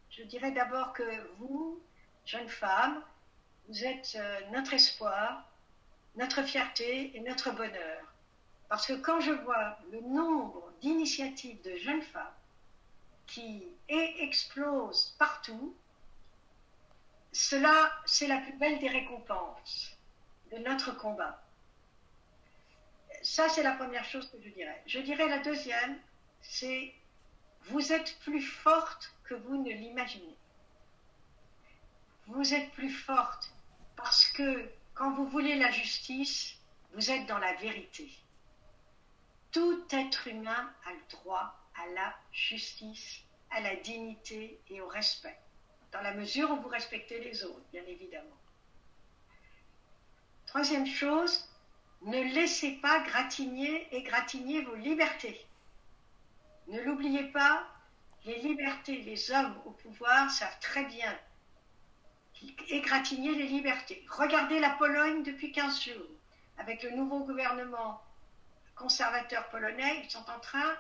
je 0.10 0.24
dirais 0.24 0.52
d'abord 0.52 0.94
que 0.94 1.04
vous, 1.40 1.82
jeunes 2.26 2.50
femmes, 2.50 3.02
vous 3.68 3.84
êtes 3.84 4.16
euh, 4.20 4.40
notre 4.52 4.74
espoir, 4.74 5.50
notre 6.16 6.44
fierté 6.44 7.16
et 7.18 7.22
notre 7.22 7.52
bonheur. 7.52 8.14
Parce 8.70 8.86
que 8.86 8.94
quand 8.94 9.20
je 9.20 9.32
vois 9.32 9.78
le 9.92 10.02
nombre 10.02 10.72
d'initiatives 10.82 11.62
de 11.64 11.76
jeunes 11.78 12.02
femmes 12.02 12.36
qui 13.32 13.64
explose 13.88 15.16
partout, 15.18 15.76
cela, 17.32 17.92
c'est 18.06 18.28
la 18.28 18.38
plus 18.38 18.54
belle 18.58 18.80
des 18.80 18.90
récompenses 18.90 19.98
de 20.52 20.58
notre 20.58 20.98
combat. 20.98 21.42
ça, 23.24 23.48
c'est 23.50 23.64
la 23.64 23.74
première 23.74 24.04
chose 24.04 24.30
que 24.32 24.42
je 24.44 24.50
dirais. 24.50 24.82
Je 24.86 25.00
dirais 25.00 25.30
la 25.30 25.40
deuxième, 25.40 25.98
c'est 26.42 26.94
vous 27.64 27.94
êtes 27.94 28.20
plus 28.20 28.42
forte 28.42 29.14
que 29.24 29.36
vous 29.36 29.58
ne 29.64 29.72
l'imaginez. 29.72 30.36
Vous 32.28 32.54
êtes 32.54 32.72
plus 32.72 32.90
forte 32.90 33.54
parce 33.96 34.28
que 34.28 34.70
quand 34.94 35.12
vous 35.12 35.28
voulez 35.28 35.56
la 35.56 35.72
justice, 35.72 36.56
vous 36.94 37.12
êtes 37.12 37.28
dans 37.28 37.38
la 37.38 37.54
vérité. 37.56 38.10
Tout 39.52 39.86
être 39.92 40.28
humain 40.28 40.74
a 40.86 40.94
le 40.94 41.06
droit 41.10 41.61
à 41.76 41.88
la 41.94 42.16
justice, 42.32 43.22
à 43.50 43.62
la 43.62 43.76
dignité 43.76 44.60
et 44.70 44.82
au 44.82 44.88
respect, 44.88 45.38
dans 45.92 46.02
la 46.02 46.14
mesure 46.14 46.52
où 46.52 46.56
vous 46.58 46.68
respectez 46.68 47.20
les 47.20 47.44
autres, 47.44 47.66
bien 47.72 47.84
évidemment. 47.86 48.38
Troisième 50.46 50.88
chose, 50.88 51.48
ne 52.02 52.22
laissez 52.34 52.72
pas 52.82 53.00
gratigner 53.02 53.88
et 53.96 54.04
gratigner 54.04 54.62
vos 54.64 54.76
libertés. 54.76 55.46
Ne 56.68 56.82
l'oubliez 56.82 57.26
pas, 57.32 57.68
les 58.26 58.40
libertés, 58.40 59.02
les 59.02 59.32
hommes 59.32 59.60
au 59.66 59.72
pouvoir 59.72 60.30
savent 60.30 60.60
très 60.60 60.86
bien 60.86 61.18
égratigner 62.70 63.36
les 63.36 63.48
libertés. 63.48 64.06
Regardez 64.10 64.60
la 64.60 64.72
Pologne 64.72 65.24
depuis 65.24 65.52
15 65.52 65.82
jours. 65.82 66.08
Avec 66.58 66.84
le 66.84 66.92
nouveau 66.92 67.24
gouvernement 67.24 68.02
conservateur 68.76 69.50
polonais, 69.50 70.02
ils 70.04 70.10
sont 70.10 70.30
en 70.30 70.40
train 70.40 70.76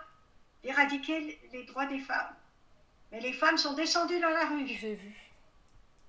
d'éradiquer 0.63 1.39
les 1.51 1.63
droits 1.65 1.85
des 1.85 1.99
femmes. 1.99 2.35
Mais 3.11 3.19
les 3.19 3.33
femmes 3.33 3.57
sont 3.57 3.73
descendues 3.73 4.19
dans 4.19 4.29
la 4.29 4.45
rue. 4.45 4.67
J'ai 4.67 4.95
vu. 4.95 5.15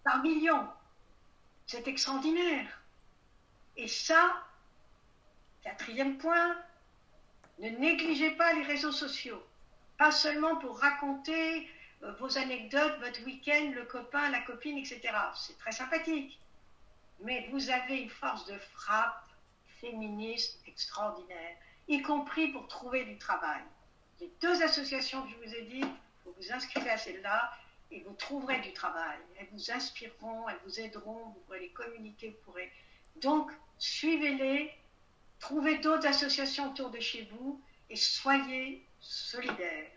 Par 0.04 0.22
millions. 0.22 0.68
C'est 1.66 1.88
extraordinaire. 1.88 2.82
Et 3.76 3.88
ça, 3.88 4.44
quatrième 5.62 6.18
point, 6.18 6.56
ne 7.58 7.70
négligez 7.70 8.32
pas 8.32 8.52
les 8.52 8.62
réseaux 8.62 8.92
sociaux. 8.92 9.42
Pas 9.98 10.10
seulement 10.10 10.56
pour 10.56 10.78
raconter 10.78 11.68
euh, 12.02 12.12
vos 12.14 12.38
anecdotes, 12.38 12.98
votre 13.00 13.24
week-end, 13.24 13.72
le 13.74 13.84
copain, 13.84 14.30
la 14.30 14.40
copine, 14.40 14.78
etc. 14.78 15.00
C'est 15.36 15.58
très 15.58 15.72
sympathique. 15.72 16.38
Mais 17.20 17.48
vous 17.52 17.70
avez 17.70 18.02
une 18.02 18.10
force 18.10 18.46
de 18.46 18.58
frappe 18.74 19.24
féministe 19.80 20.60
extraordinaire, 20.66 21.56
y 21.88 22.02
compris 22.02 22.48
pour 22.48 22.66
trouver 22.68 23.04
du 23.04 23.18
travail. 23.18 23.62
Les 24.22 24.30
deux 24.40 24.62
associations 24.62 25.24
que 25.24 25.30
je 25.30 25.36
vous 25.36 25.54
ai 25.56 25.62
dit, 25.62 25.84
vous 26.24 26.32
vous 26.36 26.52
inscrivez 26.52 26.90
à 26.90 26.96
celle-là 26.96 27.52
et 27.90 28.04
vous 28.04 28.14
trouverez 28.14 28.60
du 28.60 28.72
travail. 28.72 29.18
Elles 29.36 29.48
vous 29.50 29.72
inspireront, 29.72 30.48
elles 30.48 30.60
vous 30.64 30.78
aideront, 30.78 31.30
vous 31.30 31.40
pourrez 31.40 31.58
les 31.58 31.70
communiquer, 31.70 32.30
vous 32.30 32.44
pourrez. 32.44 32.70
Donc, 33.16 33.50
suivez-les, 33.78 34.72
trouvez 35.40 35.78
d'autres 35.78 36.06
associations 36.06 36.70
autour 36.70 36.90
de 36.90 37.00
chez 37.00 37.28
vous 37.32 37.60
et 37.90 37.96
soyez 37.96 38.86
solidaires 39.00 39.90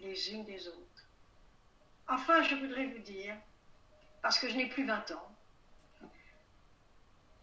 les 0.00 0.32
unes 0.32 0.44
des 0.44 0.66
autres. 0.66 1.06
Enfin, 2.08 2.42
je 2.42 2.56
voudrais 2.56 2.86
vous 2.86 2.98
dire, 2.98 3.36
parce 4.22 4.40
que 4.40 4.48
je 4.48 4.56
n'ai 4.56 4.68
plus 4.68 4.84
20 4.84 5.12
ans, 5.12 5.36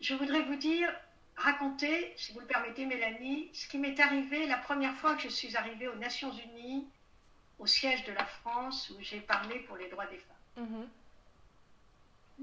je 0.02 0.16
voudrais 0.16 0.42
vous 0.42 0.58
dire, 0.58 0.94
raconter, 1.36 2.14
si 2.18 2.34
vous 2.34 2.40
le 2.40 2.46
permettez, 2.46 2.86
Mélanie, 2.86 3.50
ce 3.54 3.68
qui 3.68 3.78
m'est 3.78 4.00
arrivé 4.00 4.46
la 4.48 4.58
première 4.58 4.96
fois 4.96 5.16
que 5.16 5.22
je 5.22 5.30
suis 5.30 5.56
arrivée 5.56 5.88
aux 5.88 5.96
Nations 5.96 6.32
Unies, 6.32 6.88
au 7.60 7.68
siège 7.68 8.04
de 8.06 8.14
la 8.14 8.26
France, 8.26 8.90
où 8.92 9.02
j'ai 9.02 9.22
parlé 9.22 9.60
pour 9.62 9.78
les 9.78 9.90
droits 9.90 10.08
des 10.08 10.18
femmes. 10.18 10.66
Mhm. 10.66 10.90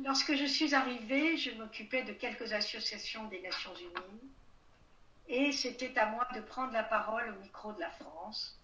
Lorsque 0.05 0.35
je 0.35 0.45
suis 0.45 0.75
arrivée, 0.75 1.37
je 1.37 1.51
m'occupais 1.53 2.05
de 2.05 2.13
quelques 2.13 2.53
associations 2.53 3.25
des 3.27 3.41
Nations 3.41 3.75
Unies, 3.75 4.31
et 5.29 5.53
c'était 5.53 5.97
à 5.99 6.07
moi 6.07 6.27
de 6.35 6.41
prendre 6.41 6.73
la 6.73 6.83
parole 6.83 7.29
au 7.31 7.43
micro 7.43 7.73
de 7.73 7.81
la 7.81 7.91
France 7.91 8.59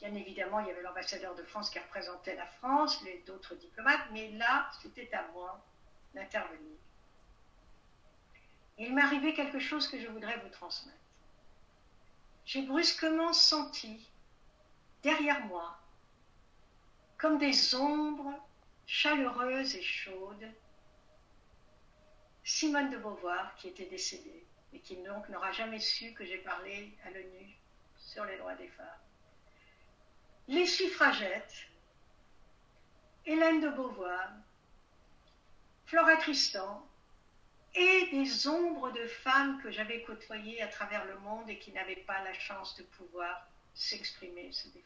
Bien 0.00 0.14
évidemment, 0.14 0.60
il 0.60 0.68
y 0.68 0.70
avait 0.70 0.82
l'ambassadeur 0.82 1.34
de 1.34 1.42
France 1.42 1.70
qui 1.70 1.78
représentait 1.78 2.36
la 2.36 2.46
France, 2.46 3.02
les 3.04 3.22
d'autres 3.26 3.56
diplomates, 3.56 4.06
mais 4.12 4.30
là, 4.30 4.70
c'était 4.80 5.12
à 5.12 5.26
moi 5.32 5.60
d'intervenir. 6.14 6.77
Il 8.78 8.94
m'est 8.94 9.02
arrivé 9.02 9.34
quelque 9.34 9.58
chose 9.58 9.88
que 9.88 9.98
je 9.98 10.08
voudrais 10.08 10.38
vous 10.38 10.48
transmettre. 10.48 10.96
J'ai 12.44 12.62
brusquement 12.62 13.32
senti, 13.32 14.08
derrière 15.02 15.44
moi, 15.46 15.78
comme 17.18 17.38
des 17.38 17.74
ombres 17.74 18.34
chaleureuses 18.86 19.74
et 19.74 19.82
chaudes, 19.82 20.50
Simone 22.44 22.90
de 22.90 22.96
Beauvoir, 22.96 23.54
qui 23.56 23.68
était 23.68 23.86
décédée 23.86 24.46
et 24.72 24.80
qui 24.80 24.96
donc 24.96 25.28
n'aura 25.28 25.52
jamais 25.52 25.80
su 25.80 26.12
que 26.12 26.24
j'ai 26.24 26.38
parlé 26.38 26.96
à 27.04 27.10
l'ONU 27.10 27.56
sur 27.98 28.24
les 28.24 28.38
droits 28.38 28.54
des 28.54 28.68
femmes 28.68 28.86
les 30.48 30.66
suffragettes, 30.66 31.68
Hélène 33.26 33.60
de 33.60 33.68
Beauvoir, 33.68 34.30
Flora 35.84 36.16
Tristan, 36.16 36.84
et 37.74 38.08
des 38.10 38.48
ombres 38.48 38.90
de 38.92 39.06
femmes 39.06 39.60
que 39.62 39.70
j'avais 39.70 40.02
côtoyées 40.02 40.62
à 40.62 40.68
travers 40.68 41.04
le 41.04 41.18
monde 41.20 41.48
et 41.48 41.58
qui 41.58 41.72
n'avaient 41.72 41.96
pas 41.96 42.22
la 42.24 42.32
chance 42.34 42.76
de 42.76 42.82
pouvoir 42.82 43.46
s'exprimer, 43.74 44.50
se 44.52 44.68
défendre. 44.68 44.84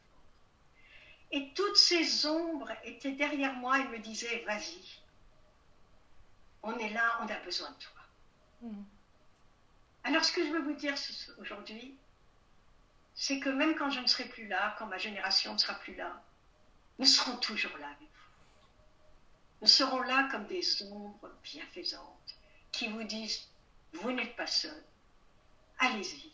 Et 1.31 1.53
toutes 1.55 1.77
ces 1.77 2.27
ombres 2.27 2.71
étaient 2.85 3.13
derrière 3.13 3.55
moi 3.55 3.79
et 3.79 3.89
me 3.89 3.99
disaient, 3.99 4.45
vas-y, 4.47 5.01
on 6.63 6.77
est 6.79 6.91
là, 6.91 7.19
on 7.23 7.29
a 7.29 7.39
besoin 7.41 7.71
de 7.71 7.77
toi. 7.77 8.03
Mm. 8.63 8.83
Alors 10.05 10.25
ce 10.25 10.33
que 10.33 10.45
je 10.45 10.51
veux 10.51 10.63
vous 10.63 10.75
dire 10.75 10.95
aujourd'hui, 11.39 11.97
c'est 13.15 13.41
que 13.41 13.49
même 13.49 13.75
quand 13.77 13.91
je 13.91 14.01
ne 14.01 14.07
serai 14.07 14.25
plus 14.25 14.47
là, 14.49 14.75
quand 14.79 14.87
ma 14.87 14.99
génération 14.99 15.53
ne 15.55 15.59
sera 15.59 15.75
plus 15.75 15.95
là, 15.95 16.23
nous 16.99 17.07
serons 17.07 17.37
toujours 17.37 17.77
là 17.79 17.87
avec 17.87 18.01
vous. 18.01 18.07
Nous 19.63 19.69
serons 19.69 20.03
là 20.03 20.29
comme 20.31 20.47
des 20.47 20.83
ombres 20.83 21.31
bienfaisantes 21.43 22.37
qui 22.83 22.89
vous 22.89 23.05
disent, 23.05 23.49
vous 23.93 24.11
n'êtes 24.11 24.35
pas 24.35 24.49
seul, 24.49 24.83
allez-y. 25.79 26.33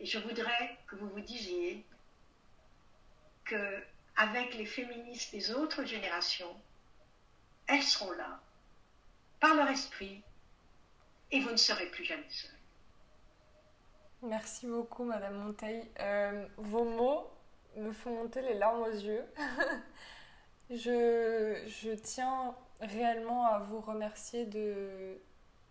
Et 0.00 0.06
je 0.06 0.18
voudrais 0.18 0.78
que 0.86 0.96
vous 0.96 1.08
vous 1.08 1.20
disiez 1.20 1.84
que 3.44 3.82
avec 4.16 4.54
les 4.54 4.64
féministes 4.64 5.32
des 5.32 5.50
autres 5.52 5.84
générations, 5.84 6.56
elles 7.66 7.82
seront 7.82 8.12
là, 8.12 8.40
par 9.38 9.54
leur 9.54 9.68
esprit, 9.68 10.22
et 11.30 11.40
vous 11.40 11.50
ne 11.50 11.56
serez 11.56 11.86
plus 11.90 12.04
jamais 12.04 12.30
seul. 12.30 12.54
Merci 14.22 14.66
beaucoup, 14.66 15.04
Madame 15.04 15.34
Monteil. 15.34 15.90
Euh, 16.00 16.46
vos 16.56 16.84
mots 16.84 17.30
me 17.76 17.92
font 17.92 18.14
monter 18.14 18.40
les 18.40 18.54
larmes 18.54 18.82
aux 18.82 18.94
yeux. 18.94 19.24
je, 20.70 21.94
tiens 21.96 22.54
réellement 22.80 23.44
à 23.44 23.58
vous 23.58 23.80
remercier 23.80 24.46
de, 24.46 25.20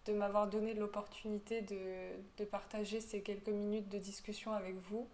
de 0.05 0.13
m'avoir 0.13 0.47
donné 0.47 0.73
l'opportunité 0.73 1.61
de, 1.61 2.45
partager 2.45 3.01
ces 3.01 3.21
quelques 3.21 3.49
minutes 3.49 3.89
de 3.89 3.97
discussion 3.97 4.53
avec 4.53 4.75
vous. 4.89 5.07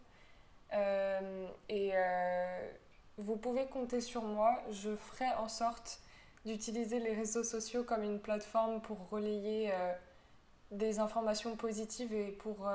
Euh, 0.73 1.47
et 1.69 1.91
euh, 1.93 2.72
vous 3.18 3.35
pouvez 3.35 3.65
compter 3.68 4.01
sur 4.01 4.23
moi. 4.23 4.61
Je 4.72 4.95
ferai 4.95 5.30
en 5.39 5.49
sorte 5.49 5.99
d'utiliser 6.45 6.99
les 6.99 7.14
réseaux 7.14 7.43
sociaux 7.43 7.84
comme 7.84 8.03
une 8.03 8.19
plateforme 8.19 8.81
pour 8.81 9.09
relayer 9.09 9.72
des 10.72 10.99
informations 10.99 11.57
positives 11.57 12.14
et 12.14 12.31
pour 12.31 12.69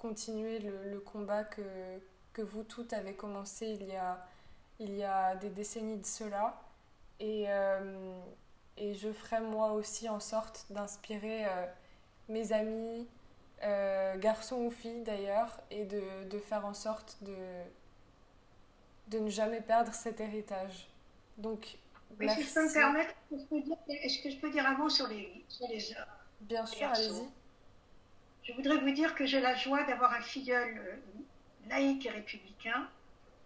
continuer 0.00 0.60
le, 0.60 0.98
combat 1.00 1.44
que, 1.44 2.42
vous 2.42 2.64
toutes 2.64 2.94
avez 2.94 3.12
commencé 3.12 3.78
il 4.78 4.94
y 4.96 5.04
a, 5.04 5.36
des 5.36 5.50
décennies 5.50 5.98
de 5.98 6.06
cela. 6.06 6.58
Euh, 7.20 8.18
et 8.76 8.94
je 8.94 9.12
ferai 9.12 9.40
moi 9.40 9.72
aussi 9.72 10.08
en 10.08 10.20
sorte 10.20 10.66
d'inspirer 10.70 11.46
euh, 11.46 11.66
mes 12.28 12.52
amis, 12.52 13.06
euh, 13.62 14.16
garçons 14.16 14.56
ou 14.56 14.70
filles 14.70 15.02
d'ailleurs, 15.02 15.60
et 15.70 15.84
de, 15.84 16.24
de, 16.28 16.38
faire 16.38 16.64
en 16.64 16.74
sorte 16.74 17.18
de, 17.22 17.36
de 19.08 19.18
ne 19.18 19.28
jamais 19.28 19.60
perdre 19.60 19.92
cet 19.92 20.20
héritage. 20.20 20.88
Donc, 21.36 21.76
merci. 22.18 22.42
si 22.42 22.48
je 22.48 22.54
peux 22.54 22.68
me 22.68 22.72
permettre, 22.72 23.14
est-ce 23.88 24.22
que 24.22 24.30
je 24.30 24.36
peux 24.36 24.50
dire 24.50 24.66
un 24.66 24.76
mot 24.76 24.88
sur 24.88 25.06
les, 25.08 25.44
sur 25.48 25.68
les 25.68 25.78
Bien 26.40 26.64
sûr, 26.64 26.88
allez-y. 26.88 27.28
Je 28.42 28.52
voudrais 28.54 28.78
vous 28.78 28.90
dire 28.90 29.14
que 29.14 29.26
j'ai 29.26 29.40
la 29.40 29.54
joie 29.54 29.84
d'avoir 29.84 30.14
un 30.14 30.22
filleul 30.22 30.78
euh, 30.78 30.96
laïque 31.68 32.06
et 32.06 32.10
républicain 32.10 32.88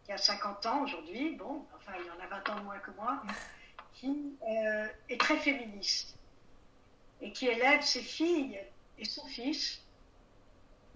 qui 0.04 0.12
a 0.12 0.18
50 0.18 0.66
ans 0.66 0.82
aujourd'hui, 0.82 1.34
bon, 1.34 1.64
enfin 1.76 1.92
il 2.02 2.10
en 2.10 2.24
a 2.24 2.26
20 2.28 2.48
ans 2.50 2.62
moins 2.62 2.78
que 2.78 2.90
moi, 2.92 3.22
euh, 4.08 4.86
est 5.08 5.20
très 5.20 5.38
féministe 5.38 6.16
et 7.20 7.32
qui 7.32 7.46
élève 7.46 7.82
ses 7.82 8.02
filles 8.02 8.60
et 8.98 9.04
son 9.04 9.24
fils 9.26 9.80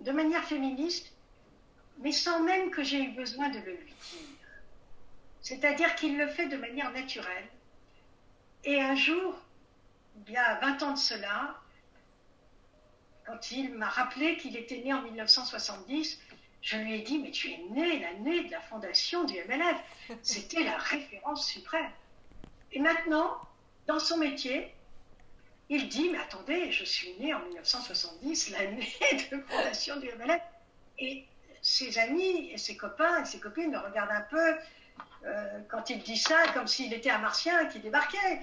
de 0.00 0.12
manière 0.12 0.44
féministe, 0.44 1.12
mais 1.98 2.12
sans 2.12 2.42
même 2.42 2.70
que 2.70 2.82
j'ai 2.82 3.02
eu 3.02 3.10
besoin 3.12 3.48
de 3.48 3.58
le 3.58 3.72
lui 3.72 3.92
dire. 4.12 4.20
C'est-à-dire 5.40 5.94
qu'il 5.94 6.16
le 6.16 6.28
fait 6.28 6.46
de 6.48 6.56
manière 6.56 6.92
naturelle. 6.92 7.48
Et 8.64 8.80
un 8.80 8.94
jour, 8.94 9.34
il 10.26 10.32
y 10.32 10.36
a 10.36 10.60
20 10.60 10.82
ans 10.82 10.92
de 10.92 10.98
cela, 10.98 11.58
quand 13.26 13.50
il 13.50 13.74
m'a 13.74 13.88
rappelé 13.88 14.36
qu'il 14.36 14.56
était 14.56 14.78
né 14.78 14.92
en 14.92 15.02
1970, 15.02 16.20
je 16.62 16.76
lui 16.76 16.94
ai 16.94 17.02
dit, 17.02 17.18
mais 17.18 17.30
tu 17.30 17.50
es 17.50 17.58
né 17.70 18.00
l'année 18.00 18.44
de 18.44 18.50
la 18.50 18.60
fondation 18.60 19.24
du 19.24 19.34
MLF. 19.34 19.76
C'était 20.22 20.64
la 20.64 20.76
référence 20.76 21.46
suprême. 21.46 21.90
Et 22.72 22.80
maintenant, 22.80 23.38
dans 23.86 23.98
son 23.98 24.18
métier, 24.18 24.74
il 25.68 25.88
dit, 25.88 26.10
mais 26.10 26.18
attendez, 26.18 26.70
je 26.72 26.84
suis 26.84 27.14
né 27.18 27.34
en 27.34 27.40
1970, 27.40 28.50
l'année 28.50 28.88
de 29.30 29.40
fondation 29.42 29.96
du 29.96 30.08
MLF. 30.12 30.42
Et 30.98 31.24
ses 31.62 31.98
amis 31.98 32.50
et 32.50 32.58
ses 32.58 32.76
copains 32.76 33.22
et 33.22 33.24
ses 33.26 33.40
copines 33.40 33.70
me 33.70 33.78
regardent 33.78 34.10
un 34.10 34.22
peu 34.22 34.56
euh, 35.24 35.60
quand 35.68 35.90
il 35.90 36.02
dit 36.02 36.16
ça, 36.16 36.36
comme 36.54 36.66
s'il 36.66 36.92
était 36.92 37.10
un 37.10 37.18
martien 37.18 37.66
qui 37.66 37.80
débarquait. 37.80 38.40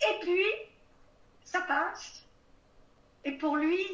Et 0.00 0.18
puis, 0.20 0.46
ça 1.44 1.60
passe. 1.62 2.24
Et 3.24 3.32
pour 3.32 3.56
lui, 3.56 3.84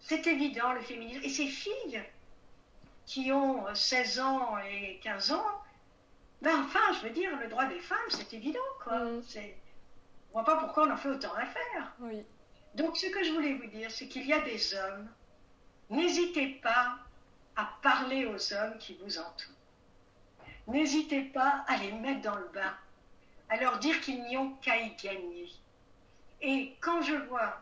c'est 0.00 0.26
évident, 0.26 0.72
le 0.72 0.80
féminisme. 0.80 1.22
Et 1.22 1.28
ses 1.28 1.46
filles, 1.46 2.02
qui 3.06 3.32
ont 3.32 3.66
16 3.74 4.20
ans 4.20 4.58
et 4.58 5.00
15 5.02 5.32
ans, 5.32 5.62
ben 6.42 6.64
enfin, 6.64 6.92
je 6.94 7.06
veux 7.06 7.14
dire, 7.14 7.38
le 7.38 7.46
droit 7.46 7.66
des 7.66 7.78
femmes, 7.78 7.98
c'est 8.08 8.34
évident, 8.34 8.58
quoi. 8.82 8.98
Mm. 8.98 9.22
C'est... 9.22 9.56
On 10.34 10.42
voit 10.42 10.44
pas 10.44 10.60
pourquoi 10.60 10.88
on 10.88 10.90
en 10.90 10.96
fait 10.96 11.08
autant 11.08 11.32
à 11.34 11.46
faire. 11.46 11.94
Oui. 12.00 12.24
Donc, 12.74 12.96
ce 12.96 13.06
que 13.06 13.22
je 13.22 13.32
voulais 13.32 13.54
vous 13.54 13.66
dire, 13.66 13.90
c'est 13.90 14.08
qu'il 14.08 14.26
y 14.26 14.32
a 14.32 14.40
des 14.40 14.74
hommes. 14.74 15.08
N'hésitez 15.88 16.48
pas 16.62 16.98
à 17.54 17.70
parler 17.82 18.26
aux 18.26 18.52
hommes 18.54 18.76
qui 18.78 18.98
vous 19.02 19.18
entourent. 19.18 19.54
N'hésitez 20.66 21.22
pas 21.22 21.64
à 21.68 21.76
les 21.76 21.92
mettre 21.92 22.22
dans 22.22 22.36
le 22.36 22.48
bain, 22.48 22.74
à 23.48 23.56
leur 23.58 23.78
dire 23.78 24.00
qu'ils 24.00 24.22
n'y 24.24 24.36
ont 24.36 24.54
qu'à 24.62 24.78
y 24.78 24.94
gagner. 24.96 25.48
Et 26.40 26.76
quand 26.80 27.02
je 27.02 27.14
vois, 27.14 27.60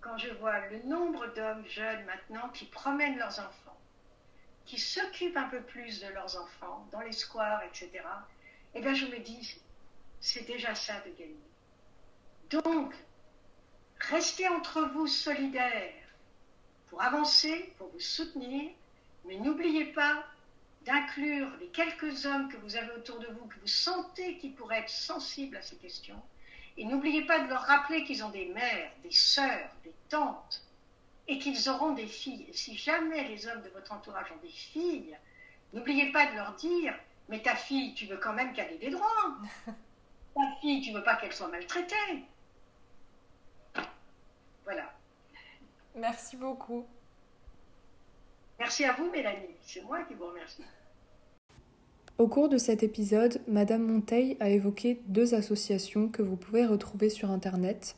quand 0.00 0.18
je 0.18 0.30
vois 0.34 0.60
le 0.68 0.82
nombre 0.84 1.26
d'hommes 1.34 1.66
jeunes 1.66 2.04
maintenant 2.04 2.48
qui 2.50 2.66
promènent 2.66 3.18
leurs 3.18 3.38
enfants, 3.40 3.65
qui 4.66 4.78
s'occupent 4.78 5.36
un 5.36 5.48
peu 5.48 5.60
plus 5.62 6.00
de 6.00 6.08
leurs 6.08 6.36
enfants 6.36 6.86
dans 6.92 7.00
les 7.00 7.12
squares, 7.12 7.62
etc., 7.62 7.90
eh 8.74 8.80
bien 8.80 8.94
je 8.94 9.06
me 9.06 9.18
dis, 9.18 9.58
c'est 10.20 10.46
déjà 10.46 10.74
ça 10.74 11.00
de 11.00 11.10
gagner. 11.10 11.36
Donc, 12.50 12.94
restez 13.98 14.48
entre 14.48 14.82
vous 14.92 15.06
solidaires 15.06 15.92
pour 16.88 17.02
avancer, 17.02 17.72
pour 17.78 17.88
vous 17.88 18.00
soutenir, 18.00 18.70
mais 19.24 19.36
n'oubliez 19.38 19.86
pas 19.86 20.24
d'inclure 20.84 21.48
les 21.58 21.68
quelques 21.68 22.26
hommes 22.26 22.48
que 22.48 22.56
vous 22.58 22.76
avez 22.76 22.92
autour 22.92 23.18
de 23.18 23.26
vous, 23.26 23.46
que 23.46 23.58
vous 23.60 23.66
sentez 23.66 24.38
qui 24.38 24.50
pourraient 24.50 24.80
être 24.80 24.90
sensibles 24.90 25.56
à 25.56 25.62
ces 25.62 25.76
questions. 25.76 26.20
Et 26.76 26.84
n'oubliez 26.84 27.24
pas 27.24 27.40
de 27.40 27.48
leur 27.48 27.62
rappeler 27.62 28.04
qu'ils 28.04 28.22
ont 28.24 28.30
des 28.30 28.46
mères, 28.46 28.92
des 29.02 29.10
sœurs, 29.10 29.70
des 29.82 29.94
tantes, 30.08 30.62
et 31.28 31.38
qu'ils 31.38 31.68
auront 31.68 31.92
des 31.92 32.06
filles. 32.06 32.46
Si 32.52 32.76
jamais 32.76 33.28
les 33.28 33.46
hommes 33.46 33.62
de 33.62 33.68
votre 33.70 33.92
entourage 33.92 34.30
ont 34.32 34.42
des 34.42 34.52
filles, 34.52 35.16
n'oubliez 35.72 36.12
pas 36.12 36.30
de 36.30 36.36
leur 36.36 36.54
dire, 36.54 36.94
mais 37.28 37.42
ta 37.42 37.56
fille, 37.56 37.94
tu 37.94 38.06
veux 38.06 38.18
quand 38.18 38.32
même 38.32 38.52
qu'elle 38.52 38.72
ait 38.72 38.78
des 38.78 38.90
droits. 38.90 39.36
ta 39.66 40.60
fille, 40.60 40.80
tu 40.82 40.92
veux 40.92 41.02
pas 41.02 41.16
qu'elle 41.16 41.32
soit 41.32 41.48
maltraitée. 41.48 42.24
Voilà. 44.64 44.92
Merci 45.94 46.36
beaucoup. 46.36 46.86
Merci 48.58 48.84
à 48.84 48.92
vous, 48.92 49.10
Mélanie. 49.10 49.54
C'est 49.62 49.82
moi 49.82 50.02
qui 50.02 50.14
vous 50.14 50.26
remercie. 50.26 50.62
Au 52.18 52.28
cours 52.28 52.48
de 52.48 52.56
cet 52.56 52.82
épisode, 52.82 53.42
Madame 53.46 53.82
Monteil 53.82 54.38
a 54.40 54.48
évoqué 54.48 55.02
deux 55.06 55.34
associations 55.34 56.08
que 56.08 56.22
vous 56.22 56.36
pouvez 56.36 56.64
retrouver 56.64 57.10
sur 57.10 57.30
Internet, 57.30 57.94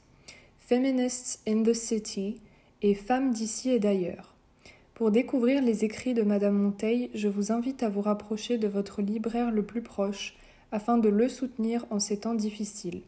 Feminists 0.59 1.40
in 1.46 1.62
the 1.62 1.72
City 1.72 2.40
et 2.82 2.94
Femmes 2.94 3.32
d'ici 3.32 3.70
et 3.70 3.78
d'ailleurs. 3.78 4.34
Pour 4.94 5.10
découvrir 5.10 5.62
les 5.62 5.84
écrits 5.84 6.14
de 6.14 6.22
Madame 6.22 6.56
Monteil, 6.56 7.10
je 7.14 7.28
vous 7.28 7.52
invite 7.52 7.82
à 7.82 7.88
vous 7.88 8.00
rapprocher 8.00 8.59
de 8.59 8.68
votre 8.68 9.00
libraire 9.00 9.50
le 9.50 9.64
plus 9.64 9.82
proche 9.82 10.36
afin 10.72 10.98
de 10.98 11.09
le 11.09 11.28
soutenir 11.28 11.86
en 11.90 11.98
ces 11.98 12.20
temps 12.20 12.34
difficiles. 12.34 13.02